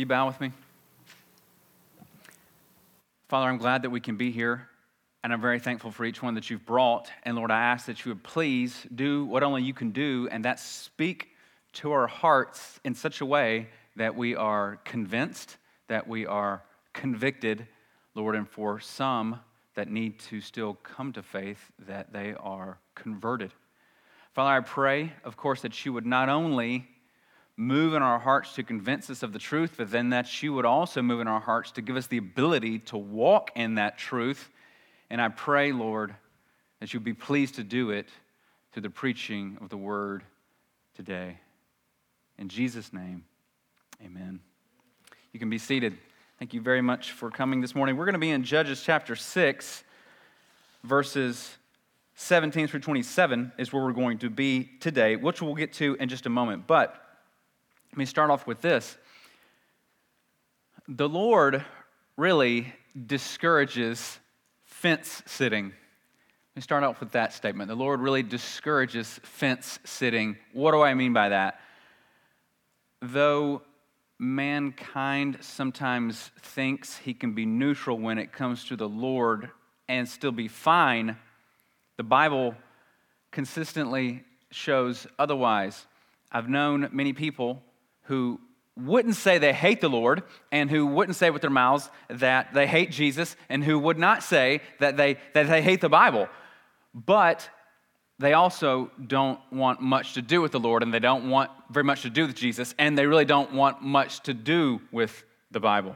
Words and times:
Will 0.00 0.04
you 0.04 0.08
bow 0.08 0.28
with 0.28 0.40
me? 0.40 0.50
Father, 3.28 3.50
I'm 3.50 3.58
glad 3.58 3.82
that 3.82 3.90
we 3.90 4.00
can 4.00 4.16
be 4.16 4.30
here, 4.30 4.66
and 5.22 5.30
I'm 5.30 5.42
very 5.42 5.58
thankful 5.58 5.90
for 5.90 6.06
each 6.06 6.22
one 6.22 6.36
that 6.36 6.48
you've 6.48 6.64
brought. 6.64 7.10
And 7.24 7.36
Lord, 7.36 7.50
I 7.50 7.60
ask 7.60 7.84
that 7.84 8.02
you 8.02 8.12
would 8.12 8.22
please 8.22 8.86
do 8.94 9.26
what 9.26 9.42
only 9.42 9.62
you 9.62 9.74
can 9.74 9.90
do, 9.90 10.26
and 10.32 10.42
that 10.46 10.58
speak 10.58 11.28
to 11.74 11.92
our 11.92 12.06
hearts 12.06 12.80
in 12.82 12.94
such 12.94 13.20
a 13.20 13.26
way 13.26 13.68
that 13.96 14.16
we 14.16 14.34
are 14.34 14.80
convinced, 14.86 15.58
that 15.88 16.08
we 16.08 16.24
are 16.24 16.62
convicted, 16.94 17.66
Lord, 18.14 18.36
and 18.36 18.48
for 18.48 18.80
some 18.80 19.40
that 19.74 19.90
need 19.90 20.18
to 20.30 20.40
still 20.40 20.78
come 20.82 21.12
to 21.12 21.22
faith, 21.22 21.70
that 21.78 22.10
they 22.10 22.32
are 22.40 22.78
converted. 22.94 23.52
Father, 24.32 24.50
I 24.50 24.60
pray, 24.60 25.12
of 25.24 25.36
course, 25.36 25.60
that 25.60 25.84
you 25.84 25.92
would 25.92 26.06
not 26.06 26.30
only 26.30 26.88
move 27.60 27.92
in 27.92 28.02
our 28.02 28.18
hearts 28.18 28.54
to 28.54 28.62
convince 28.62 29.10
us 29.10 29.22
of 29.22 29.34
the 29.34 29.38
truth, 29.38 29.74
but 29.76 29.90
then 29.90 30.08
that 30.10 30.42
you 30.42 30.54
would 30.54 30.64
also 30.64 31.02
move 31.02 31.20
in 31.20 31.28
our 31.28 31.40
hearts 31.40 31.72
to 31.72 31.82
give 31.82 31.94
us 31.94 32.06
the 32.06 32.16
ability 32.16 32.78
to 32.78 32.96
walk 32.96 33.50
in 33.54 33.74
that 33.74 33.98
truth. 33.98 34.48
And 35.10 35.20
I 35.20 35.28
pray, 35.28 35.70
Lord, 35.70 36.14
that 36.80 36.94
you'd 36.94 37.04
be 37.04 37.12
pleased 37.12 37.56
to 37.56 37.62
do 37.62 37.90
it 37.90 38.08
through 38.72 38.82
the 38.82 38.90
preaching 38.90 39.58
of 39.60 39.68
the 39.68 39.76
word 39.76 40.22
today. 40.94 41.38
In 42.38 42.48
Jesus' 42.48 42.94
name, 42.94 43.24
amen. 44.02 44.40
You 45.32 45.38
can 45.38 45.50
be 45.50 45.58
seated. 45.58 45.98
Thank 46.38 46.54
you 46.54 46.62
very 46.62 46.80
much 46.80 47.12
for 47.12 47.30
coming 47.30 47.60
this 47.60 47.74
morning. 47.74 47.98
We're 47.98 48.06
going 48.06 48.14
to 48.14 48.18
be 48.18 48.30
in 48.30 48.42
Judges 48.42 48.82
chapter 48.82 49.14
6, 49.14 49.84
verses 50.82 51.58
17 52.14 52.68
through 52.68 52.80
27 52.80 53.52
is 53.58 53.70
where 53.70 53.82
we're 53.82 53.92
going 53.92 54.18
to 54.18 54.30
be 54.30 54.70
today, 54.80 55.16
which 55.16 55.42
we'll 55.42 55.54
get 55.54 55.74
to 55.74 55.98
in 56.00 56.08
just 56.08 56.24
a 56.24 56.30
moment. 56.30 56.66
But 56.66 57.09
let 57.92 57.98
me 57.98 58.04
start 58.04 58.30
off 58.30 58.46
with 58.46 58.60
this. 58.60 58.96
The 60.86 61.08
Lord 61.08 61.64
really 62.16 62.72
discourages 63.06 64.18
fence 64.64 65.22
sitting. 65.26 65.66
Let 65.66 66.56
me 66.56 66.62
start 66.62 66.84
off 66.84 67.00
with 67.00 67.12
that 67.12 67.32
statement. 67.32 67.68
The 67.68 67.74
Lord 67.74 68.00
really 68.00 68.22
discourages 68.22 69.20
fence 69.24 69.78
sitting. 69.84 70.36
What 70.52 70.72
do 70.72 70.82
I 70.82 70.94
mean 70.94 71.12
by 71.12 71.30
that? 71.30 71.60
Though 73.02 73.62
mankind 74.18 75.38
sometimes 75.40 76.30
thinks 76.40 76.96
he 76.96 77.14
can 77.14 77.32
be 77.32 77.46
neutral 77.46 77.98
when 77.98 78.18
it 78.18 78.32
comes 78.32 78.64
to 78.66 78.76
the 78.76 78.88
Lord 78.88 79.50
and 79.88 80.08
still 80.08 80.32
be 80.32 80.46
fine, 80.46 81.16
the 81.96 82.04
Bible 82.04 82.54
consistently 83.32 84.22
shows 84.50 85.06
otherwise. 85.18 85.86
I've 86.30 86.48
known 86.48 86.88
many 86.92 87.12
people 87.12 87.62
who 88.02 88.40
wouldn't 88.76 89.16
say 89.16 89.38
they 89.38 89.52
hate 89.52 89.80
the 89.80 89.88
Lord 89.88 90.22
and 90.52 90.70
who 90.70 90.86
wouldn't 90.86 91.16
say 91.16 91.30
with 91.30 91.42
their 91.42 91.50
mouths 91.50 91.90
that 92.08 92.54
they 92.54 92.66
hate 92.66 92.90
Jesus 92.90 93.36
and 93.48 93.62
who 93.62 93.78
would 93.78 93.98
not 93.98 94.22
say 94.22 94.60
that 94.78 94.96
they, 94.96 95.18
that 95.34 95.48
they 95.48 95.62
hate 95.62 95.80
the 95.80 95.88
Bible. 95.88 96.28
But 96.94 97.48
they 98.18 98.32
also 98.32 98.90
don't 99.06 99.40
want 99.50 99.80
much 99.80 100.14
to 100.14 100.22
do 100.22 100.40
with 100.40 100.52
the 100.52 100.60
Lord 100.60 100.82
and 100.82 100.92
they 100.92 100.98
don't 100.98 101.30
want 101.30 101.50
very 101.70 101.84
much 101.84 102.02
to 102.02 102.10
do 102.10 102.26
with 102.26 102.36
Jesus 102.36 102.74
and 102.78 102.96
they 102.96 103.06
really 103.06 103.24
don't 103.24 103.52
want 103.52 103.82
much 103.82 104.20
to 104.20 104.34
do 104.34 104.80
with 104.92 105.24
the 105.50 105.60
Bible. 105.60 105.94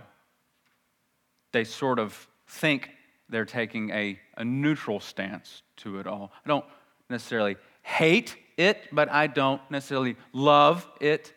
They 1.53 1.65
sort 1.65 1.99
of 1.99 2.29
think 2.49 2.91
they're 3.29 3.45
taking 3.45 3.91
a, 3.91 4.19
a 4.37 4.45
neutral 4.45 5.01
stance 5.01 5.63
to 5.77 5.99
it 5.99 6.07
all. 6.07 6.33
I 6.45 6.49
don't 6.49 6.65
necessarily 7.09 7.57
hate 7.83 8.37
it, 8.57 8.79
but 8.93 9.11
I 9.11 9.27
don't 9.27 9.61
necessarily 9.71 10.17
love 10.33 10.87
it 11.01 11.33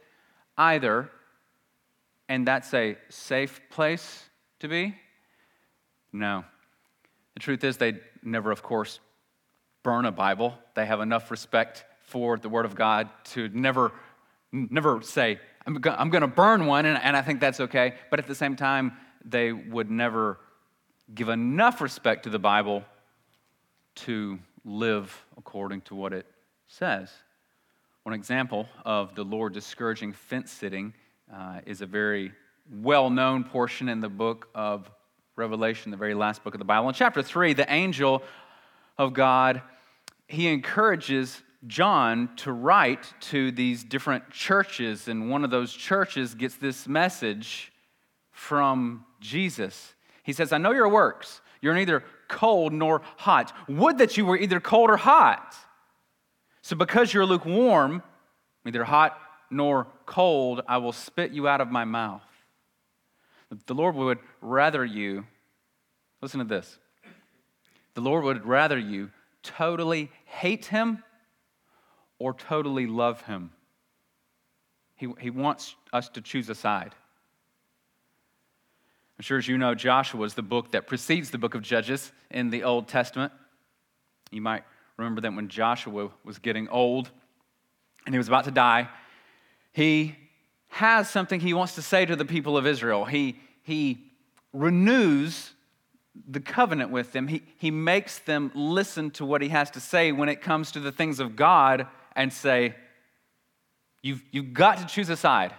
either. 0.57 1.09
And 2.29 2.47
that's 2.47 2.73
a 2.73 2.97
safe 3.09 3.61
place 3.69 4.23
to 4.59 4.67
be? 4.67 4.95
No. 6.11 6.43
The 7.35 7.39
truth 7.39 7.63
is, 7.63 7.77
they 7.77 7.99
never, 8.23 8.51
of 8.51 8.63
course, 8.63 8.99
burn 9.83 10.05
a 10.05 10.11
Bible. 10.11 10.55
They 10.75 10.85
have 10.85 10.99
enough 10.99 11.31
respect 11.31 11.85
for 12.01 12.37
the 12.37 12.49
Word 12.49 12.65
of 12.65 12.75
God 12.75 13.09
to 13.25 13.49
never, 13.49 13.91
never 14.51 15.01
say, 15.01 15.39
I'm, 15.65 15.79
going 15.81 16.21
to 16.21 16.27
burn 16.27 16.65
one, 16.65 16.85
and, 16.85 16.97
and 17.01 17.15
I 17.15 17.21
think 17.21 17.41
that's 17.41 17.59
okay. 17.59 17.95
But 18.09 18.19
at 18.19 18.27
the 18.27 18.35
same 18.35 18.55
time, 18.55 18.93
they 19.23 19.51
would 19.51 19.91
never 19.91 20.39
give 21.13 21.29
enough 21.29 21.81
respect 21.81 22.23
to 22.23 22.29
the 22.29 22.39
Bible 22.39 22.83
to 23.95 24.39
live 24.63 25.25
according 25.37 25.81
to 25.81 25.95
what 25.95 26.13
it 26.13 26.25
says. 26.67 27.11
One 28.07 28.13
example 28.13 28.69
of 28.85 29.15
the 29.15 29.23
Lord 29.25 29.51
discouraging 29.51 30.13
fence 30.13 30.49
sitting 30.49 30.93
uh, 31.29 31.59
is 31.65 31.81
a 31.81 31.85
very 31.85 32.31
well 32.71 33.09
known 33.09 33.43
portion 33.43 33.89
in 33.89 33.99
the 33.99 34.07
book 34.07 34.47
of 34.55 34.89
Revelation, 35.35 35.91
the 35.91 35.97
very 35.97 36.13
last 36.13 36.41
book 36.41 36.53
of 36.53 36.59
the 36.59 36.63
Bible. 36.63 36.87
In 36.87 36.95
chapter 36.95 37.21
3, 37.21 37.51
the 37.51 37.69
angel 37.69 38.23
of 38.97 39.13
God, 39.13 39.61
he 40.29 40.47
encourages 40.47 41.43
John 41.67 42.29
to 42.37 42.53
write 42.53 43.13
to 43.23 43.51
these 43.51 43.83
different 43.83 44.31
churches, 44.31 45.09
and 45.09 45.29
one 45.29 45.43
of 45.43 45.49
those 45.49 45.73
churches 45.73 46.33
gets 46.33 46.55
this 46.55 46.87
message 46.87 47.73
from 48.31 49.03
Jesus. 49.19 49.95
He 50.23 50.31
says, 50.31 50.53
I 50.53 50.59
know 50.59 50.71
your 50.71 50.87
works. 50.87 51.41
You're 51.59 51.75
neither 51.75 52.05
cold 52.29 52.71
nor 52.71 53.01
hot. 53.17 53.51
Would 53.67 53.97
that 53.97 54.15
you 54.15 54.25
were 54.25 54.37
either 54.37 54.61
cold 54.61 54.91
or 54.91 54.95
hot. 54.95 55.57
So, 56.67 56.75
because 56.75 57.13
you're 57.13 57.25
lukewarm, 57.25 58.03
neither 58.65 58.83
hot 58.83 59.17
nor 59.49 59.87
cold, 60.05 60.63
I 60.67 60.79
will 60.79 60.91
spit 60.91 61.31
you 61.31 61.47
out 61.47 61.61
of 61.61 61.71
my 61.71 61.85
mouth. 61.85 62.25
The 63.67 63.73
Lord 63.73 63.95
would 63.95 64.19
rather 64.41 64.83
you, 64.83 65.25
listen 66.21 66.39
to 66.39 66.43
this, 66.43 66.77
the 67.93 68.01
Lord 68.01 68.25
would 68.25 68.45
rather 68.45 68.77
you 68.77 69.11
totally 69.43 70.11
hate 70.25 70.65
him 70.65 71.05
or 72.19 72.33
totally 72.33 72.85
love 72.85 73.21
him. 73.21 73.51
He, 74.97 75.07
he 75.21 75.29
wants 75.29 75.73
us 75.93 76.09
to 76.09 76.21
choose 76.21 76.49
a 76.49 76.55
side. 76.55 76.93
I'm 79.17 79.23
sure 79.23 79.37
as 79.37 79.47
you 79.47 79.57
know, 79.57 79.73
Joshua 79.73 80.25
is 80.25 80.33
the 80.33 80.41
book 80.41 80.73
that 80.73 80.85
precedes 80.85 81.29
the 81.31 81.37
book 81.37 81.55
of 81.55 81.61
Judges 81.61 82.11
in 82.29 82.49
the 82.49 82.65
Old 82.65 82.89
Testament. 82.89 83.31
You 84.31 84.41
might 84.41 84.65
remember 84.97 85.21
that 85.21 85.33
when 85.35 85.47
Joshua 85.47 86.09
was 86.23 86.39
getting 86.39 86.67
old 86.69 87.09
and 88.05 88.13
he 88.13 88.17
was 88.17 88.27
about 88.27 88.45
to 88.45 88.51
die, 88.51 88.89
he 89.71 90.15
has 90.69 91.09
something 91.09 91.39
he 91.39 91.53
wants 91.53 91.75
to 91.75 91.81
say 91.81 92.05
to 92.05 92.15
the 92.15 92.25
people 92.25 92.57
of 92.57 92.65
Israel. 92.65 93.05
He, 93.05 93.39
he 93.63 93.99
renews 94.53 95.51
the 96.27 96.39
covenant 96.39 96.89
with 96.89 97.11
them, 97.11 97.27
he, 97.27 97.43
he 97.57 97.69
makes 97.69 98.17
them 98.19 98.51
listen 98.55 99.11
to 99.11 99.25
what 99.25 99.41
he 99.41 99.49
has 99.49 99.69
to 99.71 99.79
say 99.79 100.11
when 100.11 100.29
it 100.29 100.41
comes 100.41 100.71
to 100.71 100.79
the 100.79 100.91
things 100.91 101.19
of 101.19 101.35
God 101.35 101.85
and 102.15 102.33
say, 102.33 102.75
You've, 104.01 104.23
you've 104.31 104.53
got 104.53 104.77
to 104.77 104.85
choose 104.85 105.09
a 105.09 105.17
side, 105.17 105.53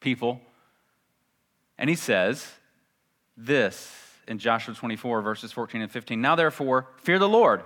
people. 0.00 0.40
And 1.76 1.90
he 1.90 1.96
says 1.96 2.46
this 3.36 3.92
in 4.26 4.38
Joshua 4.38 4.74
24, 4.74 5.20
verses 5.20 5.52
14 5.52 5.82
and 5.82 5.90
15 5.90 6.20
Now 6.20 6.36
therefore, 6.36 6.88
fear 6.96 7.18
the 7.18 7.28
Lord 7.28 7.62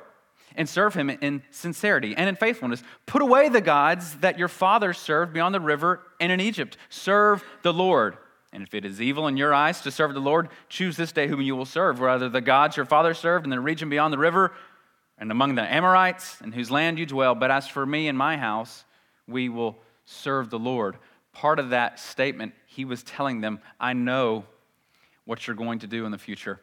and 0.54 0.68
serve 0.68 0.94
him 0.94 1.10
in 1.10 1.42
sincerity 1.50 2.14
and 2.16 2.28
in 2.28 2.36
faithfulness. 2.36 2.82
Put 3.06 3.22
away 3.22 3.48
the 3.48 3.60
gods 3.60 4.16
that 4.18 4.38
your 4.38 4.48
fathers 4.48 4.98
served 4.98 5.32
beyond 5.32 5.54
the 5.54 5.60
river 5.60 6.00
and 6.20 6.30
in 6.30 6.40
Egypt. 6.40 6.76
Serve 6.88 7.44
the 7.62 7.72
Lord. 7.72 8.16
And 8.52 8.62
if 8.62 8.72
it 8.72 8.84
is 8.84 9.00
evil 9.00 9.26
in 9.26 9.36
your 9.36 9.52
eyes 9.52 9.80
to 9.80 9.90
serve 9.90 10.14
the 10.14 10.20
Lord, 10.20 10.48
choose 10.68 10.96
this 10.96 11.10
day 11.10 11.26
whom 11.26 11.40
you 11.40 11.56
will 11.56 11.64
serve, 11.64 11.98
whether 11.98 12.28
the 12.28 12.40
gods 12.40 12.76
your 12.76 12.86
fathers 12.86 13.18
served 13.18 13.44
in 13.44 13.50
the 13.50 13.60
region 13.60 13.90
beyond 13.90 14.12
the 14.12 14.18
river 14.18 14.52
and 15.18 15.30
among 15.30 15.56
the 15.56 15.62
Amorites 15.62 16.40
in 16.40 16.52
whose 16.52 16.70
land 16.70 16.98
you 16.98 17.06
dwell. 17.06 17.34
But 17.34 17.50
as 17.50 17.66
for 17.66 17.84
me 17.84 18.06
and 18.06 18.16
my 18.16 18.36
house, 18.36 18.84
we 19.26 19.48
will 19.48 19.78
serve 20.04 20.50
the 20.50 20.58
Lord. 20.58 20.96
Part 21.32 21.58
of 21.58 21.70
that 21.70 21.98
statement, 21.98 22.54
he 22.66 22.84
was 22.84 23.02
telling 23.02 23.40
them, 23.40 23.60
I 23.80 23.92
know 23.92 24.44
what 25.24 25.46
you're 25.46 25.56
going 25.56 25.80
to 25.80 25.86
do 25.88 26.04
in 26.06 26.12
the 26.12 26.18
future. 26.18 26.60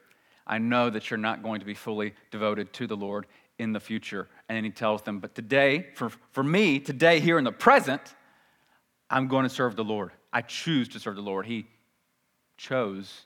I 0.48 0.60
know 0.60 0.90
that 0.90 1.10
you're 1.10 1.18
not 1.18 1.44
going 1.44 1.60
to 1.60 1.66
be 1.66 1.74
fully 1.74 2.14
devoted 2.30 2.72
to 2.74 2.88
the 2.88 2.96
Lord 2.96 3.26
in 3.62 3.74
the 3.74 3.80
future. 3.80 4.28
And 4.50 4.56
then 4.56 4.64
he 4.64 4.72
tells 4.72 5.04
them, 5.04 5.20
But 5.20 5.36
today, 5.36 5.88
for, 5.94 6.10
for 6.32 6.44
me, 6.44 6.80
today, 6.80 7.20
here 7.20 7.38
in 7.38 7.44
the 7.44 7.52
present, 7.52 8.02
I'm 9.10 9.28
going 9.28 9.44
to 9.44 9.50
serve 9.50 9.76
the 9.76 9.84
Lord. 9.84 10.12
I 10.34 10.42
choose 10.42 10.90
to 10.90 11.00
serve 11.00 11.16
the 11.16 11.22
Lord. 11.22 11.46
He 11.46 11.68
chose 12.58 13.26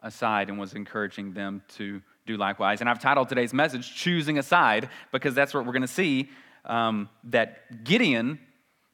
a 0.00 0.10
side 0.10 0.50
and 0.50 0.58
was 0.58 0.74
encouraging 0.74 1.32
them 1.32 1.62
to 1.76 2.02
do 2.26 2.36
likewise. 2.36 2.80
And 2.80 2.90
I've 2.90 3.00
titled 3.00 3.30
today's 3.30 3.54
message, 3.54 3.94
Choosing 3.94 4.38
a 4.38 4.42
Side, 4.42 4.90
because 5.10 5.34
that's 5.34 5.54
what 5.54 5.64
we're 5.64 5.72
going 5.72 5.82
to 5.82 5.88
see 5.88 6.28
um, 6.66 7.08
that 7.24 7.82
Gideon 7.84 8.38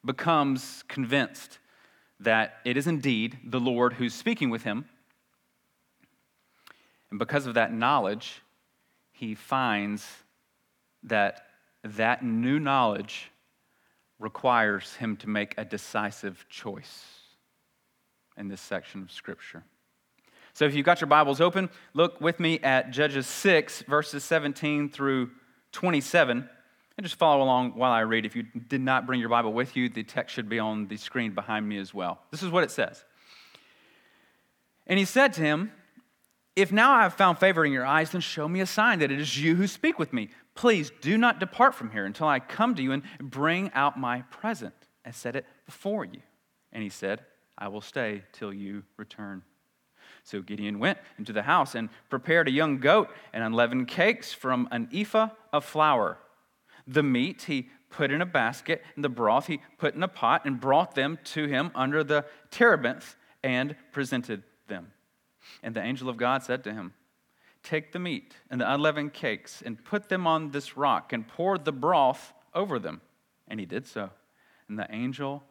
becomes 0.05 0.85
convinced 0.87 1.59
that 2.21 2.59
it 2.65 2.77
is 2.77 2.87
indeed 2.87 3.39
the 3.45 3.61
Lord 3.61 3.95
who's 3.95 4.15
speaking 4.15 4.49
with 4.49 4.63
him. 4.63 4.85
And 7.11 7.19
because 7.19 7.47
of 7.47 7.55
that 7.55 7.73
knowledge, 7.73 8.43
he 9.11 9.35
finds 9.35 10.07
that 11.09 11.47
that 11.85 12.25
new 12.25 12.59
knowledge 12.59 13.31
requires 14.19 14.95
him 14.95 15.17
to 15.17 15.29
make 15.29 15.55
a 15.57 15.65
decisive 15.65 16.45
choice. 16.49 17.05
in 18.37 18.47
this 18.47 18.61
section 18.61 19.03
of 19.03 19.11
Scripture. 19.11 19.65
So 20.55 20.65
if 20.65 20.75
you've 20.75 20.87
got 20.87 21.01
your 21.01 21.09
Bibles 21.09 21.41
open, 21.41 21.71
look 21.93 22.21
with 22.21 22.39
me 22.39 22.61
at 22.61 22.91
Judges 22.91 23.27
6, 23.27 23.83
verses 23.83 24.23
17 24.23 24.91
through 24.91 25.31
27. 25.73 26.49
And 26.97 27.05
just 27.05 27.17
follow 27.17 27.43
along 27.43 27.73
while 27.73 27.93
I 27.93 28.01
read. 28.01 28.27
If 28.27 28.35
you 28.35 28.43
did 28.43 28.81
not 28.81 29.07
bring 29.07 29.21
your 29.21 29.29
Bible 29.29 29.53
with 29.53 29.77
you, 29.77 29.89
the 29.89 30.03
text 30.03 30.35
should 30.35 30.49
be 30.49 30.59
on 30.59 30.89
the 30.89 30.97
screen 30.97 31.33
behind 31.33 31.69
me 31.69 31.79
as 31.79 31.95
well. 31.95 32.21
This 32.31 32.43
is 32.43 32.51
what 32.51 32.65
it 32.65 32.71
says. 32.73 33.05
And 34.87 34.99
he 34.99 35.05
said 35.05 35.33
to 35.35 35.43
him, 35.43 35.71
If 36.57 36.73
now 36.73 36.93
I 36.93 37.03
have 37.03 37.15
found 37.15 37.39
favor 37.39 37.65
in 37.65 37.73
your 37.73 37.87
eyes, 37.87 38.11
then 38.11 38.21
show 38.21 38.49
me 38.49 38.61
a 38.61 38.67
sign 38.67 38.99
that 38.99 39.13
it 39.13 39.21
is 39.21 39.41
you 39.41 39.55
who 39.55 39.69
speak 39.69 39.99
with 39.99 40.13
me. 40.13 40.31
Please 40.59 40.91
do 41.01 41.17
not 41.17 41.39
depart 41.39 41.73
from 41.73 41.93
here 41.93 42.05
until 42.05 42.27
I 42.27 42.41
come 42.41 42.75
to 42.75 42.83
you 42.83 42.91
and 42.91 43.05
bring 43.21 43.71
out 43.75 43.97
my 43.97 44.23
present 44.23 44.75
and 45.05 45.15
set 45.15 45.37
it 45.37 45.47
before 45.67 46.05
you. 46.05 46.21
And 46.73 46.83
he 46.83 46.89
said, 46.89 47.25
I 47.57 47.69
will 47.69 47.81
stay 47.81 48.25
till 48.33 48.53
you 48.53 48.83
return. 48.97 49.43
So 50.25 50.43
Gideon 50.43 50.81
went 50.81 50.99
into 51.17 51.33
the 51.33 51.45
house 51.45 51.77
and 51.77 51.91
prepared 52.11 52.49
a 52.49 52.51
young 52.51 52.79
goat 52.79 53.09
and 53.33 53.45
unleavened 53.45 53.87
cakes 53.87 54.33
from 54.33 54.67
an 54.73 54.89
ephah 54.93 55.29
of 55.53 55.65
flour. 55.65 56.19
The 56.89 57.05
meat 57.05 57.43
he 57.43 57.69
put 57.89 58.11
in 58.11 58.21
a 58.21 58.27
basket, 58.27 58.83
and 58.97 59.05
the 59.05 59.09
broth 59.09 59.47
he 59.47 59.61
put 59.79 59.95
in 59.95 60.03
a 60.03 60.09
pot, 60.09 60.45
and 60.45 60.61
brought 60.61 60.97
them 60.97 61.21
to 61.27 61.47
him 61.47 61.71
under 61.77 62.03
the 62.03 62.25
terebinth 62.51 63.15
and 63.45 63.77
presented 63.93 64.43
them. 64.67 64.91
And 65.63 65.77
the 65.77 65.85
angel 65.85 66.09
of 66.09 66.17
God 66.17 66.43
said 66.43 66.65
to 66.65 66.75
him, 66.75 66.95
Take 67.69 67.93
the 67.93 67.99
meat 67.99 68.35
and 68.49 68.63
the 68.63 68.73
unleavened 68.73 69.13
cakes 69.13 69.61
and 69.61 69.85
put 69.85 70.09
them 70.09 70.27
on 70.27 70.53
this 70.53 70.79
rock 70.79 71.13
and 71.13 71.29
pour 71.29 71.59
the 71.59 71.71
broth 71.71 72.33
over 72.55 72.79
them. 72.79 73.03
And 73.47 73.61
he 73.61 73.67
did 73.67 73.87
so. 73.87 74.09
And 74.71 74.79
the 74.79 74.87
angel 74.91 75.45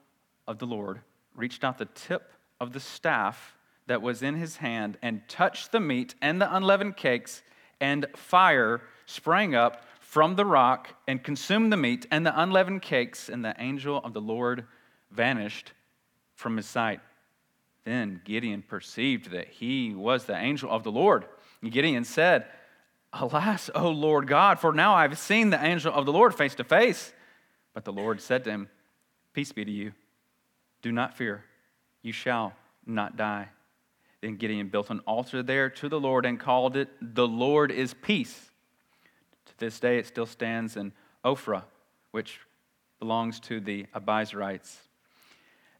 of 0.47 0.57
the 0.57 0.65
Lord 0.65 1.01
reached 1.35 1.63
out 1.63 1.77
the 1.77 1.85
tip 1.85 2.31
of 2.59 2.73
the 2.73 2.79
staff 2.79 3.55
that 3.85 4.01
was 4.01 4.23
in 4.23 4.33
his 4.33 4.57
hand 4.57 4.97
and 5.03 5.29
touched 5.29 5.71
the 5.71 5.79
meat 5.79 6.15
and 6.19 6.41
the 6.41 6.51
unleavened 6.55 6.97
cakes, 6.97 7.43
and 7.79 8.07
fire 8.15 8.81
sprang 9.05 9.53
up 9.53 9.85
from 9.99 10.37
the 10.37 10.45
rock 10.45 10.89
and 11.07 11.23
consumed 11.23 11.71
the 11.71 11.77
meat 11.77 12.07
and 12.09 12.25
the 12.25 12.41
unleavened 12.41 12.81
cakes, 12.81 13.29
and 13.29 13.45
the 13.45 13.53
angel 13.59 14.01
of 14.03 14.13
the 14.13 14.21
Lord 14.21 14.65
vanished 15.11 15.71
from 16.33 16.57
his 16.57 16.65
sight. 16.65 16.99
Then 17.83 18.21
Gideon 18.25 18.63
perceived 18.63 19.29
that 19.29 19.49
he 19.49 19.93
was 19.93 20.25
the 20.25 20.35
angel 20.35 20.71
of 20.71 20.83
the 20.83 20.91
Lord. 20.91 21.25
Gideon 21.63 22.03
said, 22.03 22.45
Alas, 23.13 23.69
O 23.73 23.89
Lord 23.89 24.27
God, 24.27 24.59
for 24.59 24.73
now 24.73 24.93
I 24.93 25.03
have 25.03 25.17
seen 25.17 25.49
the 25.49 25.63
angel 25.63 25.93
of 25.93 26.05
the 26.05 26.11
Lord 26.11 26.35
face 26.35 26.55
to 26.55 26.63
face. 26.63 27.13
But 27.73 27.85
the 27.85 27.93
Lord 27.93 28.21
said 28.21 28.43
to 28.43 28.51
him, 28.51 28.69
Peace 29.33 29.51
be 29.51 29.65
to 29.65 29.71
you. 29.71 29.93
Do 30.81 30.91
not 30.91 31.17
fear. 31.17 31.43
You 32.01 32.11
shall 32.11 32.53
not 32.85 33.17
die. 33.17 33.49
Then 34.21 34.35
Gideon 34.35 34.69
built 34.69 34.89
an 34.89 34.99
altar 35.01 35.43
there 35.43 35.69
to 35.69 35.89
the 35.89 35.99
Lord 35.99 36.25
and 36.25 36.39
called 36.39 36.75
it, 36.75 36.89
The 37.01 37.27
Lord 37.27 37.71
is 37.71 37.93
Peace 37.93 38.49
To 39.45 39.57
this 39.57 39.79
day 39.79 39.99
it 39.99 40.07
still 40.07 40.25
stands 40.25 40.75
in 40.75 40.91
Ophrah, 41.23 41.63
which 42.11 42.39
belongs 42.99 43.39
to 43.41 43.59
the 43.59 43.85
Abiezrites. 43.93 44.77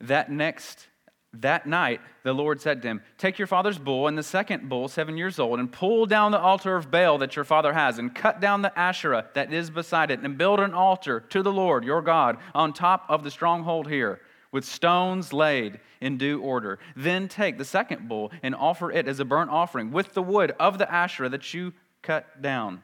That 0.02 0.32
next 0.32 0.88
that 1.34 1.68
night, 1.68 2.02
the 2.24 2.34
Lord 2.34 2.62
said 2.62 2.82
to 2.82 2.88
him, 2.88 3.02
Take 3.18 3.38
your 3.38 3.48
father's 3.48 3.78
bull 3.78 4.08
and 4.08 4.18
the 4.18 4.24
second 4.24 4.70
bull, 4.70 4.88
seven 4.88 5.18
years 5.18 5.40
old, 5.40 5.60
and 5.60 5.72
pull 5.72 6.06
down 6.06 6.32
the 6.32 6.40
altar 6.40 6.76
of 6.76 6.90
Baal 6.90 7.18
that 7.20 7.36
your 7.36 7.46
father 7.46 7.74
has, 7.74 8.00
and 8.00 8.16
cut 8.16 8.40
down 8.40 8.62
the 8.62 8.78
Asherah 8.78 9.28
that 9.34 9.52
is 9.54 9.70
beside 9.70 10.10
it, 10.10 10.22
and 10.22 10.38
build 10.38 10.60
an 10.60 10.74
altar 10.74 11.20
to 11.20 11.44
the 11.44 11.52
Lord 11.52 11.84
your 11.84 12.02
God 12.02 12.38
on 12.56 12.74
top 12.74 13.06
of 13.10 13.24
the 13.24 13.32
stronghold 13.32 13.88
here, 13.88 14.22
with 14.52 14.64
stones 14.64 15.34
laid 15.34 15.80
in 16.00 16.18
due 16.18 16.42
order. 16.42 16.80
Then 16.96 17.28
take 17.28 17.58
the 17.58 17.66
second 17.66 18.08
bull 18.08 18.32
and 18.42 18.56
offer 18.56 18.92
it 18.92 19.08
as 19.08 19.20
a 19.20 19.26
burnt 19.26 19.52
offering 19.52 19.92
with 19.92 20.14
the 20.14 20.24
wood 20.24 20.54
of 20.60 20.78
the 20.78 20.92
Asherah 20.92 21.30
that 21.30 21.54
you 21.54 21.74
cut 22.02 22.42
down. 22.42 22.82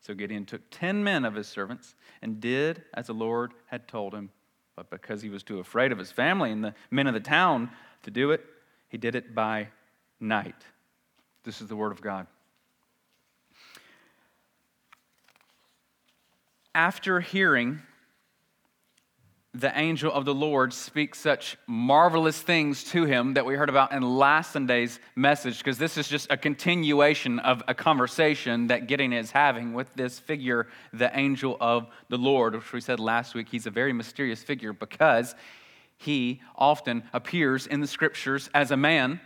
So 0.00 0.14
Gideon 0.14 0.46
took 0.46 0.62
ten 0.70 1.02
men 1.02 1.24
of 1.24 1.34
his 1.34 1.48
servants 1.48 1.94
and 2.22 2.40
did 2.40 2.84
as 2.94 3.06
the 3.06 3.14
Lord 3.14 3.52
had 3.66 3.88
told 3.88 4.14
him. 4.14 4.30
But 4.78 4.90
because 4.90 5.22
he 5.22 5.28
was 5.28 5.42
too 5.42 5.58
afraid 5.58 5.90
of 5.90 5.98
his 5.98 6.12
family 6.12 6.52
and 6.52 6.62
the 6.62 6.72
men 6.88 7.08
of 7.08 7.14
the 7.14 7.18
town 7.18 7.68
to 8.04 8.12
do 8.12 8.30
it, 8.30 8.44
he 8.88 8.96
did 8.96 9.16
it 9.16 9.34
by 9.34 9.70
night. 10.20 10.54
This 11.42 11.60
is 11.60 11.66
the 11.66 11.74
word 11.74 11.90
of 11.90 12.00
God. 12.00 12.28
After 16.76 17.18
hearing 17.18 17.82
the 19.54 19.76
angel 19.78 20.12
of 20.12 20.24
the 20.26 20.34
Lord 20.34 20.74
speaks 20.74 21.18
such 21.18 21.56
marvelous 21.66 22.40
things 22.40 22.84
to 22.84 23.04
him 23.04 23.34
that 23.34 23.46
we 23.46 23.54
heard 23.54 23.70
about 23.70 23.92
in 23.92 24.02
last 24.02 24.52
Sunday's 24.52 25.00
message, 25.16 25.58
because 25.58 25.78
this 25.78 25.96
is 25.96 26.06
just 26.06 26.26
a 26.30 26.36
continuation 26.36 27.38
of 27.38 27.62
a 27.66 27.74
conversation 27.74 28.66
that 28.66 28.86
Gideon 28.86 29.14
is 29.14 29.30
having 29.30 29.72
with 29.72 29.92
this 29.94 30.18
figure, 30.18 30.68
the 30.92 31.10
angel 31.18 31.56
of 31.60 31.88
the 32.10 32.18
Lord, 32.18 32.54
which 32.54 32.72
we 32.72 32.80
said 32.80 33.00
last 33.00 33.34
week. 33.34 33.48
He's 33.48 33.66
a 33.66 33.70
very 33.70 33.92
mysterious 33.92 34.42
figure 34.42 34.74
because 34.74 35.34
he 35.96 36.42
often 36.54 37.04
appears 37.12 37.66
in 37.66 37.80
the 37.80 37.86
scriptures 37.86 38.50
as 38.52 38.70
a 38.70 38.76
man, 38.76 39.18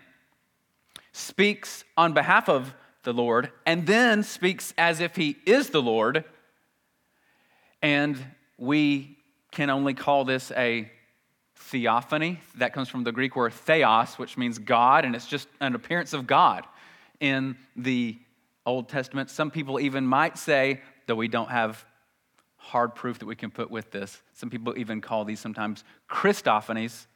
speaks 1.12 1.84
on 1.96 2.14
behalf 2.14 2.48
of 2.48 2.74
the 3.02 3.12
Lord, 3.12 3.50
and 3.66 3.86
then 3.88 4.22
speaks 4.22 4.72
as 4.78 5.00
if 5.00 5.16
he 5.16 5.36
is 5.44 5.70
the 5.70 5.82
Lord. 5.82 6.24
And 7.82 8.16
we 8.56 9.18
can 9.52 9.70
only 9.70 9.94
call 9.94 10.24
this 10.24 10.50
a 10.52 10.90
theophany. 11.54 12.40
That 12.56 12.72
comes 12.72 12.88
from 12.88 13.04
the 13.04 13.12
Greek 13.12 13.36
word 13.36 13.52
theos, 13.52 14.18
which 14.18 14.36
means 14.36 14.58
God, 14.58 15.04
and 15.04 15.14
it's 15.14 15.26
just 15.26 15.46
an 15.60 15.74
appearance 15.74 16.12
of 16.12 16.26
God 16.26 16.64
in 17.20 17.56
the 17.76 18.18
Old 18.66 18.88
Testament. 18.88 19.30
Some 19.30 19.50
people 19.50 19.78
even 19.78 20.06
might 20.06 20.36
say, 20.36 20.80
though 21.06 21.14
we 21.14 21.28
don't 21.28 21.50
have 21.50 21.84
hard 22.56 22.94
proof 22.94 23.18
that 23.18 23.26
we 23.26 23.36
can 23.36 23.50
put 23.50 23.70
with 23.70 23.90
this, 23.90 24.22
some 24.32 24.50
people 24.50 24.76
even 24.76 25.00
call 25.00 25.24
these 25.24 25.40
sometimes 25.40 25.84
Christophanies, 26.08 27.06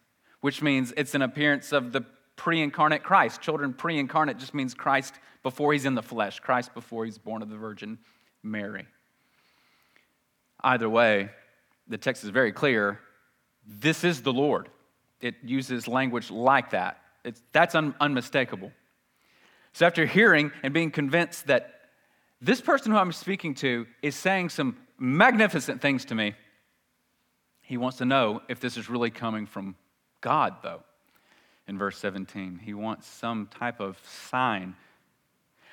which 0.40 0.62
means 0.62 0.92
it's 0.96 1.14
an 1.14 1.22
appearance 1.22 1.72
of 1.72 1.92
the 1.92 2.02
pre 2.36 2.60
incarnate 2.60 3.02
Christ. 3.02 3.40
Children 3.40 3.72
pre 3.72 3.98
incarnate 3.98 4.38
just 4.38 4.54
means 4.54 4.74
Christ 4.74 5.14
before 5.42 5.72
he's 5.72 5.86
in 5.86 5.94
the 5.94 6.02
flesh, 6.02 6.40
Christ 6.40 6.74
before 6.74 7.04
he's 7.04 7.18
born 7.18 7.42
of 7.42 7.48
the 7.48 7.56
Virgin 7.56 7.98
Mary. 8.42 8.86
Either 10.62 10.88
way, 10.88 11.30
the 11.88 11.98
text 11.98 12.24
is 12.24 12.30
very 12.30 12.52
clear 12.52 13.00
this 13.66 14.04
is 14.04 14.22
the 14.22 14.32
Lord. 14.32 14.68
It 15.20 15.34
uses 15.42 15.88
language 15.88 16.30
like 16.30 16.70
that. 16.70 17.00
It's, 17.24 17.42
that's 17.52 17.74
un, 17.74 17.94
unmistakable. 18.00 18.70
So, 19.72 19.86
after 19.86 20.06
hearing 20.06 20.52
and 20.62 20.72
being 20.72 20.90
convinced 20.90 21.48
that 21.48 21.72
this 22.40 22.60
person 22.60 22.92
who 22.92 22.98
I'm 22.98 23.12
speaking 23.12 23.54
to 23.56 23.86
is 24.02 24.14
saying 24.14 24.50
some 24.50 24.76
magnificent 24.98 25.80
things 25.80 26.04
to 26.06 26.14
me, 26.14 26.34
he 27.62 27.76
wants 27.76 27.98
to 27.98 28.04
know 28.04 28.42
if 28.48 28.60
this 28.60 28.76
is 28.76 28.88
really 28.88 29.10
coming 29.10 29.46
from 29.46 29.74
God, 30.20 30.56
though. 30.62 30.82
In 31.66 31.76
verse 31.76 31.98
17, 31.98 32.60
he 32.62 32.74
wants 32.74 33.08
some 33.08 33.48
type 33.48 33.80
of 33.80 33.98
sign. 34.06 34.76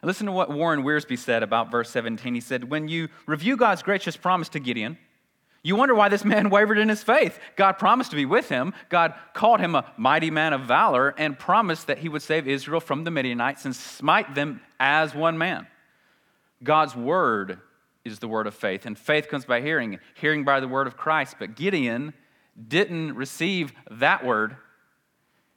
listen 0.02 0.26
to 0.26 0.32
what 0.32 0.50
Warren 0.50 0.82
Wiersbe 0.82 1.18
said 1.20 1.44
about 1.44 1.70
verse 1.70 1.92
17. 1.92 2.34
He 2.34 2.42
said, 2.42 2.64
When 2.64 2.88
you 2.88 3.10
review 3.28 3.56
God's 3.56 3.84
gracious 3.84 4.18
promise 4.18 4.50
to 4.50 4.60
Gideon, 4.60 4.98
you 5.64 5.78
wonder 5.78 5.96
why 5.96 6.10
this 6.10 6.26
man 6.26 6.50
wavered 6.52 6.78
in 6.78 6.90
his 6.90 7.02
faith. 7.02 7.40
God 7.56 7.74
promised 7.74 8.12
to 8.12 8.18
be 8.18 8.26
with 8.26 8.50
him. 8.50 8.74
God 8.90 9.14
called 9.34 9.62
him 9.62 9.76
a 9.76 9.92
mighty 9.98 10.30
man 10.30 10.54
of 10.54 10.62
valor 10.62 11.16
and 11.18 11.40
promised 11.40 11.88
that 11.88 12.00
he 12.00 12.10
would 12.10 12.22
save 12.22 12.48
Israel 12.48 12.82
from 12.82 13.06
the 13.06 13.12
Midianites 13.12 13.66
and 13.66 13.76
smite 13.76 14.36
them 14.36 14.62
as 14.80 15.16
one 15.16 15.38
man. 15.38 15.68
God's 16.62 16.96
word 16.96 17.60
is 18.04 18.20
the 18.20 18.28
word 18.28 18.48
of 18.48 18.54
faith, 18.54 18.86
and 18.86 18.98
faith 18.98 19.30
comes 19.30 19.46
by 19.46 19.62
hearing, 19.62 20.00
hearing 20.16 20.44
by 20.44 20.60
the 20.60 20.68
word 20.68 20.88
of 20.88 20.98
Christ. 20.98 21.38
But 21.40 21.56
Gideon 21.56 22.14
didn't 22.68 23.16
receive 23.16 23.72
that 23.90 24.26
word 24.26 24.58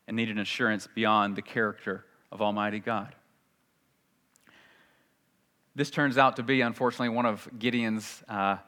and 0.07 0.17
needed 0.17 0.39
assurance 0.39 0.87
beyond 0.95 1.35
the 1.35 1.43
character 1.43 2.05
of 2.31 2.41
Almighty 2.41 2.79
God. 2.79 3.15
This 5.75 5.91
turns 5.91 6.17
out 6.17 6.37
to 6.37 6.45
be, 6.45 6.61
unfortunately, 6.61 7.09
one 7.09 7.27
of 7.27 7.49
Gideon's 7.59 8.23
uh, 8.29 8.59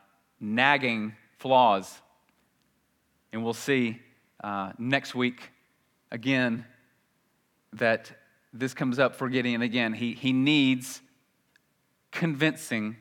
nagging 0.40 1.14
flaws. 1.38 2.00
And 3.32 3.44
we'll 3.44 3.54
see 3.54 4.00
uh, 4.42 4.72
next 4.78 5.14
week 5.14 5.50
again 6.10 6.64
that 7.74 8.10
this 8.52 8.74
comes 8.74 8.98
up 8.98 9.14
for 9.14 9.28
Gideon 9.28 9.62
again. 9.62 9.92
He, 9.92 10.14
he 10.14 10.32
needs 10.32 11.00
convincing, 12.10 12.96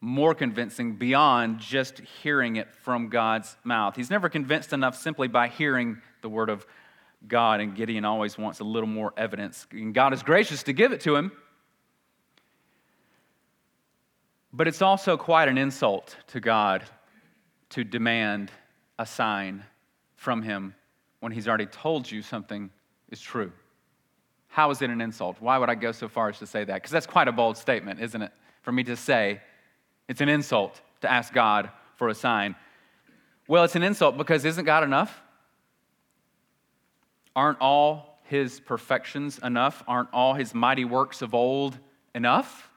more 0.00 0.34
convincing, 0.34 0.96
beyond 0.96 1.60
just 1.60 2.00
hearing 2.22 2.56
it 2.56 2.74
from 2.74 3.08
God's 3.08 3.56
mouth. 3.64 3.96
He's 3.96 4.10
never 4.10 4.28
convinced 4.28 4.72
enough 4.72 4.96
simply 4.96 5.28
by 5.28 5.48
hearing 5.48 6.02
the 6.22 6.28
word 6.28 6.50
of 6.50 6.66
God, 7.26 7.60
and 7.60 7.74
Gideon 7.74 8.04
always 8.04 8.36
wants 8.36 8.60
a 8.60 8.64
little 8.64 8.88
more 8.88 9.12
evidence. 9.16 9.66
And 9.72 9.94
God 9.94 10.12
is 10.12 10.22
gracious 10.22 10.62
to 10.64 10.72
give 10.72 10.92
it 10.92 11.00
to 11.02 11.16
him. 11.16 11.32
But 14.52 14.66
it's 14.66 14.82
also 14.82 15.16
quite 15.16 15.48
an 15.48 15.58
insult 15.58 16.16
to 16.28 16.40
God 16.40 16.84
to 17.70 17.84
demand 17.84 18.50
a 18.98 19.06
sign 19.06 19.64
from 20.16 20.42
him 20.42 20.74
when 21.20 21.32
he's 21.32 21.48
already 21.48 21.66
told 21.66 22.10
you 22.10 22.22
something 22.22 22.70
is 23.10 23.20
true. 23.20 23.52
How 24.48 24.70
is 24.70 24.82
it 24.82 24.90
an 24.90 25.00
insult? 25.00 25.36
Why 25.40 25.58
would 25.58 25.68
I 25.68 25.74
go 25.74 25.92
so 25.92 26.08
far 26.08 26.28
as 26.28 26.38
to 26.38 26.46
say 26.46 26.64
that? 26.64 26.74
Because 26.74 26.90
that's 26.90 27.06
quite 27.06 27.28
a 27.28 27.32
bold 27.32 27.56
statement, 27.56 28.00
isn't 28.00 28.20
it? 28.20 28.32
For 28.62 28.72
me 28.72 28.82
to 28.84 28.96
say 28.96 29.40
it's 30.08 30.20
an 30.20 30.28
insult 30.28 30.80
to 31.02 31.10
ask 31.10 31.32
God 31.32 31.70
for 31.96 32.08
a 32.08 32.14
sign. 32.14 32.56
Well, 33.46 33.64
it's 33.64 33.76
an 33.76 33.82
insult 33.82 34.16
because 34.16 34.44
isn't 34.44 34.64
God 34.64 34.84
enough? 34.84 35.22
Aren't 37.36 37.60
all 37.60 38.18
his 38.24 38.60
perfections 38.60 39.38
enough? 39.42 39.82
Aren't 39.86 40.12
all 40.12 40.34
his 40.34 40.54
mighty 40.54 40.84
works 40.84 41.22
of 41.22 41.34
old 41.34 41.78
enough? 42.14 42.70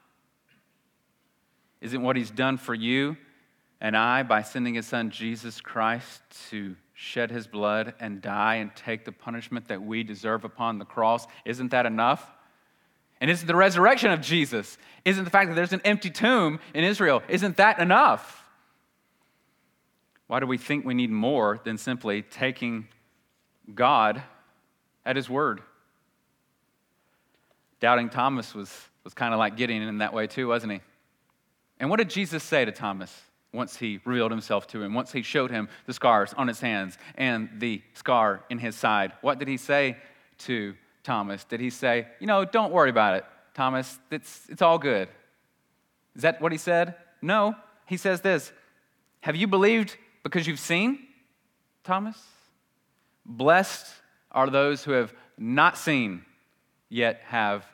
Isn't 1.80 2.02
what 2.02 2.16
he's 2.16 2.30
done 2.30 2.58
for 2.58 2.74
you 2.74 3.16
and 3.82 3.96
I 3.96 4.22
by 4.22 4.42
sending 4.42 4.74
his 4.74 4.86
son 4.86 5.10
Jesus 5.10 5.60
Christ 5.60 6.22
to 6.50 6.76
shed 6.94 7.32
his 7.32 7.48
blood 7.48 7.94
and 7.98 8.22
die 8.22 8.54
and 8.54 8.74
take 8.76 9.04
the 9.04 9.10
punishment 9.10 9.66
that 9.68 9.82
we 9.82 10.04
deserve 10.04 10.44
upon 10.44 10.78
the 10.78 10.84
cross? 10.84 11.26
Isn't 11.44 11.72
that 11.72 11.84
enough? 11.84 12.30
And 13.20 13.28
isn't 13.28 13.46
the 13.46 13.56
resurrection 13.56 14.12
of 14.12 14.20
Jesus, 14.20 14.78
isn't 15.04 15.24
the 15.24 15.30
fact 15.30 15.48
that 15.48 15.56
there's 15.56 15.72
an 15.72 15.82
empty 15.84 16.10
tomb 16.10 16.60
in 16.74 16.84
Israel, 16.84 17.24
isn't 17.28 17.56
that 17.56 17.80
enough? 17.80 18.44
Why 20.28 20.38
do 20.38 20.46
we 20.46 20.58
think 20.58 20.84
we 20.84 20.94
need 20.94 21.10
more 21.10 21.60
than 21.64 21.76
simply 21.76 22.22
taking 22.22 22.86
God 23.74 24.22
at 25.04 25.16
his 25.16 25.28
word? 25.28 25.60
Doubting 27.80 28.10
Thomas 28.10 28.54
was, 28.54 28.72
was 29.02 29.12
kind 29.12 29.34
of 29.34 29.38
like 29.38 29.56
Gideon 29.56 29.82
in 29.82 29.98
that 29.98 30.14
way 30.14 30.28
too, 30.28 30.46
wasn't 30.46 30.74
he? 30.74 30.80
And 31.80 31.90
what 31.90 31.96
did 31.96 32.10
Jesus 32.10 32.44
say 32.44 32.64
to 32.64 32.70
Thomas 32.70 33.12
once 33.52 33.76
he 33.76 34.00
revealed 34.04 34.30
himself 34.30 34.66
to 34.68 34.82
him, 34.82 34.94
once 34.94 35.12
he 35.12 35.22
showed 35.22 35.50
him 35.50 35.68
the 35.86 35.92
scars 35.92 36.32
on 36.34 36.48
his 36.48 36.60
hands 36.60 36.96
and 37.16 37.48
the 37.58 37.82
scar 37.94 38.44
in 38.48 38.58
his 38.58 38.74
side? 38.74 39.12
What 39.20 39.38
did 39.38 39.48
he 39.48 39.56
say 39.56 39.96
to 40.38 40.74
Thomas? 41.02 41.44
Did 41.44 41.60
he 41.60 41.70
say, 41.70 42.06
you 42.18 42.26
know, 42.26 42.44
don't 42.44 42.72
worry 42.72 42.90
about 42.90 43.16
it, 43.16 43.24
Thomas, 43.54 43.98
it's, 44.10 44.46
it's 44.48 44.62
all 44.62 44.78
good? 44.78 45.08
Is 46.16 46.22
that 46.22 46.40
what 46.40 46.52
he 46.52 46.58
said? 46.58 46.94
No. 47.20 47.54
He 47.86 47.96
says 47.96 48.20
this 48.20 48.52
Have 49.20 49.36
you 49.36 49.46
believed 49.46 49.96
because 50.22 50.46
you've 50.46 50.58
seen, 50.58 50.98
Thomas? 51.84 52.20
Blessed 53.24 53.86
are 54.30 54.48
those 54.48 54.82
who 54.82 54.92
have 54.92 55.12
not 55.38 55.76
seen, 55.76 56.24
yet 56.88 57.20
have 57.26 57.64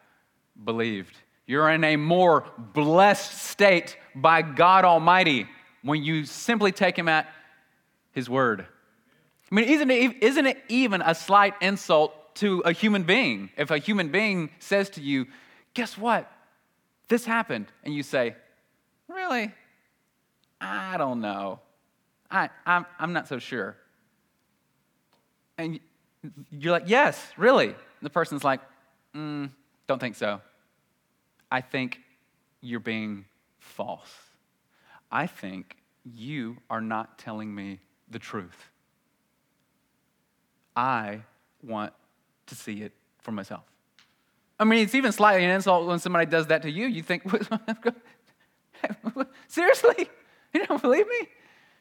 believed. 0.63 1.17
You're 1.47 1.71
in 1.71 1.85
a 1.85 1.97
more 1.97 2.45
blessed 2.59 3.33
state 3.33 3.97
by 4.15 4.43
God 4.43 4.85
Almighty 4.85 5.47
when 5.83 6.03
you 6.03 6.25
simply 6.25 6.73
take 6.73 6.99
Him 6.99 7.09
at 7.09 7.29
His 8.13 8.29
word. 8.29 8.67
I 9.51 9.55
mean, 9.55 9.65
isn't 9.67 9.91
it, 9.91 10.23
isn't 10.23 10.47
it 10.47 10.59
even 10.69 11.01
a 11.01 11.15
slight 11.15 11.55
insult 11.61 12.15
to 12.37 12.61
a 12.61 12.73
human 12.73 13.03
being 13.03 13.51
if 13.57 13.71
a 13.71 13.79
human 13.79 14.11
being 14.11 14.51
says 14.59 14.91
to 14.91 15.01
you, 15.01 15.27
Guess 15.75 15.97
what? 15.97 16.31
This 17.09 17.25
happened. 17.25 17.67
And 17.85 17.95
you 17.95 18.03
say, 18.03 18.35
Really? 19.09 19.53
I 20.61 20.97
don't 20.97 21.21
know. 21.21 21.61
I, 22.31 22.51
I'm, 22.67 22.85
I'm 22.99 23.13
not 23.13 23.29
so 23.29 23.39
sure. 23.39 23.77
And 25.57 25.81
you're 26.51 26.73
like, 26.73 26.85
Yes, 26.87 27.25
really? 27.37 27.69
And 27.69 27.77
the 28.03 28.11
person's 28.11 28.45
like, 28.45 28.61
mm, 29.15 29.51
Don't 29.87 29.99
think 29.99 30.17
so. 30.17 30.41
I 31.51 31.61
think 31.61 32.01
you're 32.61 32.81
being 32.81 33.25
false. 33.59 34.28
I 35.11 35.27
think 35.27 35.77
you 36.05 36.59
are 36.71 36.81
not 36.81 37.19
telling 37.19 37.55
me 37.55 37.81
the 38.11 38.19
truth. 38.19 38.71
I 40.77 41.23
want 41.63 41.93
to 42.47 42.55
see 42.55 42.83
it 42.83 42.93
for 43.19 43.33
myself. 43.33 43.65
I 44.61 44.65
mean, 44.65 44.83
it's 44.83 44.95
even 44.95 45.13
slightly 45.13 45.45
an 45.45 45.51
insult 45.51 45.87
when 45.87 45.99
somebody 45.99 46.27
does 46.27 46.49
that 46.49 46.63
to 46.63 46.71
you. 46.71 46.87
You 46.87 47.03
think, 47.03 47.23
seriously? 49.49 50.11
You 50.53 50.67
don't 50.67 50.83
believe 50.83 51.07
me? 51.07 51.29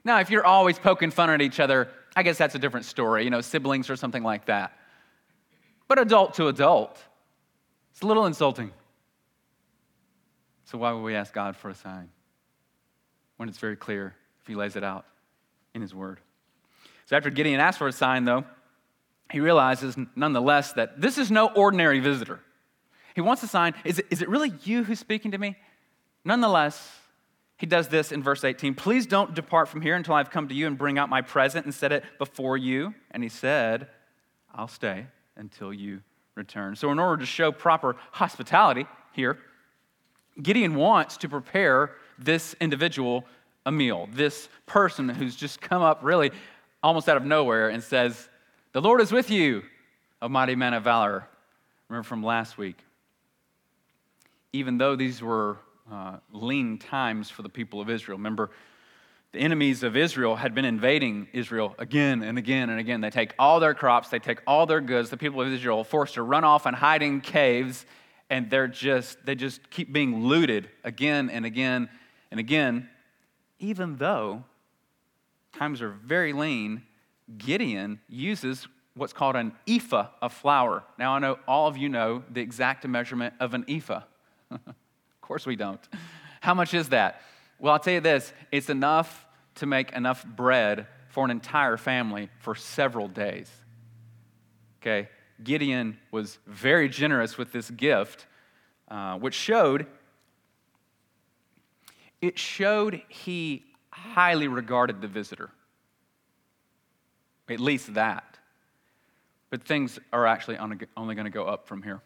Now, 0.04 0.20
if 0.20 0.30
you're 0.30 0.46
always 0.46 0.78
poking 0.78 1.12
fun 1.12 1.30
at 1.30 1.42
each 1.42 1.60
other, 1.60 1.90
I 2.16 2.24
guess 2.24 2.38
that's 2.38 2.56
a 2.56 2.60
different 2.60 2.86
story, 2.86 3.24
you 3.24 3.30
know, 3.30 3.42
siblings 3.42 3.90
or 3.90 3.96
something 3.96 4.24
like 4.24 4.46
that. 4.46 4.78
But 5.88 6.00
adult 6.00 6.36
to 6.36 6.48
adult, 6.48 7.02
it's 7.92 8.02
a 8.02 8.08
little 8.08 8.26
insulting. 8.26 8.72
So, 10.66 10.78
why 10.78 10.92
would 10.92 11.02
we 11.02 11.16
ask 11.16 11.34
God 11.34 11.56
for 11.56 11.70
a 11.70 11.76
sign 11.76 12.10
when 13.38 13.50
it's 13.50 13.58
very 13.58 13.76
clear 13.76 14.16
if 14.42 14.48
He 14.48 14.56
lays 14.56 14.76
it 14.76 14.84
out 14.84 15.06
in 15.74 15.82
His 15.82 15.96
Word? 15.96 16.20
So, 17.06 17.16
after 17.16 17.30
Gideon 17.30 17.60
asked 17.60 17.78
for 17.78 17.88
a 17.88 17.94
sign, 17.94 18.26
though, 18.26 18.44
he 19.32 19.40
realizes 19.40 19.96
nonetheless 20.16 20.74
that 20.74 21.02
this 21.02 21.18
is 21.18 21.32
no 21.32 21.48
ordinary 21.48 22.00
visitor. 22.00 22.40
He 23.16 23.22
wants 23.22 23.44
a 23.44 23.48
sign. 23.48 23.74
Is 23.84 24.00
it, 24.00 24.08
is 24.10 24.22
it 24.22 24.30
really 24.30 24.54
you 24.64 24.84
who's 24.84 25.00
speaking 25.00 25.32
to 25.32 25.38
me? 25.38 25.56
Nonetheless, 26.24 26.92
he 27.58 27.66
does 27.66 27.88
this 27.88 28.12
in 28.12 28.22
verse 28.22 28.44
18 28.44 28.76
Please 28.76 29.06
don't 29.06 29.34
depart 29.34 29.68
from 29.70 29.82
here 29.82 29.96
until 29.96 30.14
I've 30.14 30.30
come 30.30 30.48
to 30.48 30.54
you 30.54 30.68
and 30.68 30.78
bring 30.78 30.98
out 30.98 31.10
my 31.10 31.22
present 31.22 31.66
and 31.66 31.74
set 31.74 31.92
it 31.92 32.04
before 32.18 32.58
you. 32.58 32.94
And 33.12 33.24
he 33.24 33.30
said, 33.30 33.88
I'll 34.54 34.68
stay 34.68 35.08
until 35.36 35.74
you 35.74 36.02
return. 36.36 36.76
So, 36.76 36.92
in 36.92 37.00
order 37.00 37.20
to 37.20 37.26
show 37.26 37.52
proper 37.52 37.96
hospitality 38.12 38.86
here, 39.14 39.38
Gideon 40.42 40.76
wants 40.76 41.18
to 41.18 41.30
prepare 41.30 41.96
this 42.18 42.56
individual 42.60 43.26
a 43.66 43.72
meal, 43.72 44.08
this 44.14 44.48
person 44.66 45.10
who's 45.10 45.36
just 45.36 45.60
come 45.60 45.82
up 45.82 46.00
really 46.02 46.32
almost 46.82 47.10
out 47.10 47.18
of 47.18 47.26
nowhere 47.26 47.68
and 47.68 47.84
says, 47.84 48.30
The 48.72 48.82
Lord 48.82 49.02
is 49.02 49.12
with 49.12 49.30
you, 49.30 49.64
a 50.22 50.30
mighty 50.30 50.56
man 50.56 50.74
of 50.74 50.86
valor. 50.86 51.28
Remember 51.90 52.08
from 52.08 52.24
last 52.24 52.58
week. 52.58 52.78
Even 54.54 54.78
though 54.78 54.96
these 54.96 55.22
were 55.22 55.58
uh, 55.92 56.18
lean 56.32 56.78
times 56.78 57.30
for 57.30 57.42
the 57.42 57.50
people 57.50 57.82
of 57.82 57.90
Israel, 57.90 58.18
remember, 58.18 58.52
the 59.34 59.40
enemies 59.40 59.84
of 59.84 59.98
Israel 59.98 60.38
had 60.38 60.56
been 60.56 60.64
invading 60.64 61.28
Israel 61.34 61.76
again 61.78 62.24
and 62.24 62.38
again 62.38 62.70
and 62.70 62.80
again. 62.80 63.02
They 63.02 63.10
take 63.10 63.34
all 63.38 63.60
their 63.60 63.74
crops, 63.74 64.08
they 64.08 64.20
take 64.20 64.42
all 64.48 64.66
their 64.66 64.80
goods. 64.80 65.10
The 65.10 65.18
people 65.18 65.42
of 65.42 65.50
Israel 65.50 65.80
are 65.80 65.86
forced 65.86 66.14
to 66.14 66.24
run 66.24 66.46
off 66.46 66.66
and 66.66 66.76
hide 66.76 67.04
in 67.04 67.20
caves 67.20 67.86
and 68.30 68.50
they're 68.50 68.68
just 68.68 69.18
they 69.26 69.36
just 69.36 69.70
keep 69.70 69.92
being 69.92 70.24
looted 70.24 70.70
again 70.84 71.30
and 71.30 71.46
again 71.46 71.90
and 72.32 72.40
again 72.40 72.90
even 73.60 73.98
though 73.98 74.44
times 75.54 75.82
are 75.82 75.90
very 75.90 76.34
lean 76.34 76.84
gideon 77.38 78.00
uses 78.08 78.68
what's 78.96 79.14
called 79.14 79.36
an 79.36 79.52
ephah 79.68 80.08
of 80.22 80.34
flour. 80.34 80.84
Now 80.98 81.14
i 81.14 81.20
know 81.20 81.40
all 81.48 81.68
of 81.68 81.78
you 81.78 81.90
know 81.90 82.24
the 82.32 82.42
exact 82.42 82.88
measurement 82.88 83.34
of 83.40 83.54
an 83.54 83.66
ephah. 83.68 84.04
Of 85.20 85.30
course 85.30 85.46
we 85.46 85.58
don't. 85.58 85.86
How 86.40 86.54
much 86.54 86.74
is 86.74 86.88
that? 86.90 87.22
Well 87.60 87.74
i'll 87.74 87.80
tell 87.80 87.96
you 87.96 88.00
this. 88.00 88.32
It's 88.52 88.70
enough 88.70 89.26
to 89.56 89.66
make 89.66 89.92
enough 89.92 90.26
bread 90.26 90.88
for 91.10 91.26
an 91.26 91.32
entire 91.32 91.78
family 91.78 92.30
for 92.40 92.56
several 92.56 93.08
days. 93.08 93.52
Okay? 94.82 95.10
Gideon 95.44 95.98
was 96.12 96.38
very 96.48 96.90
generous 96.90 97.38
with 97.38 97.52
this 97.52 97.70
gift, 97.70 98.26
uh, 98.88 99.18
which 99.18 99.34
showed 99.34 99.86
it 102.22 102.38
showed 102.40 103.02
he 103.10 103.66
highly 103.92 104.48
regarded 104.48 105.02
the 105.02 105.08
visitor. 105.08 105.50
At 107.50 107.60
least 107.60 107.94
that. 107.94 108.38
But 109.50 109.64
things 109.64 109.98
are 110.12 110.28
actually 110.28 110.58
only 110.58 111.16
going 111.16 111.26
to 111.26 111.30
go 111.30 111.46
up 111.46 111.68
from 111.68 111.82
here 111.82 112.02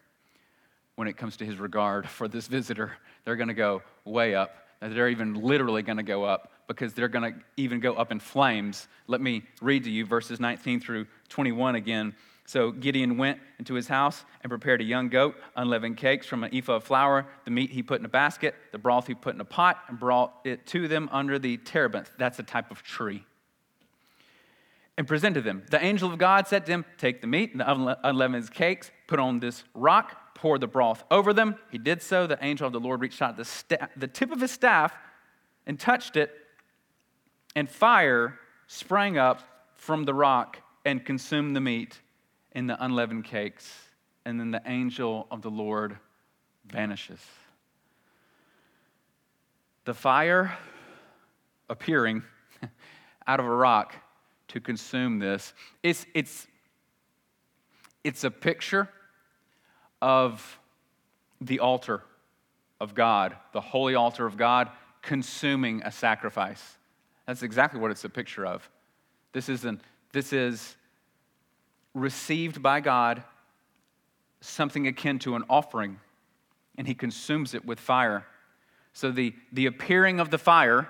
when 0.94 1.08
it 1.08 1.16
comes 1.16 1.36
to 1.38 1.44
his 1.44 1.56
regard 1.56 2.08
for 2.08 2.28
this 2.28 2.46
visitor. 2.46 2.92
They're 3.24 3.36
going 3.36 3.48
to 3.48 3.54
go 3.54 3.82
way 4.04 4.34
up. 4.34 4.54
They're 4.80 5.08
even 5.08 5.34
literally 5.34 5.82
going 5.82 5.96
to 5.96 6.02
go 6.02 6.24
up 6.24 6.52
because 6.68 6.94
they're 6.94 7.08
going 7.08 7.34
to 7.34 7.40
even 7.56 7.80
go 7.80 7.94
up 7.94 8.12
in 8.12 8.20
flames. 8.20 8.88
Let 9.06 9.20
me 9.20 9.42
read 9.60 9.84
to 9.84 9.90
you 9.90 10.06
verses 10.06 10.38
19 10.38 10.80
through 10.80 11.06
21 11.28 11.74
again. 11.74 12.14
So 12.46 12.72
Gideon 12.72 13.18
went 13.18 13.38
into 13.58 13.74
his 13.74 13.88
house 13.88 14.24
and 14.42 14.50
prepared 14.50 14.80
a 14.80 14.84
young 14.84 15.08
goat, 15.08 15.36
unleavened 15.56 15.96
cakes 15.96 16.26
from 16.26 16.44
an 16.44 16.54
ephah 16.54 16.74
of 16.74 16.84
flour, 16.84 17.26
the 17.44 17.50
meat 17.50 17.70
he 17.70 17.82
put 17.82 18.00
in 18.00 18.04
a 18.04 18.10
basket, 18.10 18.54
the 18.72 18.78
broth 18.78 19.06
he 19.06 19.14
put 19.14 19.34
in 19.34 19.40
a 19.40 19.44
pot, 19.44 19.78
and 19.88 19.98
brought 19.98 20.34
it 20.44 20.66
to 20.66 20.88
them 20.88 21.08
under 21.12 21.38
the 21.38 21.56
terebinth. 21.58 22.10
That's 22.18 22.38
a 22.38 22.42
type 22.42 22.70
of 22.70 22.82
tree. 22.82 23.24
And 24.98 25.06
presented 25.06 25.44
them. 25.44 25.62
The 25.70 25.82
angel 25.82 26.12
of 26.12 26.18
God 26.18 26.46
said 26.48 26.66
to 26.66 26.72
him, 26.72 26.84
Take 26.98 27.20
the 27.20 27.26
meat 27.26 27.52
and 27.52 27.60
the 27.60 27.98
unleavened 28.06 28.52
cakes, 28.52 28.90
put 29.06 29.18
on 29.18 29.40
this 29.40 29.64
rock, 29.74 30.34
pour 30.34 30.58
the 30.58 30.66
broth 30.66 31.04
over 31.10 31.32
them. 31.32 31.56
He 31.70 31.78
did 31.78 32.02
so. 32.02 32.26
The 32.26 32.38
angel 32.44 32.66
of 32.66 32.72
the 32.72 32.80
Lord 32.80 33.00
reached 33.00 33.22
out 33.22 33.36
the, 33.36 33.44
sta- 33.44 33.88
the 33.96 34.08
tip 34.08 34.30
of 34.30 34.40
his 34.40 34.50
staff 34.50 34.92
and 35.66 35.78
touched 35.78 36.16
it, 36.16 36.30
and 37.54 37.70
fire 37.70 38.38
sprang 38.66 39.16
up 39.16 39.40
from 39.76 40.04
the 40.04 40.12
rock 40.12 40.58
and 40.84 41.04
consumed 41.04 41.56
the 41.56 41.60
meat 41.60 42.00
in 42.52 42.66
the 42.66 42.82
unleavened 42.84 43.24
cakes, 43.24 43.70
and 44.24 44.38
then 44.38 44.50
the 44.50 44.62
angel 44.66 45.26
of 45.30 45.42
the 45.42 45.50
Lord 45.50 45.96
vanishes. 46.66 47.20
The 49.84 49.94
fire 49.94 50.56
appearing 51.68 52.22
out 53.26 53.40
of 53.40 53.46
a 53.46 53.50
rock 53.50 53.94
to 54.48 54.60
consume 54.60 55.18
this, 55.18 55.54
it's, 55.82 56.04
it's, 56.14 56.46
it's 58.04 58.22
a 58.24 58.30
picture 58.30 58.88
of 60.00 60.58
the 61.40 61.58
altar 61.58 62.02
of 62.80 62.94
God, 62.94 63.36
the 63.52 63.60
holy 63.60 63.94
altar 63.94 64.26
of 64.26 64.36
God, 64.36 64.68
consuming 65.00 65.82
a 65.84 65.90
sacrifice. 65.90 66.76
That's 67.26 67.42
exactly 67.42 67.80
what 67.80 67.90
it's 67.90 68.04
a 68.04 68.08
picture 68.08 68.44
of. 68.44 68.68
This 69.32 69.48
is, 69.48 69.64
an, 69.64 69.80
this 70.12 70.32
is 70.32 70.76
received 71.94 72.62
by 72.62 72.80
God, 72.80 73.22
something 74.40 74.86
akin 74.86 75.18
to 75.20 75.34
an 75.36 75.44
offering, 75.48 75.98
and 76.76 76.86
he 76.86 76.94
consumes 76.94 77.54
it 77.54 77.64
with 77.64 77.78
fire. 77.78 78.26
So 78.92 79.10
the, 79.10 79.34
the 79.52 79.66
appearing 79.66 80.20
of 80.20 80.30
the 80.30 80.38
fire 80.38 80.88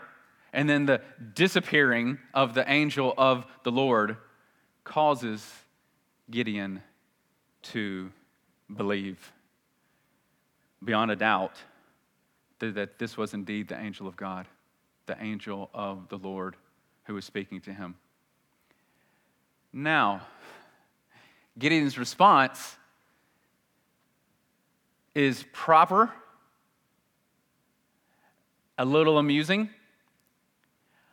and 0.52 0.68
then 0.68 0.86
the 0.86 1.00
disappearing 1.34 2.18
of 2.34 2.54
the 2.54 2.70
angel 2.70 3.14
of 3.16 3.46
the 3.62 3.72
Lord 3.72 4.16
causes 4.84 5.50
Gideon 6.30 6.82
to 7.62 8.10
believe 8.74 9.32
beyond 10.84 11.10
a 11.10 11.16
doubt 11.16 11.56
that 12.58 12.98
this 12.98 13.16
was 13.16 13.34
indeed 13.34 13.68
the 13.68 13.78
angel 13.78 14.06
of 14.06 14.16
God, 14.16 14.46
the 15.06 15.16
angel 15.20 15.68
of 15.74 16.08
the 16.08 16.18
Lord 16.18 16.56
who 17.04 17.14
was 17.14 17.24
speaking 17.24 17.60
to 17.62 17.72
him. 17.72 17.96
Now, 19.72 20.22
Gideon's 21.58 21.98
response 21.98 22.76
is 25.14 25.44
proper, 25.52 26.10
a 28.78 28.84
little 28.84 29.18
amusing, 29.18 29.68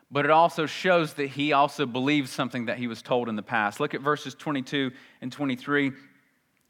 but 0.09 0.25
it 0.25 0.31
also 0.31 0.65
shows 0.65 1.13
that 1.15 1.27
he 1.27 1.53
also 1.53 1.85
believes 1.85 2.31
something 2.31 2.65
that 2.65 2.77
he 2.77 2.87
was 2.87 3.01
told 3.01 3.29
in 3.29 3.35
the 3.35 3.43
past. 3.43 3.79
Look 3.79 3.93
at 3.93 4.01
verses 4.01 4.33
22 4.33 4.91
and 5.21 5.31
23, 5.31 5.91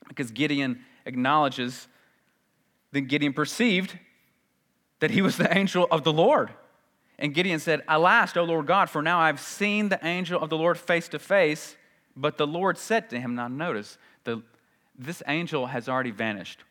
because 0.08 0.32
Gideon 0.32 0.80
acknowledges 1.06 1.88
that 2.92 3.02
Gideon 3.02 3.34
perceived 3.34 3.98
that 5.00 5.12
he 5.12 5.22
was 5.22 5.38
the 5.38 5.56
angel 5.56 5.88
of 5.92 6.04
the 6.04 6.12
Lord. 6.12 6.52
And 7.18 7.34
Gideon 7.34 7.60
said, 7.60 7.84
Alas, 7.88 8.36
O 8.36 8.44
Lord 8.44 8.66
God, 8.66 8.90
for 8.90 9.02
now 9.02 9.20
I've 9.20 9.40
seen 9.40 9.90
the 9.90 10.00
angel 10.06 10.42
of 10.42 10.50
the 10.50 10.58
Lord 10.58 10.78
face 10.78 11.08
to 11.10 11.20
face. 11.20 11.76
But 12.20 12.38
the 12.38 12.46
Lord 12.46 12.78
said 12.78 13.10
to 13.12 13.20
him, 13.20 13.36
Now 13.36 13.48
notice, 13.48 13.98
the, 14.26 14.44
this 14.98 15.24
angel 15.26 15.68
has 15.68 15.88
already 15.88 16.12
vanished. 16.12 16.66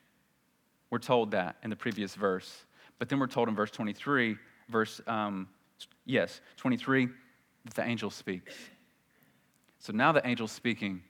We're 0.90 0.98
told 0.98 1.30
that 1.30 1.56
in 1.62 1.70
the 1.70 1.76
previous 1.76 2.14
verse. 2.14 2.66
But 2.98 3.08
then 3.08 3.18
we're 3.18 3.28
told 3.28 3.48
in 3.48 3.56
verse 3.56 3.70
23, 3.70 4.36
verse, 4.68 5.00
um, 5.06 5.48
yes, 6.04 6.42
23, 6.58 7.08
that 7.64 7.74
the 7.74 7.82
angel 7.82 8.10
speaks. 8.10 8.52
So 9.78 9.94
now 9.94 10.12
the 10.12 10.24
angel's 10.24 10.52
speaking, 10.52 11.02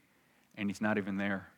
and 0.57 0.71
he's 0.71 0.81
not 0.81 0.99
even 0.99 1.17
there. 1.17 1.49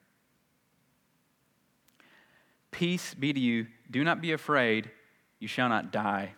Peace 2.70 3.12
be 3.12 3.34
to 3.34 3.40
you. 3.40 3.66
Do 3.90 4.04
not 4.04 4.22
be 4.22 4.32
afraid. 4.32 4.90
You 5.38 5.49
shall 5.49 5.68
not 5.68 5.92
die. 5.92 6.32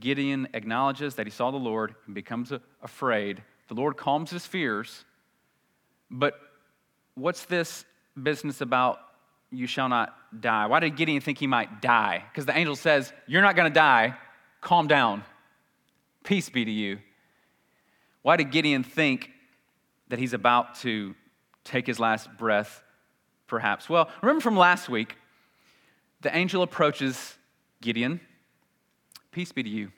Gideon 0.00 0.48
acknowledges 0.54 1.14
that 1.14 1.26
he 1.26 1.30
saw 1.30 1.52
the 1.52 1.56
Lord 1.56 1.94
and 2.06 2.16
becomes 2.16 2.52
afraid. 2.82 3.44
The 3.68 3.74
Lord 3.74 3.96
calms 3.96 4.30
his 4.32 4.44
fears. 4.44 5.04
But 6.10 6.38
what's 7.14 7.44
this 7.44 7.84
business 8.20 8.60
about 8.60 8.98
you 9.50 9.66
shall 9.66 9.88
not 9.88 10.14
die? 10.40 10.66
Why 10.66 10.80
did 10.80 10.96
Gideon 10.96 11.20
think 11.20 11.38
he 11.38 11.46
might 11.46 11.80
die? 11.80 12.24
Because 12.30 12.46
the 12.46 12.56
angel 12.56 12.76
says, 12.76 13.12
You're 13.26 13.42
not 13.42 13.56
going 13.56 13.70
to 13.70 13.74
die. 13.74 14.16
Calm 14.60 14.86
down. 14.86 15.24
Peace 16.24 16.48
be 16.48 16.64
to 16.64 16.70
you. 16.70 16.98
Why 18.22 18.36
did 18.36 18.50
Gideon 18.50 18.82
think 18.82 19.30
that 20.08 20.18
he's 20.18 20.32
about 20.32 20.74
to 20.80 21.14
take 21.62 21.86
his 21.86 22.00
last 22.00 22.28
breath, 22.36 22.82
perhaps? 23.46 23.88
Well, 23.88 24.10
remember 24.20 24.40
from 24.40 24.56
last 24.56 24.88
week, 24.88 25.16
the 26.22 26.36
angel 26.36 26.62
approaches 26.62 27.36
Gideon. 27.80 28.20
Peace 29.30 29.52
be 29.52 29.62
to 29.62 29.68
you. 29.68 29.92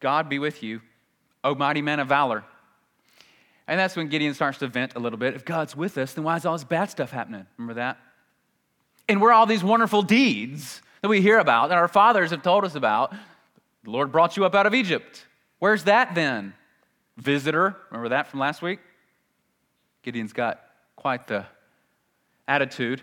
God 0.00 0.28
be 0.28 0.38
with 0.38 0.62
you, 0.62 0.80
O 1.42 1.54
mighty 1.54 1.82
man 1.82 2.00
of 2.00 2.08
valor. 2.08 2.44
And 3.66 3.80
that's 3.80 3.96
when 3.96 4.08
Gideon 4.08 4.34
starts 4.34 4.58
to 4.58 4.68
vent 4.68 4.94
a 4.94 4.98
little 4.98 5.18
bit. 5.18 5.34
If 5.34 5.44
God's 5.44 5.74
with 5.74 5.96
us, 5.96 6.12
then 6.12 6.24
why 6.24 6.36
is 6.36 6.44
all 6.44 6.52
this 6.52 6.64
bad 6.64 6.90
stuff 6.90 7.10
happening? 7.10 7.46
Remember 7.56 7.74
that? 7.74 7.98
And 9.08 9.20
where 9.20 9.32
all 9.32 9.46
these 9.46 9.64
wonderful 9.64 10.02
deeds 10.02 10.82
that 11.00 11.08
we 11.08 11.20
hear 11.20 11.38
about, 11.38 11.68
that 11.68 11.78
our 11.78 11.88
fathers 11.88 12.30
have 12.30 12.42
told 12.42 12.64
us 12.64 12.74
about, 12.74 13.14
the 13.82 13.90
Lord 13.90 14.12
brought 14.12 14.36
you 14.36 14.44
up 14.44 14.54
out 14.54 14.66
of 14.66 14.74
Egypt. 14.74 15.26
Where's 15.58 15.84
that 15.84 16.14
then? 16.14 16.54
Visitor, 17.16 17.76
remember 17.90 18.10
that 18.10 18.26
from 18.26 18.40
last 18.40 18.60
week? 18.60 18.80
Gideon's 20.02 20.32
got 20.32 20.60
quite 20.96 21.26
the 21.26 21.46
attitude. 22.48 23.02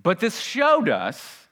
But 0.00 0.20
this 0.20 0.38
showed 0.38 0.88
us 0.88 1.48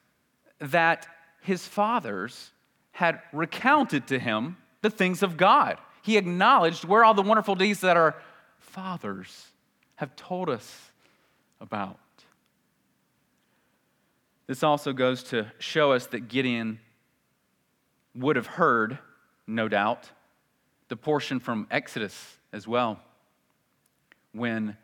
that 0.61 1.07
his 1.41 1.67
fathers 1.67 2.51
had 2.93 3.21
recounted 3.33 4.07
to 4.09 4.19
him 4.19 4.57
the 4.83 4.91
things 4.91 5.23
of 5.23 5.37
God. 5.37 5.79
He 6.05 6.19
acknowledged 6.19 6.85
where 6.85 7.03
all 7.03 7.15
the 7.15 7.23
wonderful 7.23 7.55
deeds 7.55 7.81
that 7.81 7.97
our 7.97 8.15
fathers 8.59 9.47
have 9.95 10.15
told 10.17 10.51
us 10.51 10.91
about. 11.63 11.99
This 14.47 14.63
also 14.63 14.93
goes 14.93 15.23
to 15.25 15.51
show 15.59 15.93
us 15.93 16.05
that 16.09 16.29
Gideon 16.29 16.79
would 18.15 18.37
have 18.37 18.47
heard, 18.47 18.99
no 19.47 19.67
doubt, 19.67 20.11
the 20.89 20.97
portion 20.97 21.41
from 21.41 21.67
Exodus 21.71 22.37
as 22.53 22.69
well, 22.69 23.01
when 24.33 24.77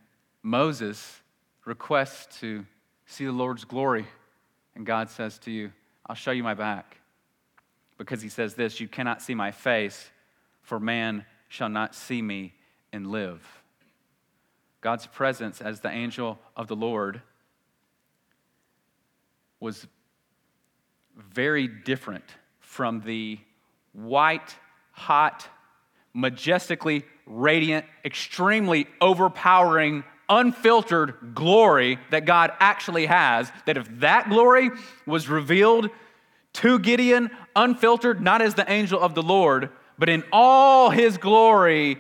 Moses 0.42 1.20
requests 1.66 2.40
to 2.40 2.64
see 3.04 3.26
the 3.26 3.33
Lord's 3.33 3.66
glory, 3.66 4.06
and 4.74 4.87
God 4.87 5.11
says 5.11 5.38
to 5.40 5.50
you, 5.50 5.70
I'll 6.06 6.16
show 6.16 6.30
you 6.30 6.42
my 6.42 6.54
back. 6.54 6.96
Because 7.98 8.22
he 8.22 8.30
says 8.30 8.54
this, 8.54 8.80
You 8.80 8.88
cannot 8.88 9.20
see 9.20 9.35
my 9.35 9.50
face, 9.50 10.11
for 10.70 10.78
man 10.78 11.26
shall 11.48 11.68
not 11.68 11.96
see 11.96 12.22
me 12.22 12.54
and 12.92 13.09
live. 13.09 13.44
God's 14.80 15.04
presence 15.04 15.61
as 15.61 15.80
the 15.80 15.90
angel 15.90 16.38
of 16.56 16.68
the 16.68 16.76
Lord 16.76 17.22
was 19.59 19.88
very 21.16 21.66
different 21.66 22.22
from 22.61 23.00
the 23.00 23.40
white, 23.94 24.54
hot, 24.92 25.44
majestically 26.14 27.04
radiant, 27.26 27.85
extremely 28.04 28.87
overpowering, 29.00 30.04
unfiltered 30.28 31.35
glory 31.35 31.98
that 32.12 32.26
God 32.26 32.52
actually 32.61 33.06
has. 33.06 33.50
That 33.66 33.76
if 33.76 33.88
that 33.98 34.28
glory 34.28 34.70
was 35.04 35.28
revealed 35.28 35.90
to 36.52 36.78
Gideon, 36.78 37.33
unfiltered, 37.56 38.20
not 38.20 38.40
as 38.40 38.54
the 38.54 38.70
angel 38.70 39.00
of 39.00 39.16
the 39.16 39.22
Lord, 39.22 39.70
but 40.00 40.08
in 40.08 40.24
all 40.32 40.88
his 40.88 41.18
glory, 41.18 41.98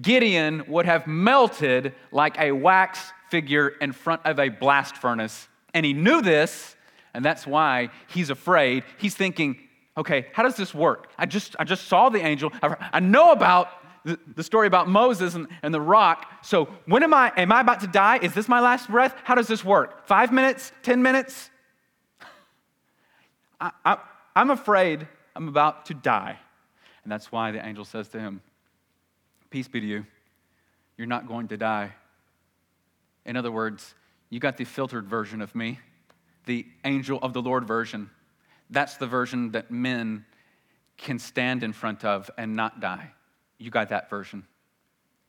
Gideon 0.00 0.64
would 0.68 0.84
have 0.84 1.06
melted 1.06 1.94
like 2.12 2.38
a 2.38 2.52
wax 2.52 3.10
figure 3.30 3.68
in 3.68 3.92
front 3.92 4.20
of 4.26 4.38
a 4.38 4.50
blast 4.50 4.98
furnace. 4.98 5.48
And 5.72 5.86
he 5.86 5.94
knew 5.94 6.20
this, 6.20 6.76
and 7.14 7.24
that's 7.24 7.46
why 7.46 7.88
he's 8.08 8.28
afraid. 8.28 8.84
He's 8.98 9.14
thinking, 9.14 9.58
okay, 9.96 10.26
how 10.34 10.42
does 10.42 10.56
this 10.56 10.74
work? 10.74 11.10
I 11.16 11.24
just, 11.24 11.56
I 11.58 11.64
just 11.64 11.88
saw 11.88 12.10
the 12.10 12.20
angel. 12.20 12.52
I, 12.92 13.00
know 13.00 13.32
about 13.32 13.70
the, 14.04 14.18
the, 14.36 14.42
story 14.42 14.66
about 14.66 14.86
Moses 14.86 15.34
and, 15.34 15.48
and 15.62 15.72
the 15.72 15.80
rock. 15.80 16.30
So 16.42 16.66
when 16.84 17.02
am 17.02 17.14
I, 17.14 17.32
am 17.34 17.50
I 17.50 17.62
about 17.62 17.80
to 17.80 17.86
die? 17.86 18.18
Is 18.20 18.34
this 18.34 18.46
my 18.46 18.60
last 18.60 18.90
breath? 18.90 19.14
How 19.24 19.34
does 19.34 19.48
this 19.48 19.64
work? 19.64 20.06
Five 20.06 20.34
minutes? 20.34 20.70
Ten 20.82 21.00
minutes? 21.00 21.48
I, 23.58 23.70
I, 23.86 23.96
I'm 24.36 24.50
afraid 24.50 25.08
I'm 25.34 25.48
about 25.48 25.86
to 25.86 25.94
die. 25.94 26.38
And 27.08 27.12
that's 27.14 27.32
why 27.32 27.52
the 27.52 27.66
angel 27.66 27.86
says 27.86 28.06
to 28.08 28.20
him, 28.20 28.42
Peace 29.48 29.66
be 29.66 29.80
to 29.80 29.86
you. 29.86 30.04
You're 30.98 31.06
not 31.06 31.26
going 31.26 31.48
to 31.48 31.56
die. 31.56 31.94
In 33.24 33.34
other 33.34 33.50
words, 33.50 33.94
you 34.28 34.38
got 34.40 34.58
the 34.58 34.64
filtered 34.64 35.06
version 35.06 35.40
of 35.40 35.54
me, 35.54 35.78
the 36.44 36.66
angel 36.84 37.18
of 37.22 37.32
the 37.32 37.40
Lord 37.40 37.66
version. 37.66 38.10
That's 38.68 38.98
the 38.98 39.06
version 39.06 39.52
that 39.52 39.70
men 39.70 40.26
can 40.98 41.18
stand 41.18 41.62
in 41.62 41.72
front 41.72 42.04
of 42.04 42.30
and 42.36 42.54
not 42.54 42.78
die. 42.78 43.12
You 43.56 43.70
got 43.70 43.88
that 43.88 44.10
version. 44.10 44.46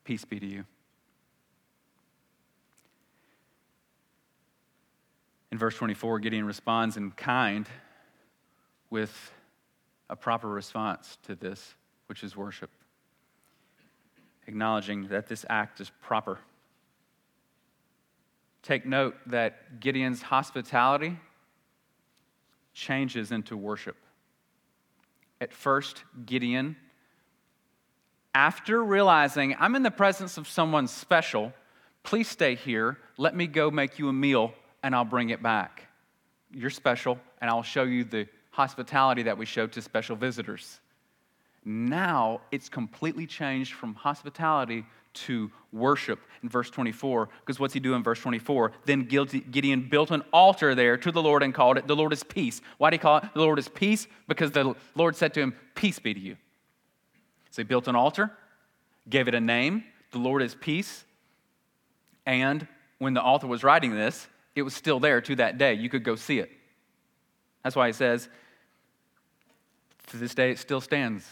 Peace 0.03 0.25
be 0.25 0.37
to 0.37 0.45
you. 0.45 0.65
In 5.49 5.57
verse 5.57 5.75
24, 5.75 6.19
Gideon 6.19 6.43
responds 6.43 6.97
in 6.97 7.11
kind 7.11 7.69
with 8.89 9.31
a 10.09 10.15
proper 10.15 10.47
response 10.47 11.17
to 11.23 11.35
this, 11.35 11.75
which 12.07 12.23
is 12.23 12.35
worship, 12.35 12.69
acknowledging 14.47 15.07
that 15.09 15.27
this 15.27 15.45
act 15.49 15.79
is 15.79 15.91
proper. 16.01 16.39
Take 18.63 18.85
note 18.85 19.15
that 19.27 19.79
Gideon's 19.79 20.21
hospitality 20.21 21.17
changes 22.73 23.31
into 23.31 23.55
worship. 23.55 23.95
At 25.41 25.53
first, 25.53 26.03
Gideon, 26.25 26.75
after 28.33 28.83
realizing 28.83 29.55
I'm 29.59 29.75
in 29.75 29.83
the 29.83 29.91
presence 29.91 30.37
of 30.37 30.47
someone 30.47 30.87
special, 30.87 31.53
Please 32.03 32.27
stay 32.27 32.55
here. 32.55 32.97
Let 33.17 33.35
me 33.35 33.47
go 33.47 33.69
make 33.69 33.99
you 33.99 34.09
a 34.09 34.13
meal 34.13 34.53
and 34.83 34.95
I'll 34.95 35.05
bring 35.05 35.29
it 35.29 35.43
back. 35.43 35.87
You're 36.51 36.71
special, 36.71 37.19
and 37.41 37.51
I'll 37.51 37.61
show 37.61 37.83
you 37.83 38.03
the 38.03 38.27
hospitality 38.59 39.23
that 39.23 39.37
we 39.37 39.45
showed 39.45 39.71
to 39.71 39.81
special 39.81 40.17
visitors. 40.17 40.81
Now 41.63 42.41
it's 42.51 42.67
completely 42.67 43.25
changed 43.25 43.73
from 43.73 43.95
hospitality 43.95 44.85
to 45.13 45.49
worship 45.71 46.19
in 46.43 46.49
verse 46.49 46.69
24. 46.69 47.29
Because 47.39 47.57
what's 47.57 47.73
he 47.73 47.79
do 47.79 47.93
in 47.93 48.03
verse 48.03 48.19
24? 48.19 48.73
Then 48.83 49.05
Gideon 49.05 49.87
built 49.87 50.11
an 50.11 50.23
altar 50.33 50.75
there 50.75 50.97
to 50.97 51.09
the 51.09 51.21
Lord 51.21 51.41
and 51.41 51.53
called 51.53 51.77
it, 51.77 51.87
The 51.87 51.95
Lord 51.95 52.11
is 52.11 52.21
peace. 52.21 52.59
Why 52.77 52.89
do 52.89 52.95
he 52.95 52.97
call 52.97 53.19
it 53.19 53.33
the 53.33 53.39
Lord 53.39 53.59
is 53.59 53.69
peace? 53.69 54.07
Because 54.27 54.51
the 54.51 54.75
Lord 54.93 55.15
said 55.15 55.33
to 55.35 55.39
him, 55.39 55.55
Peace 55.73 55.99
be 55.99 56.13
to 56.13 56.19
you. 56.19 56.35
So 57.51 57.61
he 57.61 57.63
built 57.63 57.87
an 57.87 57.95
altar, 57.95 58.29
gave 59.09 59.29
it 59.29 59.35
a 59.35 59.39
name, 59.39 59.85
The 60.11 60.19
Lord 60.19 60.41
is 60.41 60.53
peace. 60.53 61.05
And 62.25 62.67
when 62.97 63.13
the 63.13 63.21
author 63.21 63.47
was 63.47 63.63
writing 63.63 63.95
this, 63.95 64.27
it 64.53 64.63
was 64.63 64.73
still 64.73 64.99
there 64.99 65.21
to 65.21 65.35
that 65.37 65.57
day. 65.57 65.75
You 65.75 65.87
could 65.87 66.03
go 66.03 66.17
see 66.17 66.39
it. 66.39 66.51
That's 67.63 67.75
why 67.77 67.87
he 67.87 67.93
says, 67.93 68.27
To 70.09 70.17
this 70.17 70.33
day 70.33 70.51
it 70.51 70.59
still 70.59 70.81
stands 70.81 71.25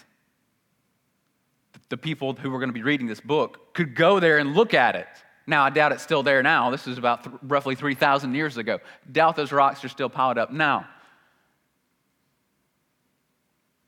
the 1.90 1.98
people 1.98 2.34
who 2.34 2.50
were 2.50 2.60
going 2.60 2.70
to 2.70 2.74
be 2.74 2.84
reading 2.84 3.08
this 3.08 3.22
book 3.22 3.74
could 3.74 3.96
go 3.96 4.20
there 4.20 4.38
and 4.38 4.54
look 4.54 4.74
at 4.74 4.96
it. 4.96 5.08
Now, 5.46 5.64
I 5.64 5.70
doubt 5.70 5.94
it's 5.94 6.04
still 6.04 6.24
there 6.24 6.44
now. 6.44 6.70
This 6.70 6.88
is 6.88 6.98
about 6.98 7.24
th- 7.24 7.36
roughly 7.42 7.76
3,000 7.76 8.36
years 8.36 8.58
ago. 8.58 8.80
Doubt 9.10 9.38
those 9.38 9.54
rocks 9.54 9.84
are 9.86 9.90
still 9.90 10.10
piled 10.10 10.38
up 10.38 10.52
now. 10.52 10.88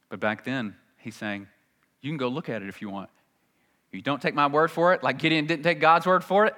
But 0.07 0.21
back 0.21 0.45
then, 0.45 0.75
he's 0.97 1.15
saying, 1.15 1.47
you 2.01 2.09
can 2.09 2.17
go 2.17 2.29
look 2.29 2.47
at 2.47 2.61
it 2.61 2.69
if 2.69 2.81
you 2.81 2.89
want. 2.89 3.09
You 3.91 4.01
don't 4.01 4.21
take 4.21 4.35
my 4.35 4.47
word 4.47 4.71
for 4.71 4.93
it, 4.93 5.03
like 5.03 5.17
Gideon 5.17 5.47
didn't 5.47 5.63
take 5.63 5.81
God's 5.81 6.05
word 6.05 6.23
for 6.23 6.45
it. 6.45 6.55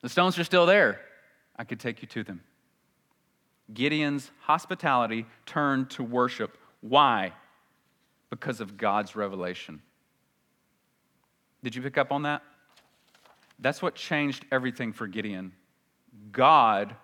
The 0.00 0.08
stones 0.08 0.38
are 0.38 0.44
still 0.44 0.64
there. 0.64 1.00
I 1.56 1.64
could 1.64 1.78
take 1.78 2.00
you 2.00 2.08
to 2.08 2.24
them. 2.24 2.40
Gideon's 3.74 4.30
hospitality 4.40 5.26
turned 5.44 5.90
to 5.90 6.02
worship. 6.02 6.56
Why? 6.80 7.32
Because 8.32 8.62
of 8.62 8.78
God's 8.78 9.14
revelation. 9.14 9.82
Did 11.62 11.74
you 11.74 11.82
pick 11.82 11.98
up 11.98 12.10
on 12.10 12.22
that? 12.22 12.42
That's 13.58 13.82
what 13.82 13.94
changed 13.94 14.46
everything 14.50 14.94
for 14.94 15.06
Gideon. 15.06 15.52
God 16.32 16.96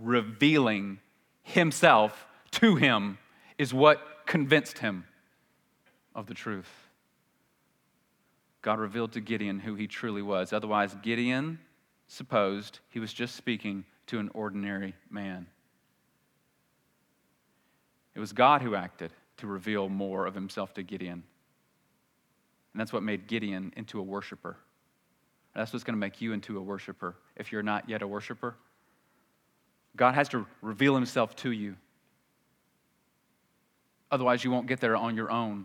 revealing 0.00 1.00
himself 1.42 2.28
to 2.52 2.76
him 2.76 3.18
is 3.58 3.74
what 3.74 4.00
convinced 4.26 4.78
him 4.78 5.06
of 6.14 6.26
the 6.28 6.34
truth. 6.34 6.70
God 8.62 8.78
revealed 8.78 9.10
to 9.14 9.20
Gideon 9.20 9.58
who 9.58 9.74
he 9.74 9.88
truly 9.88 10.22
was. 10.22 10.52
Otherwise, 10.52 10.94
Gideon 11.02 11.58
supposed 12.06 12.78
he 12.90 13.00
was 13.00 13.12
just 13.12 13.34
speaking 13.34 13.84
to 14.06 14.20
an 14.20 14.30
ordinary 14.34 14.94
man. 15.10 15.48
It 18.14 18.20
was 18.20 18.32
God 18.32 18.62
who 18.62 18.76
acted 18.76 19.10
to 19.38 19.46
reveal 19.46 19.88
more 19.88 20.26
of 20.26 20.34
himself 20.34 20.74
to 20.74 20.82
Gideon. 20.82 21.22
And 22.72 22.80
that's 22.80 22.92
what 22.92 23.02
made 23.02 23.26
Gideon 23.26 23.72
into 23.76 23.98
a 23.98 24.02
worshiper. 24.02 24.56
That's 25.54 25.72
what's 25.72 25.84
going 25.84 25.94
to 25.94 26.00
make 26.00 26.20
you 26.20 26.32
into 26.32 26.58
a 26.58 26.60
worshiper 26.60 27.16
if 27.36 27.50
you're 27.50 27.62
not 27.62 27.88
yet 27.88 28.02
a 28.02 28.06
worshiper. 28.06 28.56
God 29.96 30.14
has 30.14 30.28
to 30.30 30.46
reveal 30.60 30.94
himself 30.94 31.34
to 31.36 31.50
you. 31.50 31.76
Otherwise, 34.10 34.44
you 34.44 34.50
won't 34.50 34.66
get 34.66 34.80
there 34.80 34.94
on 34.94 35.16
your 35.16 35.30
own. 35.30 35.64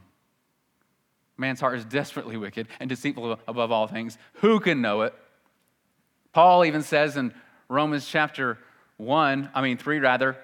Man's 1.37 1.59
heart 1.59 1.77
is 1.77 1.85
desperately 1.85 2.37
wicked 2.37 2.67
and 2.79 2.89
deceitful 2.89 3.39
above 3.47 3.71
all 3.71 3.87
things. 3.87 4.17
Who 4.35 4.59
can 4.59 4.81
know 4.81 5.01
it? 5.01 5.13
Paul 6.33 6.63
even 6.63 6.81
says 6.81 7.17
in 7.17 7.33
Romans 7.67 8.07
chapter 8.07 8.57
1, 8.97 9.49
I 9.53 9.61
mean 9.61 9.77
3 9.77 9.99
rather, 9.99 10.37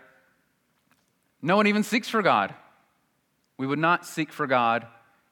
no 1.42 1.56
one 1.56 1.68
even 1.68 1.84
seeks 1.84 2.10
for 2.10 2.22
God. 2.22 2.54
We 3.58 3.68
would 3.68 3.80
not 3.80 4.06
seek 4.06 4.32
for 4.32 4.48
God 4.48 4.86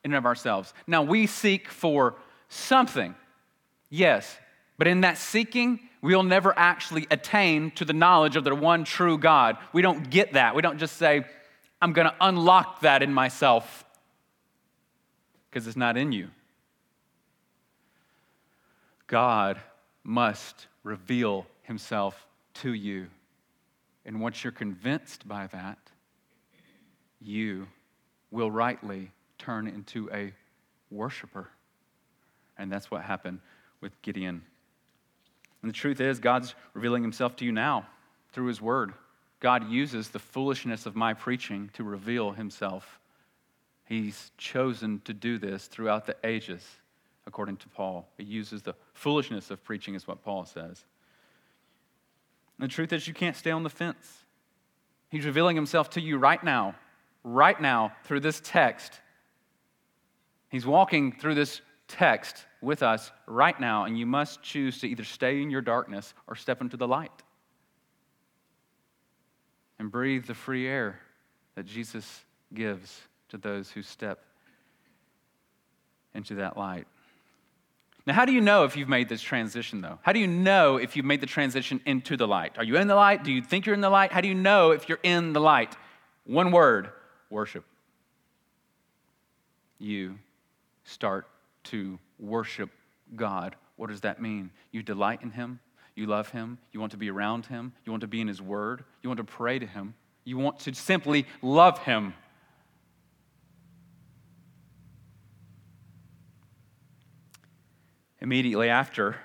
in 0.04 0.12
and 0.12 0.18
of 0.18 0.26
ourselves. 0.26 0.74
Now, 0.88 1.04
we 1.04 1.28
seek 1.28 1.70
for 1.70 2.16
something, 2.50 3.16
yes, 3.90 4.38
but 4.78 4.88
in 4.88 5.02
that 5.02 5.18
seeking, 5.18 5.80
we'll 6.02 6.24
never 6.24 6.54
actually 6.58 7.08
attain 7.10 7.72
to 7.72 7.86
the 7.86 7.94
knowledge 7.94 8.36
of 8.36 8.44
the 8.44 8.54
one 8.54 8.84
true 8.84 9.18
God. 9.18 9.58
We 9.74 9.82
don't 9.82 10.10
get 10.10 10.34
that. 10.34 10.56
We 10.56 10.62
don't 10.62 10.78
just 10.78 10.98
say, 10.98 11.26
I'm 11.82 11.94
going 11.94 12.08
to 12.08 12.16
unlock 12.22 12.82
that 12.82 13.02
in 13.04 13.14
myself 13.14 13.86
because 15.50 15.68
it's 15.68 15.78
not 15.78 15.98
in 15.98 16.12
you. 16.12 16.30
God 19.08 19.60
must 20.04 20.68
reveal 20.84 21.46
himself 21.64 22.28
to 22.56 22.74
you. 22.74 23.08
And 24.06 24.22
once 24.22 24.44
you're 24.44 24.52
convinced 24.52 25.28
by 25.28 25.48
that, 25.48 25.80
you 27.20 27.68
will 28.36 28.52
rightly 28.52 29.12
turn 29.40 29.68
into 29.68 30.10
a 30.12 30.34
worshiper. 30.92 31.50
And 32.58 32.72
that's 32.72 32.92
what 32.92 33.02
happened 33.02 33.40
with 33.82 34.00
Gideon. 34.02 34.44
And 35.62 35.70
the 35.70 35.76
truth 35.76 36.00
is, 36.00 36.20
God's 36.20 36.54
revealing 36.74 37.02
himself 37.02 37.36
to 37.38 37.46
you 37.46 37.52
now 37.52 37.88
through 38.34 38.48
his 38.48 38.62
word. 38.62 38.94
God 39.40 39.70
uses 39.70 40.10
the 40.10 40.20
foolishness 40.20 40.86
of 40.86 40.96
my 40.96 41.14
preaching 41.14 41.70
to 41.74 41.84
reveal 41.84 42.32
himself. 42.32 43.00
He's 43.86 44.32
chosen 44.38 45.02
to 45.06 45.14
do 45.14 45.38
this 45.38 45.68
throughout 45.68 46.06
the 46.06 46.16
ages, 46.24 46.64
according 47.26 47.58
to 47.58 47.70
Paul. 47.70 48.08
He 48.18 48.24
uses 48.24 48.62
the 48.62 48.76
foolishness 48.94 49.50
of 49.50 49.64
preaching, 49.64 49.96
is 49.96 50.08
what 50.08 50.24
Paul 50.24 50.46
says. 50.46 50.84
And 52.58 52.70
the 52.70 52.74
truth 52.74 52.92
is, 52.94 53.08
you 53.08 53.14
can't 53.14 53.36
stay 53.36 53.52
on 53.52 53.64
the 53.64 53.70
fence. 53.70 54.24
He's 55.10 55.26
revealing 55.26 55.56
himself 55.56 55.90
to 55.92 56.02
you 56.02 56.18
right 56.18 56.44
now, 56.44 56.76
right 57.26 57.60
now, 57.60 57.92
through 58.04 58.22
this 58.22 58.40
text. 58.42 58.94
He's 60.50 60.66
walking 60.66 61.12
through 61.12 61.36
this 61.36 61.60
text 61.88 62.46
with 62.62 62.84
us 62.84 63.12
right 63.26 63.60
now, 63.60 63.84
and 63.86 63.98
you 63.98 64.06
must 64.06 64.42
choose 64.42 64.80
to 64.80 64.88
either 64.88 65.04
stay 65.04 65.42
in 65.42 65.50
your 65.50 65.62
darkness 65.62 66.14
or 66.28 66.36
step 66.36 66.62
into 66.62 66.78
the 66.78 66.88
light 66.88 67.12
and 69.80 69.92
breathe 69.92 70.26
the 70.26 70.34
free 70.34 70.68
air 70.68 71.00
that 71.56 71.66
Jesus 71.66 72.24
gives 72.54 73.02
to 73.30 73.38
those 73.38 73.72
who 73.72 73.82
step 73.82 74.24
into 76.14 76.36
that 76.36 76.58
light. 76.58 76.88
Now, 78.06 78.14
how 78.14 78.26
do 78.26 78.34
you 78.34 78.42
know 78.42 78.66
if 78.66 78.78
you've 78.78 78.88
made 78.88 79.10
this 79.10 79.22
transition, 79.22 79.82
though? 79.82 79.98
How 80.04 80.12
do 80.12 80.20
you 80.20 80.28
know 80.28 80.78
if 80.78 80.96
you've 80.96 81.06
made 81.06 81.22
the 81.22 81.28
transition 81.28 81.82
into 81.88 82.16
the 82.16 82.28
light? 82.28 82.54
Are 82.58 82.64
you 82.64 82.78
in 82.78 82.88
the 82.88 82.96
light? 82.96 83.24
Do 83.24 83.32
you 83.32 83.42
think 83.42 83.66
you're 83.66 83.74
in 83.74 83.82
the 83.82 83.90
light? 83.90 84.12
How 84.12 84.22
do 84.22 84.28
you 84.28 84.36
know 84.36 84.72
if 84.72 84.88
you're 84.88 85.00
in 85.02 85.34
the 85.34 85.42
light? 85.42 85.76
One 86.26 86.52
word 86.52 86.92
worship. 87.30 87.66
You 89.80 90.18
start 90.84 91.28
to 91.66 92.00
worship 92.20 92.70
God. 93.16 93.56
What 93.76 93.90
does 93.90 94.02
that 94.02 94.22
mean? 94.22 94.52
You 94.72 94.84
delight 94.84 95.22
in 95.22 95.32
Him, 95.32 95.60
you 95.96 96.06
love 96.06 96.30
Him, 96.30 96.58
you 96.72 96.80
want 96.80 96.92
to 96.92 96.98
be 96.98 97.10
around 97.10 97.46
Him, 97.46 97.74
you 97.86 97.92
want 97.92 98.02
to 98.02 98.08
be 98.08 98.22
in 98.22 98.28
His 98.28 98.42
Word, 98.42 98.84
you 99.02 99.10
want 99.10 99.18
to 99.18 99.24
pray 99.24 99.60
to 99.60 99.66
Him, 99.66 99.94
you 100.24 100.38
want 100.38 100.60
to 100.62 100.74
simply 100.74 101.26
love 101.42 101.80
Him. 101.80 102.14
Immediately 108.22 108.70
after 108.70 109.18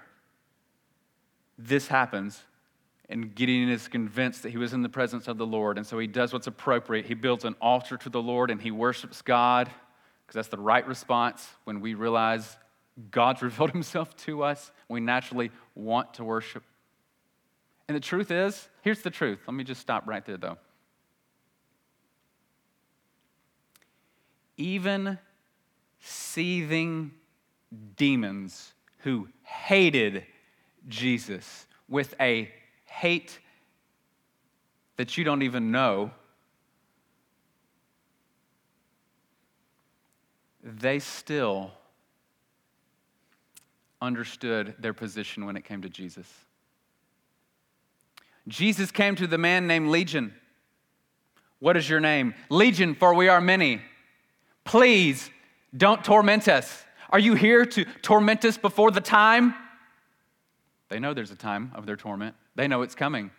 this 1.57 1.89
happens, 1.89 2.43
and 3.11 3.35
Gideon 3.35 3.68
is 3.68 3.88
convinced 3.88 4.44
that 4.44 4.51
he 4.51 4.57
was 4.57 4.73
in 4.73 4.83
the 4.83 4.88
presence 4.88 5.27
of 5.27 5.37
the 5.37 5.44
Lord, 5.44 5.77
and 5.77 5.87
so 5.87 5.99
he 5.99 6.07
does 6.07 6.33
what's 6.33 6.46
appropriate. 6.46 7.07
He 7.07 7.14
builds 7.14 7.44
an 7.44 7.57
altar 7.61 7.96
to 7.99 8.09
the 8.09 8.23
Lord 8.23 8.53
and 8.53 8.62
he 8.62 8.70
worships 8.70 9.20
God 9.20 9.68
because 10.25 10.35
that's 10.35 10.49
the 10.49 10.62
right 10.62 10.87
response 10.87 11.49
when 11.64 11.81
we 11.81 11.94
realize 11.94 12.57
God's 13.11 13.42
revealed 13.42 13.73
himself 13.73 14.16
to 14.18 14.44
us. 14.44 14.70
We 14.88 15.01
naturally 15.01 15.51
want 15.75 16.14
to 16.14 16.25
worship. 16.25 16.62
And 17.88 17.96
the 17.96 18.01
truth 18.01 18.31
is, 18.31 18.68
here's 18.83 19.03
the 19.03 19.11
truth. 19.11 19.40
Let 19.49 19.55
me 19.55 19.64
just 19.64 19.81
stop 19.81 20.07
right 20.07 20.25
there, 20.25 20.37
though. 20.37 20.59
Even 24.57 25.18
seething 25.99 27.11
demons 27.96 28.73
who 28.99 29.29
hated 29.42 30.25
Jesus 30.87 31.66
with 31.88 32.14
a 32.20 32.53
hate 32.90 33.38
that 34.96 35.16
you 35.16 35.24
don't 35.24 35.42
even 35.42 35.70
know 35.70 36.11
they 40.62 40.98
still 40.98 41.70
understood 44.03 44.74
their 44.79 44.92
position 44.92 45.46
when 45.46 45.57
it 45.57 45.64
came 45.64 45.83
to 45.83 45.88
Jesus. 45.88 46.26
Jesus 48.48 48.90
came 48.90 49.14
to 49.16 49.26
the 49.26 49.38
man 49.38 49.66
named 49.66 49.88
Legion. 49.88 50.35
What 51.61 51.76
is 51.76 51.88
your 51.88 52.00
name? 52.00 52.35
Legion, 52.48 52.94
for 52.94 53.14
we 53.14 53.29
are 53.29 53.40
many. 53.40 53.81
Please 54.64 55.31
don't 55.76 56.05
torment 56.05 56.48
us. 56.48 56.85
Are 57.11 57.18
you 57.18 57.35
here 57.35 57.64
to 57.64 57.85
torment 58.03 58.44
us 58.44 58.57
before 58.57 58.90
the 58.90 59.00
time? 59.00 59.55
They 60.88 60.98
know 60.98 61.14
there's 61.14 61.31
a 61.31 61.37
time 61.37 61.70
of 61.74 61.87
their 61.87 61.96
torment, 61.96 62.35
they 62.55 62.69
know 62.69 62.83
it's 62.83 62.95
coming. 62.95 63.31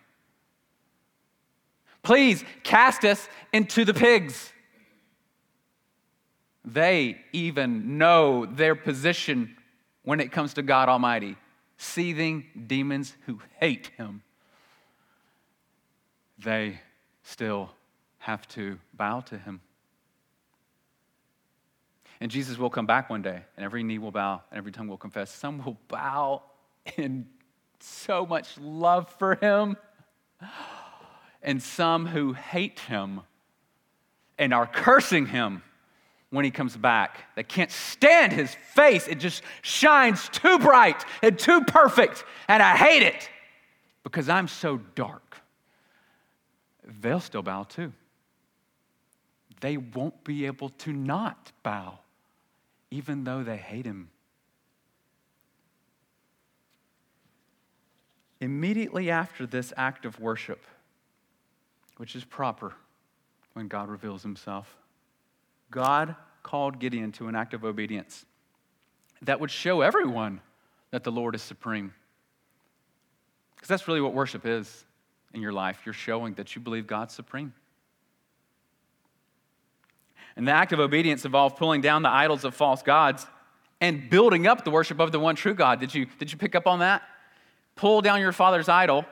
Please 2.02 2.44
cast 2.64 3.04
us 3.04 3.28
into 3.52 3.84
the 3.84 3.94
pigs. 3.94 4.52
They 6.64 7.20
even 7.32 7.98
know 7.98 8.46
their 8.46 8.74
position 8.74 9.56
when 10.02 10.20
it 10.20 10.32
comes 10.32 10.54
to 10.54 10.62
God 10.62 10.88
Almighty 10.88 11.36
seething 11.76 12.44
demons 12.66 13.14
who 13.26 13.40
hate 13.58 13.90
Him. 13.96 14.22
They 16.38 16.80
still 17.22 17.70
have 18.18 18.46
to 18.48 18.78
bow 18.94 19.20
to 19.20 19.38
Him. 19.38 19.60
And 22.20 22.30
Jesus 22.30 22.56
will 22.56 22.70
come 22.70 22.86
back 22.86 23.10
one 23.10 23.22
day, 23.22 23.42
and 23.56 23.64
every 23.64 23.82
knee 23.82 23.98
will 23.98 24.12
bow, 24.12 24.42
and 24.50 24.58
every 24.58 24.70
tongue 24.70 24.86
will 24.86 24.96
confess. 24.96 25.30
Some 25.30 25.64
will 25.64 25.76
bow 25.88 26.42
in 26.96 27.26
so 27.82 28.24
much 28.26 28.58
love 28.58 29.08
for 29.18 29.34
Him, 29.36 29.76
and 31.42 31.62
some 31.62 32.06
who 32.06 32.32
hate 32.32 32.80
Him 32.80 33.20
and 34.38 34.54
are 34.54 34.66
cursing 34.66 35.26
Him 35.26 35.62
when 36.32 36.46
he 36.46 36.50
comes 36.50 36.76
back. 36.76 37.26
They 37.36 37.42
can't 37.42 37.70
stand 37.70 38.32
his 38.32 38.56
face. 38.74 39.06
It 39.06 39.16
just 39.16 39.42
shines 39.60 40.28
too 40.30 40.58
bright 40.58 41.04
and 41.22 41.38
too 41.38 41.62
perfect, 41.62 42.24
and 42.48 42.62
I 42.62 42.74
hate 42.74 43.02
it 43.02 43.28
because 44.02 44.28
I'm 44.28 44.48
so 44.48 44.78
dark. 44.94 45.36
They'll 47.00 47.20
still 47.20 47.42
bow 47.42 47.64
too. 47.64 47.92
They 49.60 49.76
won't 49.76 50.24
be 50.24 50.46
able 50.46 50.70
to 50.70 50.92
not 50.92 51.52
bow, 51.62 51.98
even 52.90 53.24
though 53.24 53.44
they 53.44 53.58
hate 53.58 53.84
him. 53.84 54.08
Immediately 58.42 59.08
after 59.08 59.46
this 59.46 59.72
act 59.76 60.04
of 60.04 60.18
worship, 60.18 60.64
which 61.96 62.16
is 62.16 62.24
proper 62.24 62.72
when 63.52 63.68
God 63.68 63.88
reveals 63.88 64.24
himself, 64.24 64.76
God 65.70 66.16
called 66.42 66.80
Gideon 66.80 67.12
to 67.12 67.28
an 67.28 67.36
act 67.36 67.54
of 67.54 67.64
obedience 67.64 68.26
that 69.22 69.38
would 69.38 69.52
show 69.52 69.80
everyone 69.80 70.40
that 70.90 71.04
the 71.04 71.12
Lord 71.12 71.36
is 71.36 71.42
supreme. 71.42 71.94
Because 73.54 73.68
that's 73.68 73.86
really 73.86 74.00
what 74.00 74.12
worship 74.12 74.44
is 74.44 74.86
in 75.32 75.40
your 75.40 75.52
life. 75.52 75.82
You're 75.86 75.92
showing 75.92 76.34
that 76.34 76.56
you 76.56 76.60
believe 76.60 76.88
God's 76.88 77.14
supreme. 77.14 77.54
And 80.34 80.48
the 80.48 80.52
act 80.52 80.72
of 80.72 80.80
obedience 80.80 81.24
involved 81.24 81.58
pulling 81.58 81.80
down 81.80 82.02
the 82.02 82.10
idols 82.10 82.42
of 82.42 82.56
false 82.56 82.82
gods 82.82 83.24
and 83.80 84.10
building 84.10 84.48
up 84.48 84.64
the 84.64 84.72
worship 84.72 84.98
of 84.98 85.12
the 85.12 85.20
one 85.20 85.36
true 85.36 85.54
God. 85.54 85.78
Did 85.78 85.94
you, 85.94 86.06
did 86.18 86.32
you 86.32 86.38
pick 86.38 86.56
up 86.56 86.66
on 86.66 86.80
that? 86.80 87.02
Pull 87.82 88.00
down 88.00 88.20
your 88.20 88.30
father's 88.30 88.68
idol, 88.68 89.04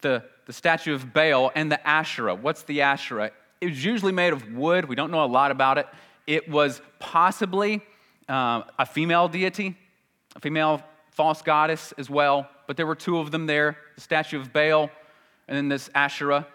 the, 0.00 0.24
the 0.46 0.52
statue 0.52 0.96
of 0.96 1.12
Baal, 1.12 1.52
and 1.54 1.70
the 1.70 1.86
Asherah. 1.86 2.34
What's 2.34 2.64
the 2.64 2.82
Asherah? 2.82 3.30
It 3.60 3.66
was 3.66 3.84
usually 3.84 4.10
made 4.10 4.32
of 4.32 4.52
wood. 4.52 4.86
We 4.86 4.96
don't 4.96 5.12
know 5.12 5.24
a 5.24 5.26
lot 5.26 5.52
about 5.52 5.78
it. 5.78 5.86
It 6.26 6.50
was 6.50 6.82
possibly 6.98 7.82
uh, 8.28 8.62
a 8.76 8.84
female 8.84 9.28
deity, 9.28 9.78
a 10.34 10.40
female 10.40 10.82
false 11.12 11.40
goddess 11.40 11.94
as 11.96 12.10
well, 12.10 12.48
but 12.66 12.76
there 12.76 12.84
were 12.84 12.96
two 12.96 13.18
of 13.18 13.30
them 13.30 13.46
there 13.46 13.78
the 13.94 14.00
statue 14.00 14.40
of 14.40 14.52
Baal 14.52 14.90
and 15.46 15.56
then 15.56 15.68
this 15.68 15.88
Asherah. 15.94 16.48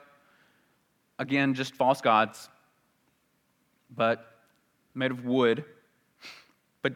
Again, 1.18 1.54
just 1.54 1.74
false 1.74 2.02
gods, 2.02 2.50
but 3.96 4.30
made 4.94 5.12
of 5.12 5.24
wood. 5.24 5.64
But 6.82 6.96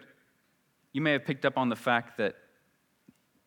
you 0.91 0.99
may 0.99 1.13
have 1.13 1.23
picked 1.23 1.45
up 1.45 1.57
on 1.57 1.69
the 1.69 1.77
fact 1.77 2.17
that 2.17 2.35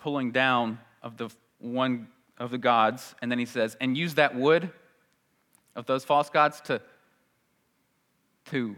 pulling 0.02 0.32
down 0.32 0.80
of 1.00 1.16
the 1.16 1.30
one 1.60 2.08
of 2.36 2.50
the 2.50 2.58
gods, 2.58 3.14
and 3.22 3.30
then 3.30 3.38
he 3.38 3.44
says, 3.44 3.76
and 3.80 3.96
use 3.96 4.16
that 4.16 4.34
wood 4.34 4.68
of 5.76 5.86
those 5.86 6.04
false 6.04 6.28
gods 6.28 6.60
to, 6.62 6.82
to 8.46 8.74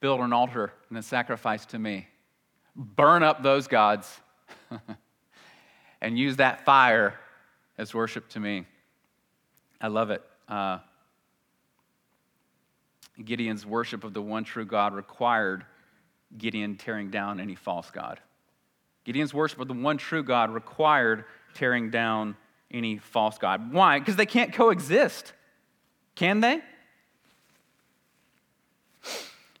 build 0.00 0.20
an 0.20 0.34
altar 0.34 0.70
and 0.90 0.98
a 0.98 1.02
sacrifice 1.02 1.64
to 1.64 1.78
me. 1.78 2.06
Burn 2.76 3.22
up 3.22 3.42
those 3.42 3.66
gods 3.66 4.20
and 6.02 6.18
use 6.18 6.36
that 6.36 6.66
fire 6.66 7.18
as 7.78 7.94
worship 7.94 8.28
to 8.28 8.40
me. 8.40 8.66
I 9.80 9.88
love 9.88 10.10
it. 10.10 10.22
Uh, 10.48 10.80
Gideon's 13.24 13.64
worship 13.64 14.04
of 14.04 14.12
the 14.12 14.22
one 14.22 14.44
true 14.44 14.66
God 14.66 14.94
required 14.94 15.64
Gideon 16.36 16.76
tearing 16.76 17.10
down 17.10 17.40
any 17.40 17.54
false 17.54 17.90
God. 17.90 18.20
Gideon's 19.08 19.32
worship 19.32 19.58
of 19.58 19.68
the 19.68 19.72
one 19.72 19.96
true 19.96 20.22
God 20.22 20.52
required 20.52 21.24
tearing 21.54 21.88
down 21.88 22.36
any 22.70 22.98
false 22.98 23.38
God. 23.38 23.72
Why? 23.72 23.98
Because 23.98 24.16
they 24.16 24.26
can't 24.26 24.52
coexist. 24.52 25.32
Can 26.14 26.40
they? 26.40 26.60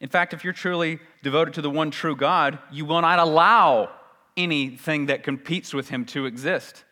In 0.02 0.10
fact, 0.10 0.34
if 0.34 0.44
you're 0.44 0.52
truly 0.52 0.98
devoted 1.22 1.54
to 1.54 1.62
the 1.62 1.70
one 1.70 1.90
true 1.90 2.14
God, 2.14 2.58
you 2.70 2.84
will 2.84 3.00
not 3.00 3.18
allow 3.18 3.88
anything 4.36 5.06
that 5.06 5.22
competes 5.22 5.72
with 5.72 5.88
him 5.88 6.04
to 6.04 6.26
exist. 6.26 6.84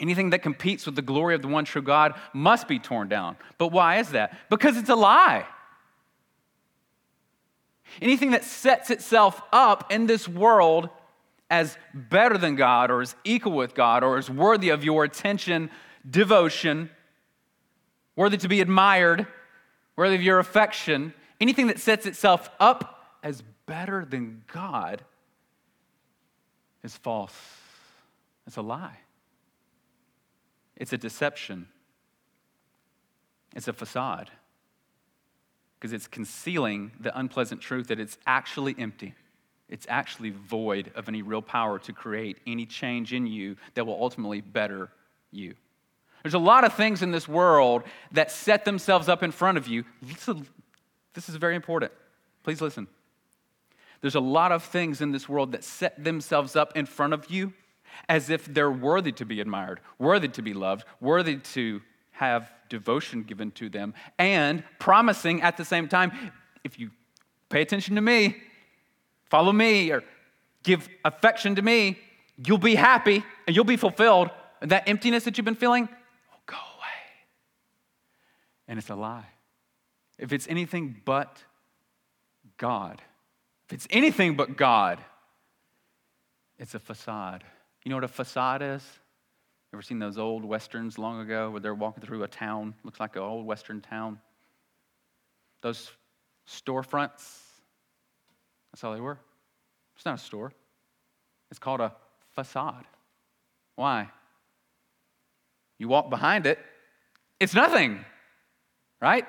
Anything 0.00 0.30
that 0.30 0.42
competes 0.42 0.86
with 0.86 0.96
the 0.96 1.02
glory 1.02 1.36
of 1.36 1.42
the 1.42 1.46
one 1.46 1.64
true 1.64 1.82
God 1.82 2.14
must 2.32 2.66
be 2.66 2.80
torn 2.80 3.08
down. 3.08 3.36
But 3.58 3.68
why 3.68 3.98
is 3.98 4.08
that? 4.08 4.36
Because 4.50 4.76
it's 4.76 4.90
a 4.90 4.96
lie. 4.96 5.46
Anything 8.00 8.32
that 8.32 8.42
sets 8.42 8.90
itself 8.90 9.40
up 9.52 9.92
in 9.92 10.08
this 10.08 10.26
world 10.26 10.88
as 11.52 11.76
better 11.92 12.38
than 12.38 12.56
God 12.56 12.90
or 12.90 13.02
as 13.02 13.14
equal 13.24 13.52
with 13.52 13.74
God 13.74 14.02
or 14.02 14.16
as 14.16 14.30
worthy 14.30 14.70
of 14.70 14.82
your 14.82 15.04
attention, 15.04 15.70
devotion, 16.08 16.88
worthy 18.16 18.38
to 18.38 18.48
be 18.48 18.62
admired, 18.62 19.26
worthy 19.94 20.14
of 20.14 20.22
your 20.22 20.38
affection, 20.38 21.12
anything 21.42 21.66
that 21.66 21.78
sets 21.78 22.06
itself 22.06 22.48
up 22.58 23.18
as 23.22 23.42
better 23.66 24.06
than 24.06 24.42
God 24.50 25.04
is 26.82 26.96
false. 26.96 27.38
It's 28.46 28.56
a 28.56 28.62
lie. 28.62 28.96
It's 30.74 30.94
a 30.94 30.98
deception. 30.98 31.68
It's 33.54 33.68
a 33.68 33.74
facade. 33.74 34.30
Because 35.78 35.92
it's 35.92 36.06
concealing 36.06 36.92
the 36.98 37.16
unpleasant 37.16 37.60
truth 37.60 37.88
that 37.88 38.00
it's 38.00 38.16
actually 38.26 38.74
empty. 38.78 39.14
It's 39.72 39.86
actually 39.88 40.30
void 40.30 40.92
of 40.94 41.08
any 41.08 41.22
real 41.22 41.40
power 41.40 41.78
to 41.78 41.92
create 41.94 42.38
any 42.46 42.66
change 42.66 43.14
in 43.14 43.26
you 43.26 43.56
that 43.72 43.86
will 43.86 43.98
ultimately 44.00 44.42
better 44.42 44.90
you. 45.30 45.54
There's 46.22 46.34
a 46.34 46.38
lot 46.38 46.64
of 46.64 46.74
things 46.74 47.00
in 47.02 47.10
this 47.10 47.26
world 47.26 47.82
that 48.12 48.30
set 48.30 48.66
themselves 48.66 49.08
up 49.08 49.22
in 49.22 49.32
front 49.32 49.56
of 49.56 49.66
you. 49.66 49.84
This 51.14 51.28
is 51.28 51.36
very 51.36 51.56
important. 51.56 51.90
Please 52.42 52.60
listen. 52.60 52.86
There's 54.02 54.14
a 54.14 54.20
lot 54.20 54.52
of 54.52 54.62
things 54.62 55.00
in 55.00 55.10
this 55.10 55.26
world 55.26 55.52
that 55.52 55.64
set 55.64 56.04
themselves 56.04 56.54
up 56.54 56.76
in 56.76 56.84
front 56.84 57.14
of 57.14 57.30
you 57.30 57.54
as 58.08 58.30
if 58.30 58.44
they're 58.44 58.70
worthy 58.70 59.12
to 59.12 59.24
be 59.24 59.40
admired, 59.40 59.80
worthy 59.98 60.28
to 60.28 60.42
be 60.42 60.52
loved, 60.52 60.84
worthy 61.00 61.38
to 61.38 61.80
have 62.10 62.52
devotion 62.68 63.22
given 63.22 63.50
to 63.52 63.70
them, 63.70 63.94
and 64.18 64.64
promising 64.78 65.40
at 65.40 65.56
the 65.56 65.64
same 65.64 65.88
time 65.88 66.12
if 66.62 66.78
you 66.78 66.90
pay 67.48 67.62
attention 67.62 67.94
to 67.94 68.00
me, 68.02 68.36
follow 69.32 69.50
me, 69.50 69.90
or 69.90 70.04
give 70.62 70.90
affection 71.06 71.54
to 71.54 71.62
me, 71.62 71.98
you'll 72.46 72.58
be 72.58 72.74
happy 72.74 73.24
and 73.46 73.56
you'll 73.56 73.64
be 73.64 73.78
fulfilled. 73.78 74.28
And 74.60 74.70
that 74.70 74.86
emptiness 74.86 75.24
that 75.24 75.38
you've 75.38 75.46
been 75.46 75.54
feeling, 75.54 75.84
will 75.84 76.42
go 76.44 76.56
away. 76.56 77.00
and 78.68 78.78
it's 78.78 78.90
a 78.90 78.94
lie. 78.94 79.24
If 80.18 80.34
it's 80.34 80.46
anything 80.48 81.00
but 81.06 81.42
God, 82.58 83.00
if 83.64 83.72
it's 83.72 83.88
anything 83.88 84.36
but 84.36 84.58
God, 84.58 84.98
it's 86.58 86.74
a 86.74 86.78
facade. 86.78 87.42
You 87.84 87.88
know 87.90 87.96
what 87.96 88.04
a 88.04 88.08
facade 88.08 88.60
is? 88.60 88.84
Ever 89.72 89.80
seen 89.80 89.98
those 89.98 90.18
old 90.18 90.44
westerns 90.44 90.98
long 90.98 91.20
ago 91.20 91.50
where 91.50 91.60
they're 91.60 91.74
walking 91.74 92.04
through 92.04 92.22
a 92.22 92.28
town? 92.28 92.74
Looks 92.84 93.00
like 93.00 93.16
an 93.16 93.22
old 93.22 93.46
western 93.46 93.80
town. 93.80 94.20
Those 95.62 95.90
storefronts, 96.46 97.38
that's 98.72 98.82
all 98.84 98.94
they 98.94 99.00
were. 99.00 99.18
It's 99.96 100.04
not 100.04 100.14
a 100.14 100.22
store, 100.22 100.52
it's 101.50 101.60
called 101.60 101.80
a 101.80 101.92
facade. 102.34 102.84
Why? 103.76 104.08
You 105.78 105.88
walk 105.88 106.10
behind 106.10 106.46
it, 106.46 106.58
it's 107.40 107.54
nothing 107.54 108.04
right? 109.02 109.26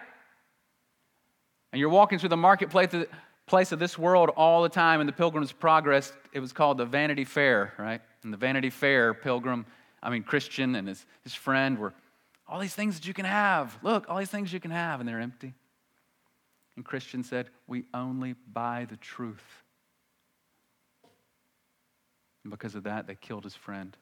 And 1.73 1.79
you're 1.79 1.89
walking 1.89 2.19
through 2.19 2.29
the 2.29 2.37
marketplace 2.37 2.95
place 3.45 3.73
of 3.73 3.79
this 3.79 3.97
world 3.97 4.29
all 4.37 4.63
the 4.63 4.69
time 4.69 5.01
in 5.01 5.07
the 5.07 5.11
Pilgrim's 5.11 5.51
Progress. 5.51 6.13
It 6.31 6.39
was 6.39 6.53
called 6.53 6.77
the 6.77 6.85
Vanity 6.85 7.25
Fair, 7.25 7.73
right? 7.77 7.99
And 8.23 8.31
the 8.31 8.37
Vanity 8.37 8.69
Fair, 8.69 9.13
Pilgrim, 9.13 9.65
I 10.01 10.09
mean, 10.09 10.23
Christian 10.23 10.75
and 10.75 10.87
his, 10.87 11.05
his 11.23 11.33
friend 11.33 11.77
were 11.77 11.93
all 12.47 12.59
these 12.59 12.75
things 12.75 12.95
that 12.95 13.05
you 13.05 13.13
can 13.13 13.25
have. 13.25 13.77
Look, 13.81 14.05
all 14.07 14.17
these 14.17 14.29
things 14.29 14.53
you 14.53 14.61
can 14.61 14.71
have, 14.71 15.01
and 15.01 15.09
they're 15.09 15.19
empty. 15.19 15.55
And 16.75 16.83
Christian 16.83 17.23
said, 17.23 17.49
We 17.67 17.85
only 17.93 18.35
buy 18.51 18.85
the 18.89 18.97
truth. 18.97 19.63
And 22.43 22.51
because 22.51 22.75
of 22.75 22.83
that, 22.83 23.07
they 23.07 23.15
killed 23.15 23.43
his 23.43 23.55
friend. 23.55 23.95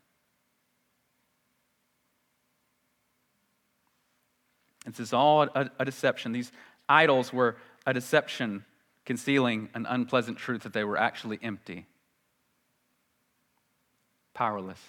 This 4.86 5.00
is 5.00 5.14
all 5.14 5.44
a, 5.44 5.70
a, 5.78 5.86
deception. 5.86 6.32
These 6.32 6.52
idols 6.90 7.32
were 7.32 7.58
a 7.86 7.94
deception, 7.94 8.66
concealing 9.06 9.70
an 9.76 9.86
unpleasant 9.88 10.40
truth 10.40 10.64
that 10.64 10.74
they 10.74 10.84
were 10.84 10.98
actually 10.98 11.38
empty, 11.44 11.86
powerless. 14.34 14.80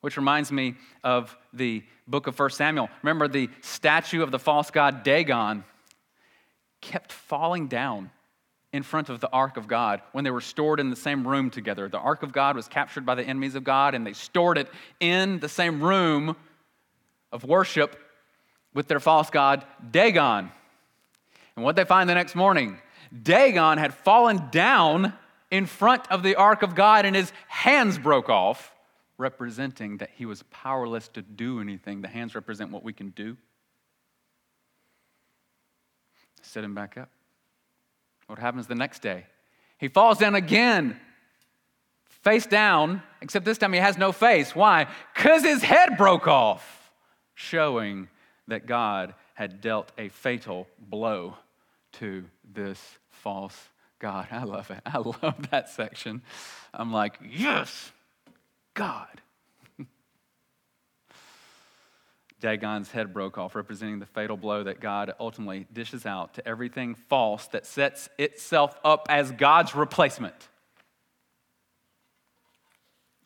Which 0.00 0.16
reminds 0.16 0.50
me 0.50 0.74
of 1.04 1.36
the 1.52 1.84
book 2.08 2.26
of 2.26 2.36
1 2.36 2.50
Samuel. 2.50 2.88
Remember, 3.02 3.28
the 3.28 3.50
statue 3.60 4.20
of 4.20 4.32
the 4.32 4.38
false 4.40 4.72
god 4.72 5.04
Dagon 5.04 5.62
kept 6.82 7.12
falling 7.12 7.68
down 7.68 8.10
in 8.72 8.82
front 8.82 9.08
of 9.08 9.20
the 9.20 9.30
ark 9.30 9.56
of 9.56 9.66
God 9.68 10.02
when 10.12 10.24
they 10.24 10.30
were 10.30 10.40
stored 10.40 10.80
in 10.80 10.90
the 10.90 10.96
same 10.96 11.26
room 11.26 11.50
together. 11.50 11.88
The 11.88 11.98
ark 11.98 12.22
of 12.22 12.32
God 12.32 12.56
was 12.56 12.68
captured 12.68 13.06
by 13.06 13.14
the 13.14 13.22
enemies 13.22 13.54
of 13.54 13.64
God, 13.64 13.94
and 13.94 14.06
they 14.06 14.12
stored 14.12 14.58
it 14.58 14.68
in 15.00 15.38
the 15.40 15.48
same 15.48 15.82
room 15.82 16.36
of 17.30 17.44
worship 17.44 17.98
with 18.74 18.88
their 18.88 19.00
false 19.00 19.30
god 19.30 19.64
Dagon. 19.90 20.50
And 21.56 21.64
what 21.64 21.76
they 21.76 21.84
find 21.84 22.08
the 22.08 22.14
next 22.14 22.34
morning, 22.34 22.78
Dagon 23.22 23.78
had 23.78 23.92
fallen 23.92 24.48
down 24.50 25.12
in 25.50 25.66
front 25.66 26.10
of 26.10 26.22
the 26.22 26.34
ark 26.36 26.62
of 26.62 26.74
God, 26.74 27.04
and 27.04 27.14
his 27.14 27.30
hands 27.46 27.98
broke 27.98 28.30
off, 28.30 28.72
representing 29.18 29.98
that 29.98 30.10
he 30.14 30.24
was 30.24 30.42
powerless 30.44 31.08
to 31.08 31.20
do 31.20 31.60
anything. 31.60 32.00
The 32.00 32.08
hands 32.08 32.34
represent 32.34 32.70
what 32.70 32.82
we 32.82 32.94
can 32.94 33.10
do. 33.10 33.36
Set 36.42 36.64
him 36.64 36.74
back 36.74 36.98
up. 36.98 37.08
What 38.26 38.38
happens 38.38 38.66
the 38.66 38.74
next 38.74 39.02
day? 39.02 39.26
He 39.78 39.88
falls 39.88 40.18
down 40.18 40.34
again, 40.34 40.98
face 42.08 42.46
down, 42.46 43.02
except 43.20 43.44
this 43.44 43.58
time 43.58 43.72
he 43.72 43.80
has 43.80 43.98
no 43.98 44.12
face. 44.12 44.54
Why? 44.54 44.86
Because 45.14 45.42
his 45.42 45.62
head 45.62 45.96
broke 45.96 46.28
off, 46.28 46.92
showing 47.34 48.08
that 48.48 48.66
God 48.66 49.14
had 49.34 49.60
dealt 49.60 49.90
a 49.98 50.08
fatal 50.08 50.68
blow 50.78 51.36
to 51.94 52.24
this 52.44 52.80
false 53.10 53.56
God. 53.98 54.28
I 54.30 54.44
love 54.44 54.70
it. 54.70 54.80
I 54.84 54.98
love 54.98 55.50
that 55.50 55.68
section. 55.70 56.22
I'm 56.72 56.92
like, 56.92 57.18
yes, 57.28 57.92
God. 58.74 59.20
Dagon's 62.42 62.90
head 62.90 63.14
broke 63.14 63.38
off, 63.38 63.54
representing 63.54 64.00
the 64.00 64.06
fatal 64.06 64.36
blow 64.36 64.64
that 64.64 64.80
God 64.80 65.14
ultimately 65.20 65.66
dishes 65.72 66.04
out 66.04 66.34
to 66.34 66.46
everything 66.46 66.94
false 66.94 67.46
that 67.48 67.64
sets 67.64 68.08
itself 68.18 68.76
up 68.84 69.06
as 69.08 69.30
God's 69.30 69.74
replacement. 69.74 70.34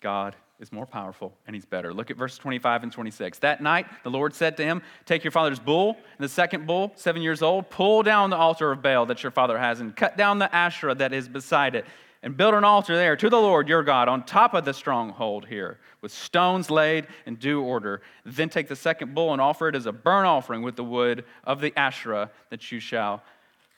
God 0.00 0.36
is 0.60 0.70
more 0.70 0.86
powerful 0.86 1.34
and 1.46 1.56
he's 1.56 1.64
better. 1.64 1.92
Look 1.92 2.10
at 2.10 2.16
verses 2.16 2.38
25 2.38 2.84
and 2.84 2.92
26. 2.92 3.38
That 3.38 3.62
night, 3.62 3.86
the 4.04 4.10
Lord 4.10 4.34
said 4.34 4.58
to 4.58 4.64
him, 4.64 4.82
Take 5.06 5.24
your 5.24 5.30
father's 5.30 5.58
bull, 5.58 5.94
and 5.94 6.24
the 6.24 6.28
second 6.28 6.66
bull, 6.66 6.92
seven 6.96 7.22
years 7.22 7.42
old, 7.42 7.70
pull 7.70 8.02
down 8.02 8.30
the 8.30 8.36
altar 8.36 8.70
of 8.70 8.82
Baal 8.82 9.06
that 9.06 9.22
your 9.22 9.32
father 9.32 9.58
has, 9.58 9.80
and 9.80 9.96
cut 9.96 10.16
down 10.16 10.38
the 10.38 10.54
Asherah 10.54 10.94
that 10.94 11.12
is 11.12 11.28
beside 11.28 11.74
it 11.74 11.86
and 12.26 12.36
build 12.36 12.54
an 12.54 12.64
altar 12.64 12.96
there 12.96 13.14
to 13.14 13.30
the 13.30 13.40
Lord 13.40 13.68
your 13.68 13.84
God 13.84 14.08
on 14.08 14.24
top 14.24 14.52
of 14.52 14.64
the 14.64 14.74
stronghold 14.74 15.46
here, 15.46 15.78
with 16.00 16.10
stones 16.10 16.72
laid 16.72 17.06
in 17.24 17.36
due 17.36 17.62
order. 17.62 18.02
Then 18.24 18.48
take 18.48 18.66
the 18.66 18.74
second 18.74 19.14
bull 19.14 19.30
and 19.32 19.40
offer 19.40 19.68
it 19.68 19.76
as 19.76 19.86
a 19.86 19.92
burnt 19.92 20.26
offering 20.26 20.62
with 20.62 20.74
the 20.74 20.82
wood 20.82 21.24
of 21.44 21.60
the 21.60 21.72
Asherah 21.78 22.32
that 22.50 22.72
you 22.72 22.80
shall 22.80 23.22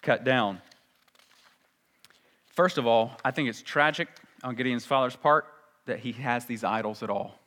cut 0.01 0.25
down. 0.25 0.63
First 2.47 2.79
of 2.79 2.87
all, 2.87 3.19
I 3.23 3.33
think 3.33 3.51
it's 3.51 3.61
tragic 3.61 4.09
on 4.43 4.55
Gideon's 4.55 4.87
father's 4.87 5.15
part 5.15 5.45
that 5.85 5.99
he 5.99 6.13
has 6.13 6.47
these 6.47 6.65
idols 6.65 7.03
at 7.03 7.11
all, 7.11 7.39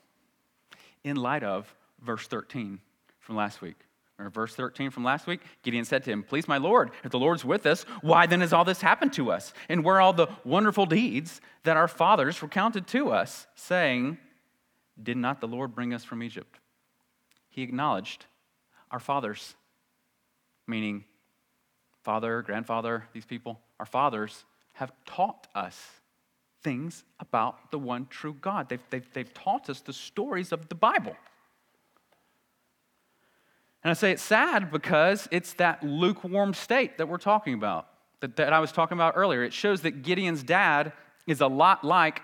in 1.03 1.15
light 1.15 1.43
of 1.43 1.73
verse 2.03 2.27
13 2.27 2.79
from 3.21 3.35
last 3.35 3.59
week. 3.59 3.79
Remember 4.21 4.41
verse 4.41 4.53
13 4.53 4.91
from 4.91 5.03
last 5.03 5.25
week? 5.25 5.41
Gideon 5.63 5.83
said 5.83 6.03
to 6.03 6.11
him, 6.11 6.21
Please, 6.21 6.47
my 6.47 6.57
Lord, 6.57 6.91
if 7.03 7.09
the 7.09 7.17
Lord's 7.17 7.43
with 7.43 7.65
us, 7.65 7.83
why 8.01 8.27
then 8.27 8.41
has 8.41 8.53
all 8.53 8.63
this 8.63 8.79
happened 8.79 9.13
to 9.13 9.31
us? 9.31 9.51
And 9.67 9.83
where 9.83 9.95
are 9.95 10.01
all 10.01 10.13
the 10.13 10.27
wonderful 10.45 10.85
deeds 10.85 11.41
that 11.63 11.75
our 11.75 11.87
fathers 11.87 12.43
recounted 12.43 12.85
to 12.87 13.09
us, 13.09 13.47
saying, 13.55 14.19
Did 15.01 15.17
not 15.17 15.41
the 15.41 15.47
Lord 15.47 15.73
bring 15.73 15.91
us 15.91 16.03
from 16.03 16.21
Egypt? 16.21 16.59
He 17.49 17.63
acknowledged 17.63 18.25
our 18.91 18.99
fathers, 18.99 19.55
meaning 20.67 21.03
father, 22.03 22.43
grandfather, 22.43 23.07
these 23.13 23.25
people, 23.25 23.59
our 23.79 23.87
fathers 23.87 24.45
have 24.73 24.91
taught 25.07 25.47
us 25.55 25.81
things 26.61 27.03
about 27.19 27.71
the 27.71 27.79
one 27.79 28.05
true 28.05 28.35
God. 28.39 28.69
They've, 28.69 28.83
they've, 28.91 29.13
they've 29.13 29.33
taught 29.33 29.67
us 29.67 29.81
the 29.81 29.93
stories 29.93 30.51
of 30.51 30.69
the 30.69 30.75
Bible. 30.75 31.15
And 33.83 33.89
I 33.89 33.93
say 33.93 34.11
it's 34.11 34.21
sad 34.21 34.71
because 34.71 35.27
it's 35.31 35.53
that 35.53 35.83
lukewarm 35.83 36.53
state 36.53 36.97
that 36.97 37.07
we're 37.07 37.17
talking 37.17 37.53
about, 37.53 37.87
that, 38.19 38.35
that 38.35 38.53
I 38.53 38.59
was 38.59 38.71
talking 38.71 38.97
about 38.97 39.13
earlier. 39.15 39.43
It 39.43 39.53
shows 39.53 39.81
that 39.81 40.03
Gideon's 40.03 40.43
dad 40.43 40.93
is 41.25 41.41
a 41.41 41.47
lot 41.47 41.83
like 41.83 42.21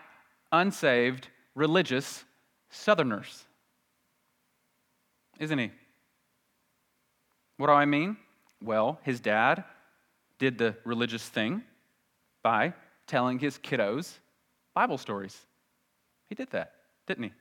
unsaved, 0.51 1.27
religious 1.55 2.23
Southerners. 2.69 3.45
Isn't 5.39 5.57
he? 5.57 5.71
What 7.57 7.67
do 7.67 7.73
I 7.73 7.85
mean? 7.85 8.17
Well, 8.61 8.99
his 9.03 9.19
dad 9.19 9.63
did 10.37 10.57
the 10.57 10.75
religious 10.83 11.27
thing 11.27 11.63
by 12.43 12.73
telling 13.07 13.39
his 13.39 13.57
kiddos 13.57 14.13
Bible 14.75 14.97
stories. 14.97 15.35
He 16.27 16.35
did 16.35 16.51
that, 16.51 16.73
didn't 17.07 17.23
he? 17.23 17.31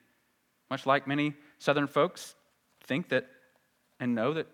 Much 0.71 0.87
like 0.87 1.07
many 1.07 1.35
Southern 1.59 1.87
folks 1.87 2.35
think 2.85 3.09
that 3.11 3.27
and 4.01 4.15
know 4.15 4.35
that 4.35 4.47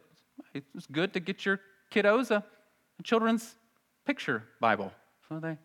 it's 0.54 0.86
good 0.86 1.12
to 1.14 1.20
get 1.20 1.44
your 1.44 1.60
kiddos 1.90 2.30
a, 2.30 2.44
children's 3.02 3.56
picture 4.06 4.44
Bible 4.60 4.92
so 5.28 5.40
they 5.40 5.58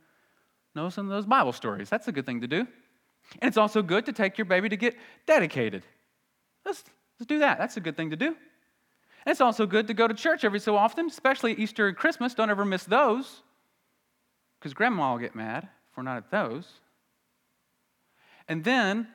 know 0.76 0.90
some 0.90 1.06
of 1.06 1.12
those 1.12 1.26
Bible 1.26 1.54
stories. 1.54 1.90
That's 1.90 2.08
a 2.08 2.12
good 2.12 2.26
thing 2.26 2.42
to 2.42 2.48
do. 2.48 2.60
And 3.40 3.48
it's 3.48 3.58
also 3.58 3.82
good 3.82 4.06
to 4.06 4.14
take 4.14 4.38
your 4.38 4.46
baby 4.46 4.70
to 4.70 4.78
get 4.78 4.96
dedicated. 5.26 5.84
Let's, 6.66 6.84
let's 7.20 7.28
do 7.28 7.40
that. 7.40 7.58
That's 7.58 7.78
a 7.78 7.80
good 7.80 7.98
thing 7.98 8.12
to 8.12 8.16
do. 8.16 8.28
And 8.28 8.36
it's 9.32 9.42
also 9.42 9.66
good 9.66 9.88
to 9.88 9.94
go 9.94 10.08
to 10.08 10.14
church 10.14 10.44
every 10.44 10.60
so 10.60 10.78
often, 10.78 11.08
especially 11.08 11.54
Easter 11.54 11.88
and 11.88 11.98
Christmas. 11.98 12.34
Don't 12.34 12.50
ever 12.50 12.64
miss 12.64 12.86
those 12.86 13.42
because 14.60 14.74
grandma 14.74 15.12
will 15.12 15.20
get 15.20 15.36
mad 15.36 15.64
if 15.64 15.98
we're 15.98 16.04
not 16.04 16.18
at 16.18 16.32
those. 16.32 16.68
And 18.48 18.64
then 18.64 19.08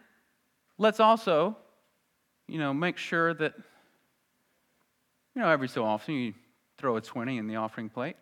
let's 0.79 1.01
also, 1.01 1.57
you 2.47 2.59
know, 2.59 2.75
make 2.75 2.99
sure 2.99 3.33
that 3.35 3.55
you 5.35 5.43
know, 5.43 5.49
every 5.49 5.69
so 5.69 5.85
often 5.85 6.15
you 6.15 6.35
throw 6.79 6.97
a 6.97 7.01
20 7.01 7.39
in 7.39 7.47
the 7.47 7.57
offering 7.57 7.89
plate. 7.89 8.17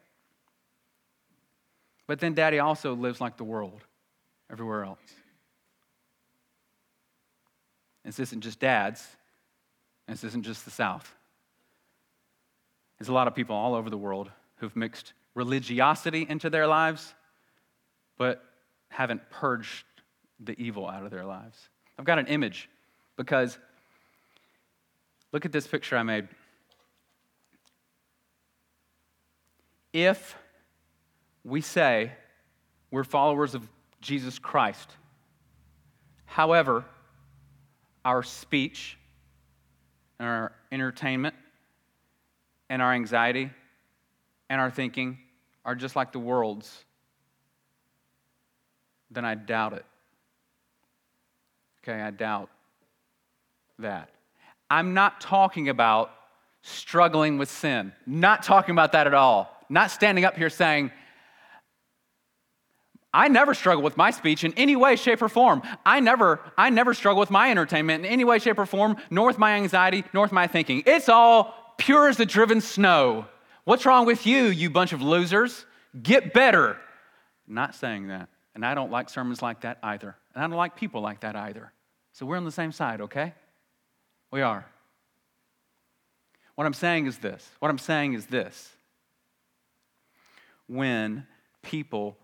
But 2.06 2.18
then 2.18 2.34
daddy 2.34 2.58
also 2.58 2.94
lives 2.94 3.20
like 3.20 3.36
the 3.36 3.44
world 3.44 3.84
everywhere 4.50 4.84
else. 4.84 4.98
This 8.04 8.18
isn't 8.18 8.40
just 8.40 8.58
dads, 8.58 9.06
this 10.08 10.24
isn't 10.24 10.44
just 10.44 10.64
the 10.64 10.70
South. 10.70 11.14
There's 12.98 13.08
a 13.08 13.12
lot 13.12 13.28
of 13.28 13.34
people 13.34 13.54
all 13.54 13.74
over 13.74 13.88
the 13.88 13.96
world 13.96 14.30
who've 14.56 14.74
mixed 14.74 15.12
religiosity 15.34 16.26
into 16.28 16.50
their 16.50 16.66
lives, 16.66 17.14
but 18.18 18.44
haven't 18.88 19.30
purged 19.30 19.84
the 20.40 20.60
evil 20.60 20.88
out 20.88 21.04
of 21.04 21.10
their 21.10 21.24
lives. 21.24 21.68
I've 21.98 22.04
got 22.04 22.18
an 22.18 22.26
image 22.26 22.68
because 23.16 23.58
look 25.32 25.44
at 25.44 25.52
this 25.52 25.66
picture 25.66 25.96
I 25.96 26.02
made. 26.02 26.28
If 29.92 30.36
we 31.44 31.60
say 31.60 32.12
we're 32.90 33.04
followers 33.04 33.54
of 33.54 33.68
Jesus 34.00 34.38
Christ. 34.38 34.90
However, 36.24 36.84
our 38.04 38.22
speech 38.22 38.96
and 40.18 40.28
our 40.28 40.52
entertainment 40.72 41.34
and 42.68 42.80
our 42.80 42.92
anxiety 42.92 43.50
and 44.48 44.60
our 44.60 44.70
thinking 44.70 45.18
are 45.64 45.74
just 45.74 45.96
like 45.96 46.12
the 46.12 46.18
world's, 46.18 46.84
then 49.10 49.24
I 49.24 49.34
doubt 49.34 49.72
it. 49.74 49.84
Okay, 51.82 52.00
I 52.00 52.10
doubt 52.10 52.48
that. 53.78 54.10
I'm 54.70 54.94
not 54.94 55.20
talking 55.20 55.68
about 55.68 56.12
struggling 56.62 57.38
with 57.38 57.50
sin, 57.50 57.92
not 58.06 58.42
talking 58.42 58.72
about 58.72 58.92
that 58.92 59.06
at 59.06 59.14
all 59.14 59.59
not 59.70 59.90
standing 59.90 60.24
up 60.24 60.36
here 60.36 60.50
saying, 60.50 60.90
I 63.12 63.28
never 63.28 63.54
struggle 63.54 63.82
with 63.82 63.96
my 63.96 64.10
speech 64.10 64.44
in 64.44 64.52
any 64.54 64.76
way, 64.76 64.96
shape, 64.96 65.22
or 65.22 65.28
form. 65.28 65.62
I 65.84 66.00
never, 66.00 66.40
I 66.56 66.70
never 66.70 66.94
struggle 66.94 67.18
with 67.18 67.30
my 67.30 67.50
entertainment 67.50 68.04
in 68.04 68.12
any 68.12 68.24
way, 68.24 68.38
shape, 68.38 68.58
or 68.58 68.66
form, 68.66 68.96
nor 69.10 69.26
with 69.26 69.38
my 69.38 69.54
anxiety, 69.54 70.04
nor 70.12 70.24
with 70.24 70.32
my 70.32 70.46
thinking. 70.46 70.84
It's 70.86 71.08
all 71.08 71.74
pure 71.76 72.08
as 72.08 72.16
the 72.16 72.26
driven 72.26 72.60
snow. 72.60 73.26
What's 73.64 73.84
wrong 73.84 74.06
with 74.06 74.26
you, 74.26 74.44
you 74.46 74.70
bunch 74.70 74.92
of 74.92 75.02
losers? 75.02 75.64
Get 76.00 76.32
better. 76.32 76.76
Not 77.48 77.74
saying 77.74 78.08
that. 78.08 78.28
And 78.54 78.64
I 78.64 78.74
don't 78.74 78.92
like 78.92 79.08
sermons 79.08 79.42
like 79.42 79.62
that 79.62 79.78
either. 79.82 80.16
And 80.34 80.44
I 80.44 80.46
don't 80.46 80.56
like 80.56 80.76
people 80.76 81.00
like 81.00 81.20
that 81.20 81.34
either. 81.34 81.72
So 82.12 82.26
we're 82.26 82.36
on 82.36 82.44
the 82.44 82.52
same 82.52 82.72
side, 82.72 83.00
okay? 83.00 83.34
We 84.30 84.42
are. 84.42 84.64
What 86.54 86.66
I'm 86.66 86.74
saying 86.74 87.06
is 87.06 87.18
this. 87.18 87.48
What 87.58 87.70
I'm 87.70 87.78
saying 87.78 88.14
is 88.14 88.26
this. 88.26 88.70
When 90.70 91.26
people 91.62 92.16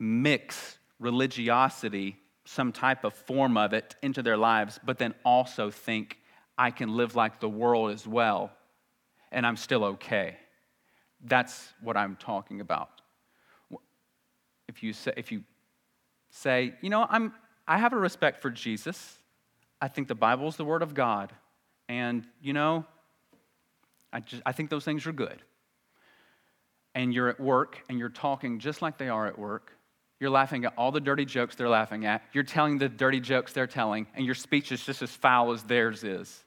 mix 0.00 0.76
religiosity, 0.98 2.16
some 2.44 2.72
type 2.72 3.04
of 3.04 3.14
form 3.14 3.56
of 3.56 3.72
it, 3.72 3.94
into 4.02 4.24
their 4.24 4.36
lives, 4.36 4.80
but 4.84 4.98
then 4.98 5.14
also 5.24 5.70
think, 5.70 6.18
I 6.58 6.72
can 6.72 6.96
live 6.96 7.14
like 7.14 7.38
the 7.38 7.48
world 7.48 7.92
as 7.92 8.04
well, 8.04 8.50
and 9.30 9.46
I'm 9.46 9.56
still 9.56 9.84
okay. 9.84 10.36
That's 11.24 11.72
what 11.80 11.96
I'm 11.96 12.16
talking 12.16 12.60
about. 12.60 12.90
If 14.66 14.82
you 14.82 14.92
say, 14.92 15.12
if 15.16 15.30
you 15.30 15.44
say 16.30 16.74
you 16.80 16.90
know, 16.90 17.06
I'm, 17.08 17.34
I 17.68 17.78
have 17.78 17.92
a 17.92 17.98
respect 17.98 18.40
for 18.42 18.50
Jesus, 18.50 19.18
I 19.80 19.86
think 19.86 20.08
the 20.08 20.14
Bible 20.16 20.48
is 20.48 20.56
the 20.56 20.64
Word 20.64 20.82
of 20.82 20.92
God, 20.92 21.32
and, 21.88 22.26
you 22.42 22.52
know, 22.52 22.84
I, 24.12 24.20
just, 24.20 24.42
I 24.44 24.50
think 24.50 24.70
those 24.70 24.84
things 24.84 25.06
are 25.06 25.12
good. 25.12 25.40
And 26.96 27.14
you're 27.14 27.28
at 27.28 27.38
work 27.38 27.78
and 27.88 27.98
you're 27.98 28.08
talking 28.08 28.58
just 28.58 28.82
like 28.82 28.98
they 28.98 29.10
are 29.10 29.26
at 29.28 29.38
work. 29.38 29.70
You're 30.18 30.30
laughing 30.30 30.64
at 30.64 30.72
all 30.78 30.90
the 30.90 31.00
dirty 31.00 31.26
jokes 31.26 31.54
they're 31.54 31.68
laughing 31.68 32.06
at. 32.06 32.22
You're 32.32 32.42
telling 32.42 32.78
the 32.78 32.88
dirty 32.88 33.20
jokes 33.20 33.52
they're 33.52 33.66
telling, 33.66 34.06
and 34.14 34.24
your 34.24 34.34
speech 34.34 34.72
is 34.72 34.84
just 34.84 35.02
as 35.02 35.10
foul 35.10 35.52
as 35.52 35.62
theirs 35.62 36.02
is. 36.04 36.42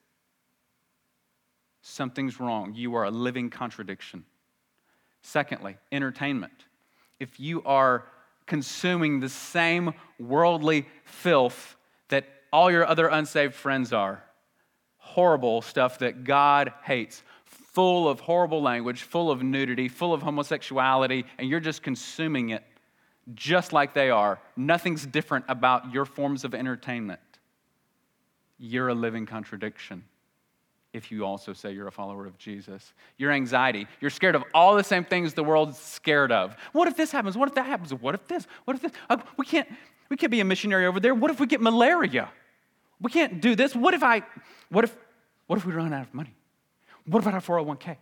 Something's 1.84 2.40
wrong. 2.40 2.74
You 2.74 2.96
are 2.96 3.06
a 3.06 3.12
living 3.12 3.52
contradiction. 3.52 4.26
Secondly, 5.22 5.78
entertainment. 5.92 6.66
If 7.20 7.40
you 7.40 7.62
are 7.64 8.06
consuming 8.48 9.20
the 9.20 9.30
same 9.30 9.94
worldly 10.18 10.88
filth 11.06 11.76
that 12.08 12.26
all 12.52 12.72
your 12.72 12.88
other 12.88 13.08
unsaved 13.08 13.54
friends 13.54 13.94
are, 13.94 14.24
horrible 14.98 15.62
stuff 15.62 16.00
that 16.00 16.24
God 16.24 16.74
hates, 16.84 17.24
full 17.80 18.10
of 18.10 18.20
horrible 18.20 18.62
language, 18.62 19.04
full 19.04 19.32
of 19.32 19.42
nudity, 19.42 19.88
full 19.88 20.14
of 20.14 20.22
homosexuality, 20.22 21.24
and 21.38 21.48
you're 21.48 21.62
just 21.62 21.82
consuming 21.82 22.50
it 22.50 22.62
just 23.36 23.72
like 23.72 23.94
they 23.94 24.10
are. 24.10 24.38
Nothing's 24.58 25.06
different 25.06 25.46
about 25.48 25.94
your 25.94 26.04
forms 26.04 26.44
of 26.44 26.54
entertainment. 26.54 27.22
You're 28.58 28.90
a 28.90 28.94
living 28.94 29.26
contradiction 29.26 30.04
if 30.92 31.10
you 31.10 31.24
also 31.24 31.54
say 31.54 31.72
you're 31.72 31.88
a 31.88 31.92
follower 31.92 32.26
of 32.26 32.38
Jesus. 32.38 32.92
Your 33.18 33.32
anxiety, 33.32 33.88
you're 34.02 34.12
scared 34.12 34.36
of 34.36 34.44
all 34.54 34.76
the 34.76 34.84
same 34.84 35.06
things 35.06 35.34
the 35.34 35.46
world's 35.46 35.78
scared 35.78 36.34
of. 36.34 36.58
What 36.74 36.90
if 36.90 36.98
this 36.98 37.14
happens? 37.14 37.38
What 37.38 37.48
if 37.48 37.56
that 37.56 37.66
happens? 37.66 37.94
What 37.94 38.14
if 38.14 38.28
this? 38.28 38.46
What 38.66 38.76
if 38.76 38.82
this? 38.82 38.92
Uh, 39.10 39.20
we 39.38 39.46
can't 39.46 39.70
we 40.10 40.18
can't 40.18 40.32
be 40.32 40.42
a 40.42 40.46
missionary 40.46 40.86
over 40.86 41.00
there. 41.00 41.16
What 41.16 41.32
if 41.32 41.40
we 41.40 41.48
get 41.48 41.62
malaria? 41.62 42.30
We 43.00 43.10
can't 43.10 43.40
do 43.40 43.56
this. 43.56 43.74
What 43.74 43.94
if 43.94 44.04
I 44.04 44.24
what 44.68 44.84
if 44.84 44.98
what 45.48 45.58
if 45.58 45.66
we 45.66 45.72
run 45.72 45.94
out 45.94 46.02
of 46.02 46.14
money? 46.14 46.36
What 47.10 47.26
about 47.26 47.34
our 47.34 47.42
401k? 47.42 47.98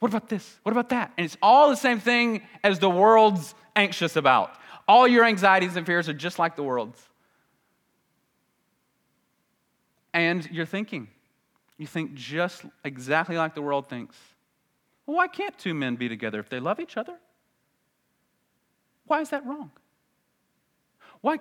What 0.00 0.08
about 0.08 0.28
this? 0.28 0.58
What 0.62 0.72
about 0.72 0.90
that? 0.90 1.12
And 1.16 1.24
it's 1.24 1.36
all 1.42 1.70
the 1.70 1.76
same 1.76 1.98
thing 1.98 2.42
as 2.62 2.78
the 2.78 2.90
world's 2.90 3.54
anxious 3.74 4.16
about. 4.16 4.52
All 4.86 5.08
your 5.08 5.24
anxieties 5.24 5.76
and 5.76 5.86
fears 5.86 6.08
are 6.08 6.14
just 6.14 6.38
like 6.38 6.54
the 6.54 6.62
world's. 6.62 7.00
And 10.12 10.48
you're 10.50 10.66
thinking, 10.66 11.08
you 11.78 11.86
think 11.86 12.14
just 12.14 12.64
exactly 12.84 13.36
like 13.36 13.54
the 13.54 13.62
world 13.62 13.88
thinks. 13.88 14.16
Well, 15.06 15.16
why 15.16 15.28
can't 15.28 15.56
two 15.58 15.72
men 15.72 15.96
be 15.96 16.08
together 16.08 16.38
if 16.38 16.50
they 16.50 16.60
love 16.60 16.80
each 16.80 16.96
other? 16.96 17.14
Why 19.06 19.20
is 19.22 19.30
that 19.30 19.46
wrong? 19.46 19.70
Why, 21.22 21.38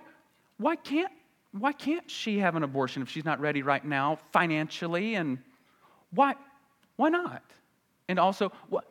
why, 0.58 0.78
can't, 0.78 1.12
why 1.52 1.74
can't 1.74 2.10
she 2.10 2.40
have 2.40 2.56
an 2.56 2.64
abortion 2.64 3.02
if 3.02 3.10
she's 3.10 3.26
not 3.26 3.42
ready 3.42 3.62
right 3.62 3.84
now 3.84 4.20
financially? 4.32 5.16
And 5.16 5.40
why, 6.12 6.36
why 6.98 7.10
not? 7.10 7.44
And 8.10 8.20
also, 8.20 8.52
what, 8.70 8.86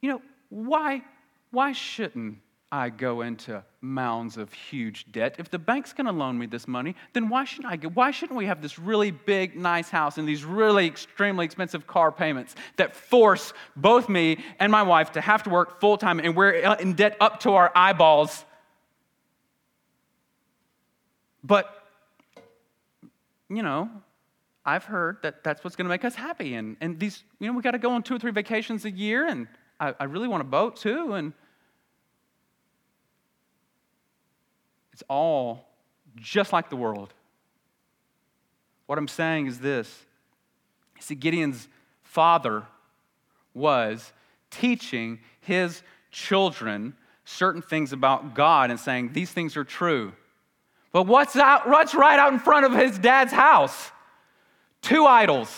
you 0.00 0.08
know, 0.08 0.22
why, 0.48 1.02
why 1.50 1.72
shouldn't 1.72 2.38
I 2.74 2.90
go 2.90 3.20
into 3.20 3.62
mounds 3.80 4.36
of 4.36 4.52
huge 4.52 5.06
debt. 5.12 5.36
If 5.38 5.48
the 5.48 5.60
bank's 5.60 5.92
going 5.92 6.06
to 6.06 6.12
loan 6.12 6.36
me 6.36 6.46
this 6.46 6.66
money, 6.66 6.96
then 7.12 7.28
why 7.28 7.44
shouldn't 7.44 7.72
I 7.72 7.86
why 7.86 8.10
shouldn't 8.10 8.36
we 8.36 8.46
have 8.46 8.60
this 8.60 8.80
really 8.80 9.12
big, 9.12 9.54
nice 9.54 9.90
house 9.90 10.18
and 10.18 10.26
these 10.26 10.44
really 10.44 10.84
extremely 10.84 11.44
expensive 11.44 11.86
car 11.86 12.10
payments 12.10 12.56
that 12.74 12.96
force 12.96 13.52
both 13.76 14.08
me 14.08 14.44
and 14.58 14.72
my 14.72 14.82
wife 14.82 15.12
to 15.12 15.20
have 15.20 15.44
to 15.44 15.50
work 15.50 15.78
full 15.80 15.96
time 15.96 16.18
and 16.18 16.34
we're 16.34 16.50
in 16.50 16.94
debt 16.94 17.16
up 17.20 17.38
to 17.40 17.52
our 17.52 17.70
eyeballs? 17.76 18.44
But, 21.44 21.72
you 23.48 23.62
know, 23.62 23.88
I've 24.66 24.84
heard 24.84 25.18
that 25.22 25.44
that's 25.44 25.62
what's 25.62 25.76
going 25.76 25.84
to 25.84 25.90
make 25.90 26.04
us 26.04 26.14
happy. 26.14 26.54
And, 26.54 26.76
and 26.80 26.98
these, 26.98 27.22
you 27.38 27.46
know, 27.46 27.52
we 27.52 27.62
got 27.62 27.72
to 27.72 27.78
go 27.78 27.90
on 27.90 28.02
two 28.02 28.14
or 28.16 28.18
three 28.18 28.32
vacations 28.32 28.84
a 28.84 28.90
year, 28.90 29.26
and 29.26 29.46
I, 29.78 29.94
I 30.00 30.04
really 30.04 30.28
want 30.28 30.40
a 30.40 30.44
boat 30.44 30.76
too. 30.76 31.14
And, 31.14 31.32
It's 34.94 35.02
all 35.08 35.66
just 36.14 36.52
like 36.52 36.70
the 36.70 36.76
world. 36.76 37.12
What 38.86 38.96
I'm 38.96 39.08
saying 39.08 39.48
is 39.48 39.58
this 39.58 40.06
see, 41.00 41.16
Gideon's 41.16 41.66
father 42.04 42.62
was 43.54 44.12
teaching 44.50 45.18
his 45.40 45.82
children 46.12 46.94
certain 47.24 47.60
things 47.60 47.92
about 47.92 48.34
God 48.34 48.70
and 48.70 48.78
saying, 48.78 49.12
These 49.12 49.32
things 49.32 49.56
are 49.56 49.64
true. 49.64 50.12
But 50.92 51.08
what's, 51.08 51.34
out, 51.34 51.68
what's 51.68 51.92
right 51.92 52.20
out 52.20 52.32
in 52.32 52.38
front 52.38 52.64
of 52.64 52.72
his 52.72 52.96
dad's 52.96 53.32
house? 53.32 53.90
Two 54.84 55.06
idols. 55.06 55.48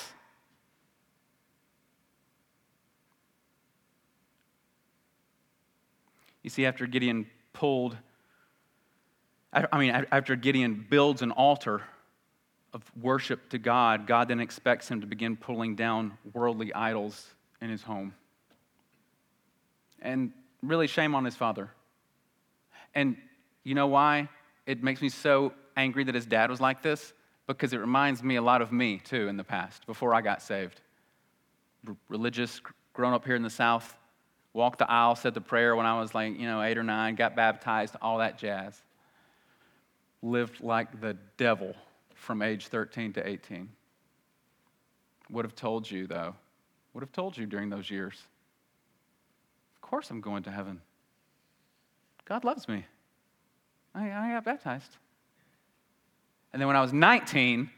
You 6.45 6.51
see, 6.51 6.65
after 6.65 6.87
Gideon 6.87 7.27
pulled 7.53 7.97
I 9.53 9.79
mean, 9.79 9.91
after 10.13 10.37
Gideon 10.37 10.87
builds 10.89 11.23
an 11.23 11.33
altar 11.33 11.83
of 12.73 12.85
worship 13.01 13.49
to 13.49 13.59
God, 13.59 14.07
God 14.07 14.29
then 14.29 14.39
expects 14.39 14.89
him 14.89 15.01
to 15.01 15.09
begin 15.09 15.37
pulling 15.37 15.75
down 15.75 16.17
worldly 16.33 16.73
idols 16.73 17.27
in 17.61 17.71
his 17.71 17.83
home. 17.83 18.15
And 20.03 20.33
really, 20.63 20.87
shame 20.87 21.15
on 21.17 21.25
his 21.25 21.35
father. 21.35 21.71
And 22.95 23.17
you 23.65 23.75
know 23.75 23.89
why 23.89 24.29
it 24.67 24.85
makes 24.85 25.03
me 25.03 25.09
so 25.09 25.53
angry 25.77 26.05
that 26.05 26.15
his 26.15 26.27
dad 26.27 26.49
was 26.49 26.61
like 26.61 26.81
this? 26.81 27.13
Because 27.47 27.73
it 27.73 27.79
reminds 27.79 28.23
me 28.23 28.37
a 28.37 28.43
lot 28.43 28.63
of 28.63 28.73
me, 28.73 28.99
too, 28.99 29.29
in 29.29 29.37
the 29.37 29.45
past, 29.45 29.87
before 29.87 30.15
I 30.15 30.21
got 30.21 30.43
saved. 30.43 30.81
R- 31.87 31.97
religious, 32.09 32.61
grown 32.93 33.13
up 33.13 33.25
here 33.25 33.37
in 33.37 33.43
the 33.43 33.51
South, 33.51 33.97
walked 34.53 34.79
the 34.79 34.91
aisle, 34.91 35.15
said 35.15 35.35
the 35.35 35.41
prayer 35.41 35.77
when 35.77 35.87
I 35.87 36.01
was 36.01 36.15
like, 36.15 36.39
you 36.39 36.47
know, 36.47 36.63
eight 36.63 36.77
or 36.77 36.83
nine, 36.83 37.15
got 37.15 37.37
baptized, 37.37 37.95
all 38.03 38.19
that 38.19 38.39
jazz 38.39 38.83
lived 40.23 40.63
like 40.63 41.01
the 41.01 41.17
devil 41.37 41.75
from 42.15 42.43
age 42.43 42.67
13 42.69 43.13
to 43.15 43.27
18. 43.27 43.69
Would 45.31 45.45
have 45.45 45.55
told 45.55 45.91
you, 45.91 46.07
though, 46.07 46.35
would 46.95 47.03
have 47.03 47.13
told 47.13 47.37
you 47.37 47.47
during 47.47 47.71
those 47.71 47.91
years. 47.91 48.15
Of 49.75 49.81
course, 49.81 50.11
I'm 50.11 50.21
going 50.21 50.43
to 50.45 50.51
heaven. 50.51 50.81
God 52.25 52.45
loves 52.45 52.69
me. 52.69 52.85
I, 53.95 54.11
I 54.11 54.33
got 54.33 54.45
baptized. 54.45 54.97
And 56.57 56.61
then 56.63 56.69
when 56.69 56.77
I 56.77 56.81
was 56.81 56.95
19, 56.95 57.69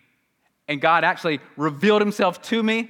and 0.69 0.81
God 0.81 1.03
actually 1.03 1.41
revealed 1.57 2.01
himself 2.01 2.41
to 2.43 2.63
me, 2.63 2.89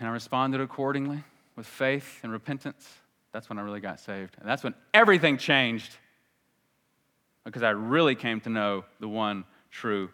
and 0.00 0.08
I 0.08 0.10
responded 0.10 0.60
accordingly 0.60 1.22
with 1.54 1.64
faith 1.64 2.18
and 2.24 2.32
repentance, 2.32 2.84
that's 3.30 3.48
when 3.48 3.60
I 3.60 3.62
really 3.62 3.78
got 3.78 4.00
saved. 4.00 4.34
And 4.40 4.48
that's 4.48 4.64
when 4.64 4.74
everything 4.92 5.38
changed 5.38 5.96
because 7.44 7.62
I 7.62 7.70
really 7.70 8.16
came 8.16 8.40
to 8.40 8.48
know 8.50 8.86
the 8.98 9.06
one 9.06 9.44
true 9.70 10.10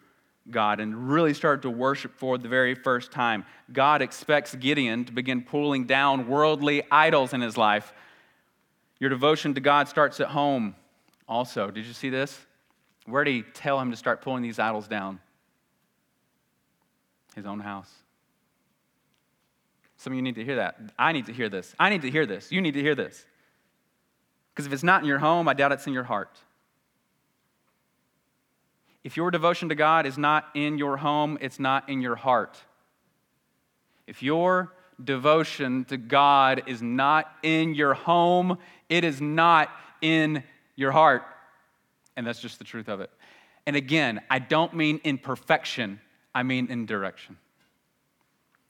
God 0.51 0.79
and 0.79 1.09
really 1.09 1.33
started 1.33 1.63
to 1.63 1.71
worship 1.71 2.13
for 2.13 2.37
the 2.37 2.47
very 2.47 2.75
first 2.75 3.11
time. 3.11 3.43
God 3.73 4.03
expects 4.03 4.53
Gideon 4.53 5.03
to 5.05 5.11
begin 5.11 5.41
pulling 5.41 5.87
down 5.87 6.27
worldly 6.27 6.83
idols 6.91 7.33
in 7.33 7.41
his 7.41 7.57
life. 7.57 7.91
Your 8.99 9.09
devotion 9.09 9.55
to 9.55 9.61
God 9.61 9.87
starts 9.87 10.19
at 10.19 10.27
home 10.27 10.75
also. 11.27 11.71
Did 11.71 11.87
you 11.87 11.93
see 11.93 12.11
this? 12.11 12.45
Where 13.05 13.23
did 13.23 13.31
he 13.31 13.41
tell 13.41 13.79
him 13.79 13.91
to 13.91 13.97
start 13.97 14.21
pulling 14.21 14.43
these 14.43 14.59
idols 14.59 14.87
down? 14.87 15.19
His 17.35 17.45
own 17.45 17.59
house. 17.59 17.91
Some 19.97 20.13
of 20.13 20.17
you 20.17 20.21
need 20.21 20.35
to 20.35 20.43
hear 20.43 20.55
that. 20.57 20.79
I 20.97 21.11
need 21.11 21.27
to 21.27 21.33
hear 21.33 21.49
this. 21.49 21.75
I 21.79 21.89
need 21.89 22.01
to 22.01 22.11
hear 22.11 22.25
this. 22.25 22.51
You 22.51 22.61
need 22.61 22.73
to 22.73 22.81
hear 22.81 22.95
this. 22.95 23.25
Because 24.53 24.65
if 24.65 24.73
it's 24.73 24.83
not 24.83 25.01
in 25.01 25.07
your 25.07 25.19
home, 25.19 25.47
I 25.47 25.53
doubt 25.53 25.71
it's 25.71 25.87
in 25.87 25.93
your 25.93 26.03
heart. 26.03 26.39
If 29.03 29.17
your 29.17 29.31
devotion 29.31 29.69
to 29.69 29.75
God 29.75 30.05
is 30.05 30.17
not 30.17 30.45
in 30.53 30.77
your 30.77 30.97
home, 30.97 31.37
it's 31.41 31.59
not 31.59 31.89
in 31.89 32.01
your 32.01 32.15
heart. 32.15 32.61
If 34.05 34.21
your 34.21 34.73
devotion 35.03 35.85
to 35.85 35.97
God 35.97 36.63
is 36.67 36.81
not 36.81 37.31
in 37.43 37.73
your 37.73 37.93
home, 37.93 38.57
it 38.89 39.03
is 39.03 39.21
not 39.21 39.69
in 40.01 40.43
your 40.75 40.91
heart. 40.91 41.23
And 42.21 42.27
that's 42.27 42.39
just 42.39 42.59
the 42.59 42.63
truth 42.63 42.87
of 42.87 43.01
it. 43.01 43.09
And 43.65 43.75
again, 43.75 44.21
I 44.29 44.37
don't 44.37 44.75
mean 44.75 45.01
in 45.03 45.17
perfection, 45.17 45.99
I 46.35 46.43
mean 46.43 46.67
in 46.69 46.85
direction. 46.85 47.35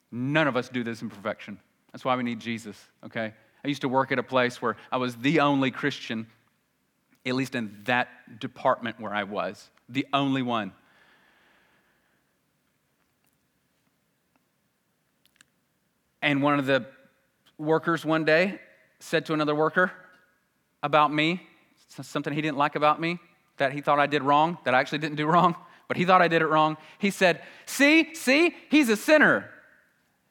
None 0.10 0.48
of 0.48 0.56
us 0.56 0.70
do 0.70 0.86
this 0.86 1.02
in 1.02 1.10
perfection. 1.10 1.60
That's 1.92 2.06
why 2.06 2.16
we 2.16 2.24
need 2.24 2.40
Jesus, 2.40 2.78
okay? 3.04 3.34
I 3.66 3.68
used 3.68 3.82
to 3.82 3.90
work 3.90 4.14
at 4.14 4.20
a 4.20 4.24
place 4.24 4.62
where 4.62 4.78
I 4.90 4.96
was 4.96 5.18
the 5.18 5.42
only 5.42 5.70
Christian, 5.70 6.28
at 7.26 7.36
least 7.36 7.54
in 7.54 7.78
that 7.84 8.40
department 8.40 9.02
where 9.02 9.14
I 9.14 9.24
was, 9.24 9.70
the 9.90 10.08
only 10.14 10.44
one. 10.44 10.72
And 16.22 16.42
one 16.42 16.58
of 16.58 16.66
the 16.66 16.86
workers 17.58 18.06
one 18.06 18.24
day 18.24 18.62
said 19.02 19.26
to 19.26 19.34
another 19.34 19.56
worker 19.56 19.92
about 20.82 21.14
me, 21.14 21.46
something 21.90 22.32
he 22.32 22.42
didn't 22.42 22.58
like 22.58 22.78
about 22.78 23.02
me, 23.02 23.20
that 23.62 23.74
he 23.74 23.82
thought 23.82 24.00
I 24.00 24.08
did 24.08 24.24
wrong, 24.24 24.58
that 24.64 24.74
I 24.74 24.80
actually 24.80 24.98
didn't 24.98 25.18
do 25.18 25.28
wrong, 25.28 25.56
but 25.88 25.96
he 25.96 26.04
thought 26.04 26.20
I 26.20 26.28
did 26.28 26.42
it 26.42 26.48
wrong. 26.48 26.78
He 26.98 27.12
said, 27.12 27.44
See, 27.68 28.16
see, 28.16 28.56
he's 28.72 28.90
a 28.90 28.96
sinner. 28.96 29.52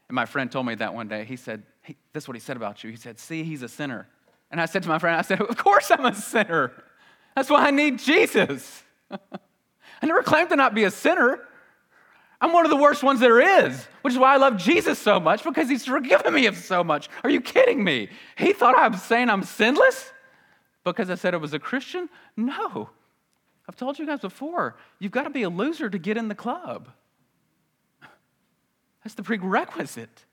And 0.08 0.16
my 0.16 0.26
friend 0.26 0.50
told 0.50 0.66
me 0.66 0.74
that 0.74 0.94
one 0.94 1.06
day. 1.06 1.24
He 1.24 1.36
said, 1.36 1.62
he, 1.82 1.94
This 2.12 2.24
is 2.24 2.28
what 2.28 2.36
he 2.36 2.40
said 2.40 2.56
about 2.56 2.82
you. 2.82 2.90
He 2.90 2.96
said, 2.96 3.20
See, 3.20 3.44
he's 3.44 3.62
a 3.62 3.68
sinner. 3.68 4.08
And 4.50 4.60
I 4.60 4.66
said 4.66 4.82
to 4.82 4.88
my 4.88 4.98
friend, 4.98 5.16
I 5.16 5.22
said, 5.22 5.40
Of 5.40 5.56
course 5.56 5.92
I'm 5.92 6.04
a 6.04 6.12
sinner. 6.12 6.72
That's 7.36 7.48
why 7.48 7.68
I 7.68 7.70
need 7.70 8.00
Jesus. 8.00 8.82
I 9.10 10.06
never 10.06 10.24
claimed 10.24 10.48
to 10.48 10.56
not 10.56 10.74
be 10.74 10.82
a 10.82 10.90
sinner. 10.90 11.38
I'm 12.40 12.52
one 12.52 12.64
of 12.64 12.70
the 12.70 12.76
worst 12.76 13.04
ones 13.04 13.20
there 13.20 13.64
is, 13.64 13.86
which 14.02 14.14
is 14.14 14.18
why 14.18 14.34
I 14.34 14.38
love 14.38 14.56
Jesus 14.56 14.98
so 14.98 15.20
much 15.20 15.44
because 15.44 15.68
he's 15.68 15.84
forgiven 15.84 16.34
me 16.34 16.46
of 16.46 16.56
so 16.56 16.82
much. 16.82 17.08
Are 17.22 17.30
you 17.30 17.40
kidding 17.40 17.84
me? 17.84 18.08
He 18.36 18.52
thought 18.52 18.76
I 18.76 18.88
was 18.88 19.02
saying 19.02 19.30
I'm 19.30 19.44
sinless 19.44 20.10
because 20.82 21.10
I 21.10 21.14
said 21.14 21.32
I 21.32 21.36
was 21.36 21.54
a 21.54 21.60
Christian? 21.60 22.08
No. 22.36 22.90
I've 23.70 23.76
told 23.76 24.00
you 24.00 24.04
guys 24.04 24.18
before, 24.18 24.74
you've 24.98 25.12
got 25.12 25.22
to 25.22 25.30
be 25.30 25.44
a 25.44 25.48
loser 25.48 25.88
to 25.88 25.96
get 25.96 26.16
in 26.16 26.26
the 26.26 26.34
club. 26.34 26.88
That's 29.04 29.14
the 29.14 29.22
prerequisite. 29.22 30.24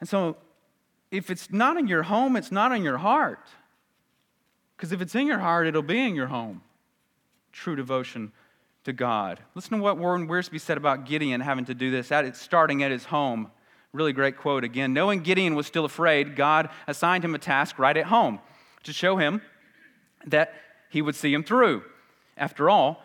And 0.00 0.08
so, 0.08 0.36
if 1.12 1.30
it's 1.30 1.52
not 1.52 1.76
in 1.76 1.86
your 1.86 2.02
home, 2.02 2.34
it's 2.34 2.50
not 2.50 2.72
in 2.72 2.82
your 2.82 2.98
heart. 2.98 3.46
Because 4.76 4.90
if 4.90 5.00
it's 5.00 5.14
in 5.14 5.28
your 5.28 5.38
heart, 5.38 5.68
it'll 5.68 5.80
be 5.80 6.00
in 6.00 6.16
your 6.16 6.26
home. 6.26 6.62
True 7.52 7.76
devotion 7.76 8.32
to 8.82 8.92
God. 8.92 9.38
Listen 9.54 9.78
to 9.78 9.82
what 9.84 9.96
Warren 9.96 10.26
Wiersbe 10.26 10.60
said 10.60 10.76
about 10.76 11.06
Gideon 11.06 11.40
having 11.40 11.66
to 11.66 11.74
do 11.74 11.92
this, 11.92 12.10
at, 12.10 12.36
starting 12.36 12.82
at 12.82 12.90
his 12.90 13.04
home. 13.04 13.52
Really 13.92 14.12
great 14.12 14.38
quote 14.38 14.64
again. 14.64 14.92
Knowing 14.92 15.20
Gideon 15.20 15.54
was 15.54 15.68
still 15.68 15.84
afraid, 15.84 16.34
God 16.34 16.68
assigned 16.88 17.24
him 17.24 17.36
a 17.36 17.38
task 17.38 17.78
right 17.78 17.96
at 17.96 18.06
home 18.06 18.40
to 18.82 18.92
show 18.92 19.18
him 19.18 19.40
that 20.26 20.54
he 20.88 21.02
would 21.02 21.14
see 21.14 21.32
him 21.32 21.44
through. 21.44 21.82
After 22.36 22.70
all, 22.70 23.02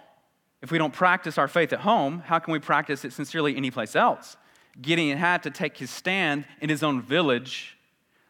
if 0.62 0.72
we 0.72 0.78
don't 0.78 0.94
practice 0.94 1.38
our 1.38 1.48
faith 1.48 1.74
at 1.74 1.80
home, 1.80 2.20
how 2.26 2.40
can 2.40 2.52
we 2.52 2.60
practice 2.60 3.04
it 3.04 3.14
sincerely 3.14 3.56
anyplace 3.58 3.96
else? 3.96 4.38
Gideon 4.80 5.18
had 5.18 5.44
to 5.44 5.52
take 5.52 5.78
his 5.78 5.90
stand 5.90 6.46
in 6.62 6.70
his 6.70 6.84
own 6.84 7.02
village 7.02 7.78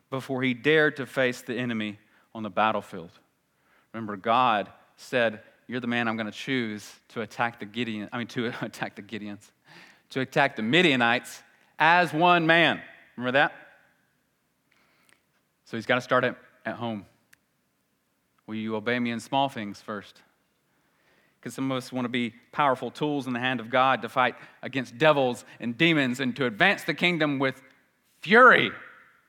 before 0.10 0.42
he 0.42 0.54
dared 0.54 0.98
to 0.98 1.06
face 1.06 1.42
the 1.42 1.56
enemy 1.56 2.00
on 2.34 2.44
the 2.44 2.50
battlefield. 2.50 3.12
Remember, 3.94 4.16
God 4.16 4.70
said, 4.96 5.42
you're 5.68 5.80
the 5.80 5.88
man 5.88 6.08
I'm 6.08 6.16
going 6.16 6.32
to 6.32 6.38
choose 6.38 6.90
to 7.10 7.22
attack 7.22 7.60
the 7.60 7.66
Gideon, 7.66 8.10
I 8.12 8.18
mean, 8.18 8.28
to 8.28 8.48
attack 8.62 8.96
the 8.96 9.02
Gideons, 9.02 9.52
to 10.12 10.22
attack 10.22 10.56
the 10.56 10.62
Midianites 10.62 11.44
as 11.78 12.14
one 12.14 12.48
man. 12.48 12.82
Remember 13.18 13.38
that? 13.38 13.54
So 15.66 15.78
he's 15.78 15.86
got 15.86 15.96
to 15.96 16.02
start 16.02 16.24
at, 16.24 16.38
at 16.66 16.76
home. 16.76 17.06
Will 18.48 18.56
you 18.56 18.76
obey 18.76 19.00
me 19.00 19.12
in 19.12 19.20
small 19.20 19.50
things 19.50 19.82
first? 19.82 20.22
Because 21.40 21.54
some 21.56 21.72
of 21.72 21.78
us 21.78 21.92
want 21.92 22.06
to 22.06 22.10
be 22.10 22.34
powerful 22.52 22.92
tools 22.92 23.28
in 23.28 23.34
the 23.34 23.40
hand 23.40 23.60
of 23.60 23.70
God 23.70 24.02
to 24.04 24.10
fight 24.10 24.36
against 24.62 24.98
devils 24.98 25.44
and 25.60 25.78
demons 25.78 26.20
and 26.20 26.36
to 26.36 26.46
advance 26.46 26.84
the 26.84 26.94
kingdom 26.94 27.40
with 27.40 27.62
fury. 28.22 28.72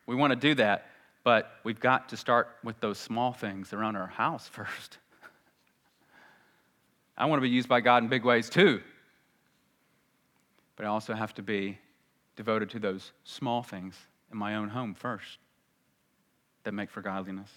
We 0.06 0.14
want 0.14 0.32
to 0.32 0.36
do 0.38 0.54
that, 0.56 0.90
but 1.24 1.52
we've 1.64 1.80
got 1.80 2.10
to 2.10 2.16
start 2.16 2.50
with 2.62 2.78
those 2.80 2.98
small 2.98 3.32
things 3.32 3.72
around 3.72 3.96
our 3.96 4.08
house 4.08 4.48
first. 4.52 4.98
I 7.16 7.26
want 7.26 7.38
to 7.38 7.42
be 7.42 7.54
used 7.54 7.68
by 7.68 7.80
God 7.80 8.02
in 8.02 8.08
big 8.08 8.24
ways 8.24 8.50
too. 8.50 8.82
But 10.76 10.86
I 10.86 10.88
also 10.88 11.14
have 11.14 11.34
to 11.34 11.42
be 11.42 11.78
devoted 12.36 12.70
to 12.70 12.78
those 12.78 13.12
small 13.24 13.62
things 13.62 13.94
in 14.30 14.38
my 14.38 14.56
own 14.56 14.68
home 14.68 14.94
first 14.94 15.38
that 16.64 16.72
make 16.72 16.90
for 16.90 17.02
godliness. 17.02 17.50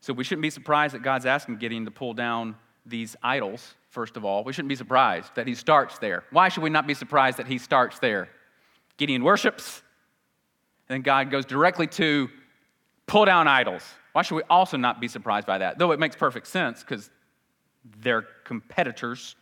So 0.00 0.12
we 0.12 0.24
shouldn't 0.24 0.42
be 0.42 0.50
surprised 0.50 0.94
that 0.94 1.02
God's 1.02 1.26
asking 1.26 1.56
Gideon 1.56 1.84
to 1.84 1.90
pull 1.90 2.14
down 2.14 2.56
these 2.86 3.16
idols, 3.22 3.74
first 3.90 4.16
of 4.16 4.24
all. 4.24 4.44
We 4.44 4.52
shouldn't 4.52 4.68
be 4.68 4.76
surprised 4.76 5.34
that 5.34 5.46
he 5.46 5.54
starts 5.54 5.98
there. 5.98 6.24
Why 6.30 6.48
should 6.48 6.62
we 6.62 6.70
not 6.70 6.86
be 6.86 6.94
surprised 6.94 7.38
that 7.38 7.46
he 7.46 7.58
starts 7.58 7.98
there? 7.98 8.28
Gideon 8.96 9.22
worships, 9.22 9.82
and 10.88 10.96
then 10.96 11.02
God 11.02 11.30
goes 11.30 11.44
directly 11.44 11.86
to 11.88 12.28
pull 13.06 13.24
down 13.24 13.46
idols. 13.46 13.82
Why 14.12 14.22
should 14.22 14.36
we 14.36 14.42
also 14.48 14.76
not 14.76 15.00
be 15.00 15.08
surprised 15.08 15.46
by 15.46 15.58
that? 15.58 15.78
Though 15.78 15.92
it 15.92 16.00
makes 16.00 16.16
perfect 16.16 16.46
sense 16.46 16.80
because 16.80 17.10
they're 18.00 18.26
competitors. 18.44 19.36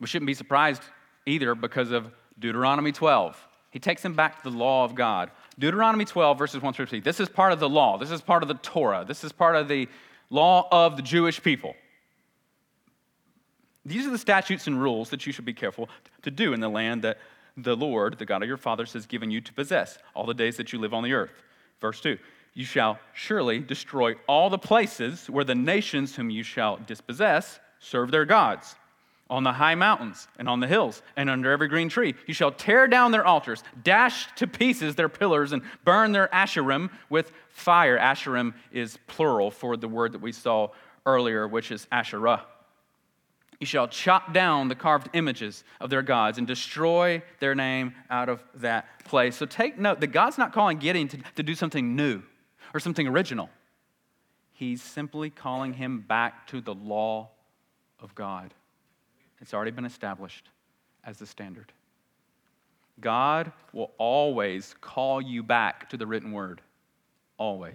We 0.00 0.06
shouldn't 0.06 0.26
be 0.26 0.34
surprised 0.34 0.82
either 1.26 1.54
because 1.54 1.90
of 1.90 2.10
Deuteronomy 2.38 2.92
12. 2.92 3.48
He 3.70 3.78
takes 3.78 4.02
them 4.02 4.14
back 4.14 4.42
to 4.42 4.50
the 4.50 4.56
law 4.56 4.84
of 4.84 4.94
God. 4.94 5.30
Deuteronomy 5.58 6.04
12, 6.04 6.38
verses 6.38 6.62
1 6.62 6.72
through 6.72 6.86
3. 6.86 7.00
This 7.00 7.20
is 7.20 7.28
part 7.28 7.52
of 7.52 7.60
the 7.60 7.68
law. 7.68 7.98
This 7.98 8.10
is 8.10 8.20
part 8.20 8.42
of 8.42 8.48
the 8.48 8.54
Torah. 8.54 9.04
This 9.06 9.22
is 9.24 9.32
part 9.32 9.56
of 9.56 9.68
the 9.68 9.88
law 10.30 10.66
of 10.70 10.96
the 10.96 11.02
Jewish 11.02 11.42
people. 11.42 11.74
These 13.84 14.06
are 14.06 14.10
the 14.10 14.18
statutes 14.18 14.66
and 14.66 14.80
rules 14.80 15.10
that 15.10 15.26
you 15.26 15.32
should 15.32 15.44
be 15.44 15.52
careful 15.52 15.88
to 16.22 16.30
do 16.30 16.52
in 16.52 16.60
the 16.60 16.68
land 16.68 17.02
that 17.02 17.18
the 17.56 17.76
Lord, 17.76 18.18
the 18.18 18.24
God 18.24 18.42
of 18.42 18.48
your 18.48 18.56
fathers, 18.56 18.92
has 18.94 19.06
given 19.06 19.30
you 19.30 19.40
to 19.40 19.52
possess 19.52 19.98
all 20.14 20.24
the 20.24 20.34
days 20.34 20.56
that 20.56 20.72
you 20.72 20.78
live 20.78 20.94
on 20.94 21.02
the 21.02 21.12
earth. 21.12 21.42
Verse 21.80 22.00
2 22.00 22.18
you 22.54 22.64
shall 22.64 22.98
surely 23.14 23.60
destroy 23.60 24.14
all 24.26 24.50
the 24.50 24.58
places 24.58 25.30
where 25.30 25.44
the 25.44 25.54
nations 25.54 26.14
whom 26.14 26.28
you 26.28 26.42
shall 26.42 26.76
dispossess 26.86 27.58
serve 27.78 28.10
their 28.10 28.26
gods. 28.26 28.76
On 29.32 29.44
the 29.44 29.52
high 29.52 29.76
mountains 29.76 30.28
and 30.38 30.46
on 30.46 30.60
the 30.60 30.66
hills 30.66 31.00
and 31.16 31.30
under 31.30 31.50
every 31.50 31.66
green 31.66 31.88
tree, 31.88 32.14
you 32.26 32.34
shall 32.34 32.52
tear 32.52 32.86
down 32.86 33.12
their 33.12 33.26
altars, 33.26 33.64
dash 33.82 34.28
to 34.36 34.46
pieces 34.46 34.94
their 34.94 35.08
pillars, 35.08 35.52
and 35.52 35.62
burn 35.84 36.12
their 36.12 36.28
asherim 36.28 36.90
with 37.08 37.32
fire. 37.48 37.98
Asherim 37.98 38.52
is 38.72 38.98
plural 39.06 39.50
for 39.50 39.78
the 39.78 39.88
word 39.88 40.12
that 40.12 40.20
we 40.20 40.32
saw 40.32 40.68
earlier, 41.06 41.48
which 41.48 41.70
is 41.70 41.86
Asherah. 41.90 42.44
You 43.58 43.64
shall 43.64 43.88
chop 43.88 44.34
down 44.34 44.68
the 44.68 44.74
carved 44.74 45.08
images 45.14 45.64
of 45.80 45.88
their 45.88 46.02
gods 46.02 46.36
and 46.36 46.46
destroy 46.46 47.22
their 47.40 47.54
name 47.54 47.94
out 48.10 48.28
of 48.28 48.44
that 48.56 49.02
place. 49.06 49.34
So 49.34 49.46
take 49.46 49.78
note 49.78 50.00
that 50.00 50.08
God's 50.08 50.36
not 50.36 50.52
calling 50.52 50.76
Gideon 50.76 51.08
to, 51.08 51.16
to 51.36 51.42
do 51.42 51.54
something 51.54 51.96
new 51.96 52.22
or 52.74 52.80
something 52.80 53.06
original. 53.06 53.48
He's 54.52 54.82
simply 54.82 55.30
calling 55.30 55.72
him 55.72 56.02
back 56.02 56.46
to 56.48 56.60
the 56.60 56.74
law 56.74 57.30
of 57.98 58.14
God. 58.14 58.52
It's 59.42 59.52
already 59.52 59.72
been 59.72 59.84
established 59.84 60.48
as 61.04 61.18
the 61.18 61.26
standard. 61.26 61.72
God 63.00 63.52
will 63.72 63.90
always 63.98 64.74
call 64.80 65.20
you 65.20 65.42
back 65.42 65.90
to 65.90 65.96
the 65.96 66.06
written 66.06 66.30
word. 66.30 66.60
Always. 67.36 67.74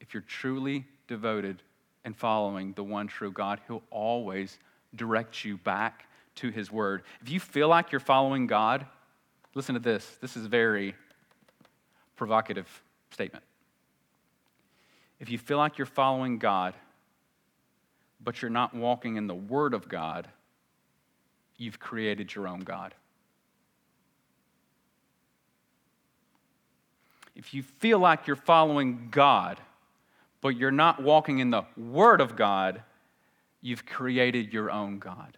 If 0.00 0.12
you're 0.12 0.22
truly 0.22 0.84
devoted 1.06 1.62
and 2.04 2.16
following 2.16 2.72
the 2.72 2.82
one 2.82 3.06
true 3.06 3.30
God, 3.30 3.60
He'll 3.68 3.84
always 3.90 4.58
direct 4.96 5.44
you 5.44 5.58
back 5.58 6.08
to 6.36 6.50
His 6.50 6.72
word. 6.72 7.02
If 7.22 7.30
you 7.30 7.38
feel 7.38 7.68
like 7.68 7.92
you're 7.92 8.00
following 8.00 8.48
God, 8.48 8.84
listen 9.54 9.74
to 9.74 9.80
this. 9.80 10.18
This 10.20 10.36
is 10.36 10.46
very 10.46 10.96
provocative 12.16 12.82
statement. 13.10 13.44
If 15.20 15.30
you 15.30 15.38
feel 15.38 15.58
like 15.58 15.78
you're 15.78 15.86
following 15.86 16.38
God, 16.38 16.74
but 18.22 18.42
you're 18.42 18.50
not 18.50 18.74
walking 18.74 19.16
in 19.16 19.28
the 19.28 19.34
Word 19.34 19.72
of 19.72 19.88
God, 19.88 20.26
you've 21.60 21.78
created 21.78 22.34
your 22.34 22.48
own 22.48 22.60
God. 22.60 22.94
If 27.36 27.52
you 27.52 27.62
feel 27.62 27.98
like 27.98 28.26
you're 28.26 28.34
following 28.34 29.08
God, 29.10 29.60
but 30.40 30.56
you're 30.56 30.70
not 30.70 31.02
walking 31.02 31.38
in 31.38 31.50
the 31.50 31.64
Word 31.76 32.22
of 32.22 32.34
God, 32.34 32.82
you've 33.60 33.84
created 33.84 34.54
your 34.54 34.70
own 34.70 34.98
God. 34.98 35.36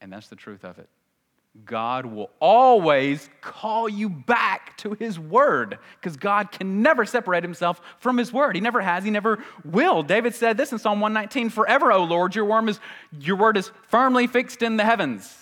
And 0.00 0.12
that's 0.12 0.26
the 0.26 0.36
truth 0.36 0.64
of 0.64 0.80
it. 0.80 0.88
God 1.66 2.06
will 2.06 2.30
always 2.40 3.28
call 3.42 3.86
you 3.86 4.08
back 4.08 4.76
to 4.78 4.94
His 4.94 5.18
Word 5.18 5.78
because 6.00 6.16
God 6.16 6.50
can 6.50 6.80
never 6.80 7.04
separate 7.04 7.44
Himself 7.44 7.80
from 7.98 8.16
His 8.16 8.32
Word. 8.32 8.54
He 8.54 8.60
never 8.62 8.80
has, 8.80 9.04
He 9.04 9.10
never 9.10 9.44
will. 9.64 10.02
David 10.02 10.34
said 10.34 10.56
this 10.56 10.72
in 10.72 10.78
Psalm 10.78 11.00
119 11.00 11.50
Forever, 11.50 11.92
O 11.92 12.04
Lord, 12.04 12.34
your 12.34 12.46
word 12.46 12.68
is, 12.70 12.80
your 13.20 13.36
word 13.36 13.58
is 13.58 13.70
firmly 13.88 14.26
fixed 14.26 14.62
in 14.62 14.78
the 14.78 14.84
heavens. 14.84 15.36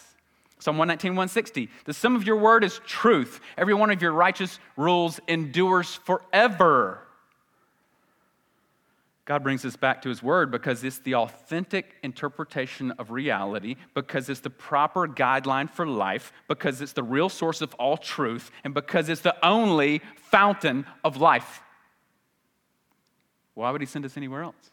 Psalm 0.58 0.76
119, 0.76 1.12
160. 1.12 1.70
The 1.84 1.94
sum 1.94 2.16
of 2.16 2.26
your 2.26 2.36
word 2.36 2.64
is 2.64 2.80
truth. 2.86 3.40
Every 3.56 3.72
one 3.72 3.90
of 3.90 4.02
your 4.02 4.12
righteous 4.12 4.58
rules 4.76 5.20
endures 5.26 5.94
forever. 5.94 7.06
God 9.30 9.44
brings 9.44 9.64
us 9.64 9.76
back 9.76 10.02
to 10.02 10.08
His 10.08 10.24
Word 10.24 10.50
because 10.50 10.82
it's 10.82 10.98
the 10.98 11.14
authentic 11.14 11.94
interpretation 12.02 12.90
of 12.98 13.12
reality, 13.12 13.76
because 13.94 14.28
it's 14.28 14.40
the 14.40 14.50
proper 14.50 15.06
guideline 15.06 15.70
for 15.70 15.86
life, 15.86 16.32
because 16.48 16.80
it's 16.80 16.94
the 16.94 17.04
real 17.04 17.28
source 17.28 17.60
of 17.60 17.72
all 17.74 17.96
truth, 17.96 18.50
and 18.64 18.74
because 18.74 19.08
it's 19.08 19.20
the 19.20 19.36
only 19.46 20.02
fountain 20.16 20.84
of 21.04 21.18
life. 21.18 21.62
Why 23.54 23.70
would 23.70 23.80
He 23.80 23.86
send 23.86 24.04
us 24.04 24.16
anywhere 24.16 24.42
else? 24.42 24.72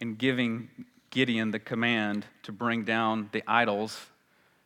In 0.00 0.16
giving 0.16 0.68
Gideon 1.08 1.50
the 1.50 1.60
command 1.60 2.26
to 2.42 2.52
bring 2.52 2.84
down 2.84 3.30
the 3.32 3.42
idols, 3.48 3.98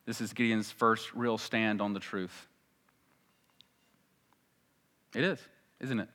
this 0.05 0.20
is 0.20 0.32
Gideon's 0.32 0.68
first 0.68 1.14
real 1.14 1.39
stand 1.39 1.80
on 1.80 1.93
the 1.93 2.01
truth. 2.01 2.49
It 5.14 5.22
is 5.22 5.39
isn't 5.81 6.01
it? 6.01 6.09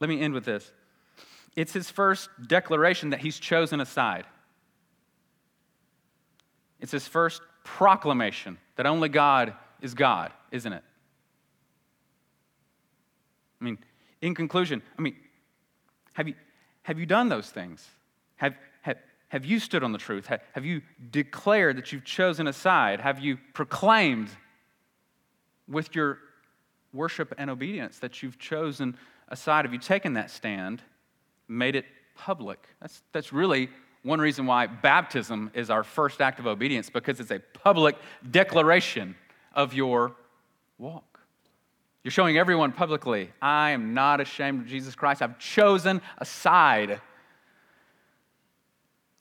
Let 0.00 0.08
me 0.08 0.20
end 0.20 0.34
with 0.34 0.44
this. 0.44 0.72
It's 1.54 1.72
his 1.72 1.90
first 1.90 2.28
declaration 2.46 3.10
that 3.10 3.20
he's 3.20 3.38
chosen 3.38 3.80
a 3.80 3.86
side. 3.86 4.24
It's 6.80 6.92
his 6.92 7.06
first 7.06 7.42
proclamation 7.64 8.58
that 8.76 8.86
only 8.86 9.08
God 9.08 9.54
is 9.80 9.94
God, 9.94 10.32
isn't 10.50 10.72
it? 10.72 10.82
I 13.60 13.64
mean, 13.64 13.78
in 14.20 14.34
conclusion, 14.34 14.82
I 14.98 15.02
mean, 15.02 15.14
have 16.14 16.26
you, 16.26 16.34
have 16.82 16.98
you 16.98 17.06
done 17.06 17.28
those 17.28 17.48
things? 17.50 17.86
Have, 18.36 18.54
have, 18.82 18.96
have 19.28 19.44
you 19.44 19.60
stood 19.60 19.84
on 19.84 19.92
the 19.92 19.98
truth? 19.98 20.26
Have, 20.26 20.40
have 20.52 20.64
you 20.64 20.82
declared 21.10 21.76
that 21.76 21.92
you've 21.92 22.04
chosen 22.04 22.48
a 22.48 22.52
side? 22.52 23.00
Have 23.00 23.20
you 23.20 23.38
proclaimed 23.54 24.30
with 25.68 25.94
your 25.94 26.18
worship 26.92 27.34
and 27.38 27.50
obedience 27.50 27.98
that 27.98 28.22
you've 28.22 28.38
chosen 28.38 28.96
aside. 29.28 29.64
Have 29.64 29.72
you 29.72 29.78
taken 29.78 30.14
that 30.14 30.30
stand, 30.30 30.82
made 31.48 31.76
it 31.76 31.86
public? 32.14 32.66
That's, 32.80 33.02
that's 33.12 33.32
really 33.32 33.70
one 34.02 34.20
reason 34.20 34.46
why 34.46 34.66
baptism 34.66 35.50
is 35.54 35.70
our 35.70 35.84
first 35.84 36.20
act 36.20 36.38
of 36.38 36.46
obedience, 36.46 36.90
because 36.90 37.20
it's 37.20 37.30
a 37.30 37.38
public 37.38 37.96
declaration 38.28 39.14
of 39.54 39.74
your 39.74 40.12
walk. 40.78 41.20
You're 42.02 42.10
showing 42.10 42.36
everyone 42.36 42.72
publicly, 42.72 43.30
I 43.40 43.70
am 43.70 43.94
not 43.94 44.20
ashamed 44.20 44.62
of 44.62 44.66
Jesus 44.66 44.96
Christ. 44.96 45.22
I've 45.22 45.38
chosen 45.38 46.02
a 46.18 46.24
side. 46.24 47.00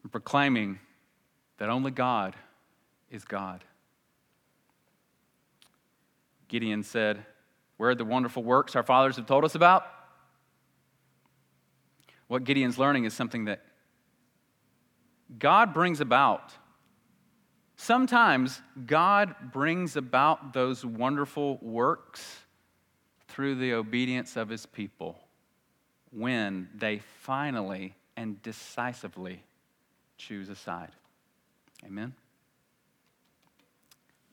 I'm 0.03 0.09
proclaiming 0.09 0.79
that 1.59 1.69
only 1.69 1.91
God 1.91 2.35
is 3.11 3.23
God. 3.23 3.63
Gideon 6.47 6.81
said, 6.81 7.23
where 7.81 7.89
are 7.89 7.95
the 7.95 8.05
wonderful 8.05 8.43
works 8.43 8.75
our 8.75 8.83
fathers 8.83 9.15
have 9.15 9.25
told 9.25 9.43
us 9.43 9.55
about? 9.55 9.83
What 12.27 12.43
Gideon's 12.43 12.77
learning 12.77 13.05
is 13.05 13.13
something 13.15 13.45
that 13.45 13.63
God 15.39 15.73
brings 15.73 15.99
about. 15.99 16.53
Sometimes 17.77 18.61
God 18.85 19.33
brings 19.51 19.95
about 19.95 20.53
those 20.53 20.85
wonderful 20.85 21.57
works 21.59 22.41
through 23.27 23.55
the 23.55 23.73
obedience 23.73 24.37
of 24.37 24.47
his 24.47 24.67
people 24.67 25.17
when 26.11 26.69
they 26.75 26.99
finally 27.21 27.95
and 28.15 28.39
decisively 28.43 29.41
choose 30.19 30.49
a 30.49 30.55
side. 30.55 30.91
Amen? 31.83 32.13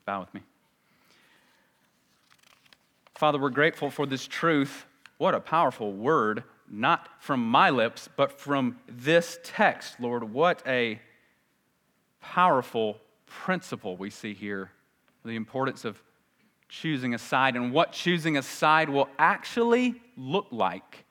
Bow 0.05 0.21
with 0.21 0.35
me. 0.35 0.43
Father, 3.19 3.37
we're 3.37 3.51
grateful 3.51 3.91
for 3.91 4.07
this 4.07 4.29
truth. 4.29 4.87
What 5.17 5.35
a 5.35 5.41
powerful 5.41 5.93
word, 5.93 6.45
not 6.71 7.09
from 7.19 7.45
my 7.45 7.69
lips, 7.69 8.09
but 8.15 8.39
from 8.39 8.79
this 8.89 9.41
text, 9.43 9.99
Lord. 9.99 10.33
What 10.33 10.63
a 10.65 11.01
powerful 12.21 13.01
principle 13.27 13.97
we 13.97 14.11
see 14.11 14.35
here 14.35 14.71
the 15.25 15.35
importance 15.35 15.85
of 15.85 16.01
choosing 16.69 17.13
a 17.13 17.19
side 17.19 17.57
and 17.57 17.73
what 17.73 17.91
choosing 17.91 18.37
a 18.37 18.43
side 18.43 18.89
will 18.89 19.09
actually 19.19 20.01
look 20.17 20.47
like. 20.53 21.05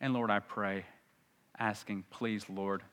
And 0.00 0.14
Lord, 0.14 0.30
I 0.30 0.38
pray, 0.38 0.84
asking, 1.58 2.04
please, 2.08 2.44
Lord, 2.48 2.84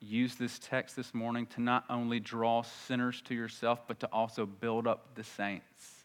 use 0.00 0.34
this 0.34 0.58
text 0.58 0.96
this 0.96 1.14
morning 1.14 1.46
to 1.54 1.60
not 1.60 1.84
only 1.88 2.18
draw 2.18 2.62
sinners 2.62 3.22
to 3.26 3.36
yourself, 3.36 3.86
but 3.86 4.00
to 4.00 4.08
also 4.08 4.46
build 4.46 4.88
up 4.88 5.14
the 5.14 5.22
saints 5.22 6.01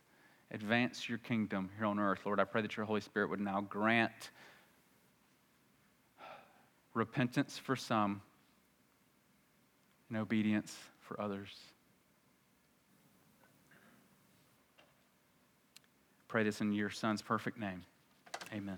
advance 0.52 1.10
your 1.10 1.18
kingdom 1.18 1.70
here 1.78 1.86
on 1.86 2.00
earth. 2.00 2.20
Lord, 2.26 2.40
I 2.40 2.44
pray 2.44 2.62
that 2.62 2.78
your 2.78 2.86
Holy 2.86 3.02
Spirit 3.02 3.30
would 3.30 3.40
now 3.40 3.62
grant 3.62 4.32
repentance 6.94 7.58
for 7.58 7.76
some 7.76 8.22
and 10.10 10.18
obedience 10.18 10.76
for 11.02 11.20
others. 11.20 11.50
Pray 16.28 16.44
this 16.44 16.62
in 16.62 16.74
your 16.74 16.90
Son's 16.90 17.22
perfect 17.22 17.58
name. 17.58 17.84
Amen. 18.54 18.78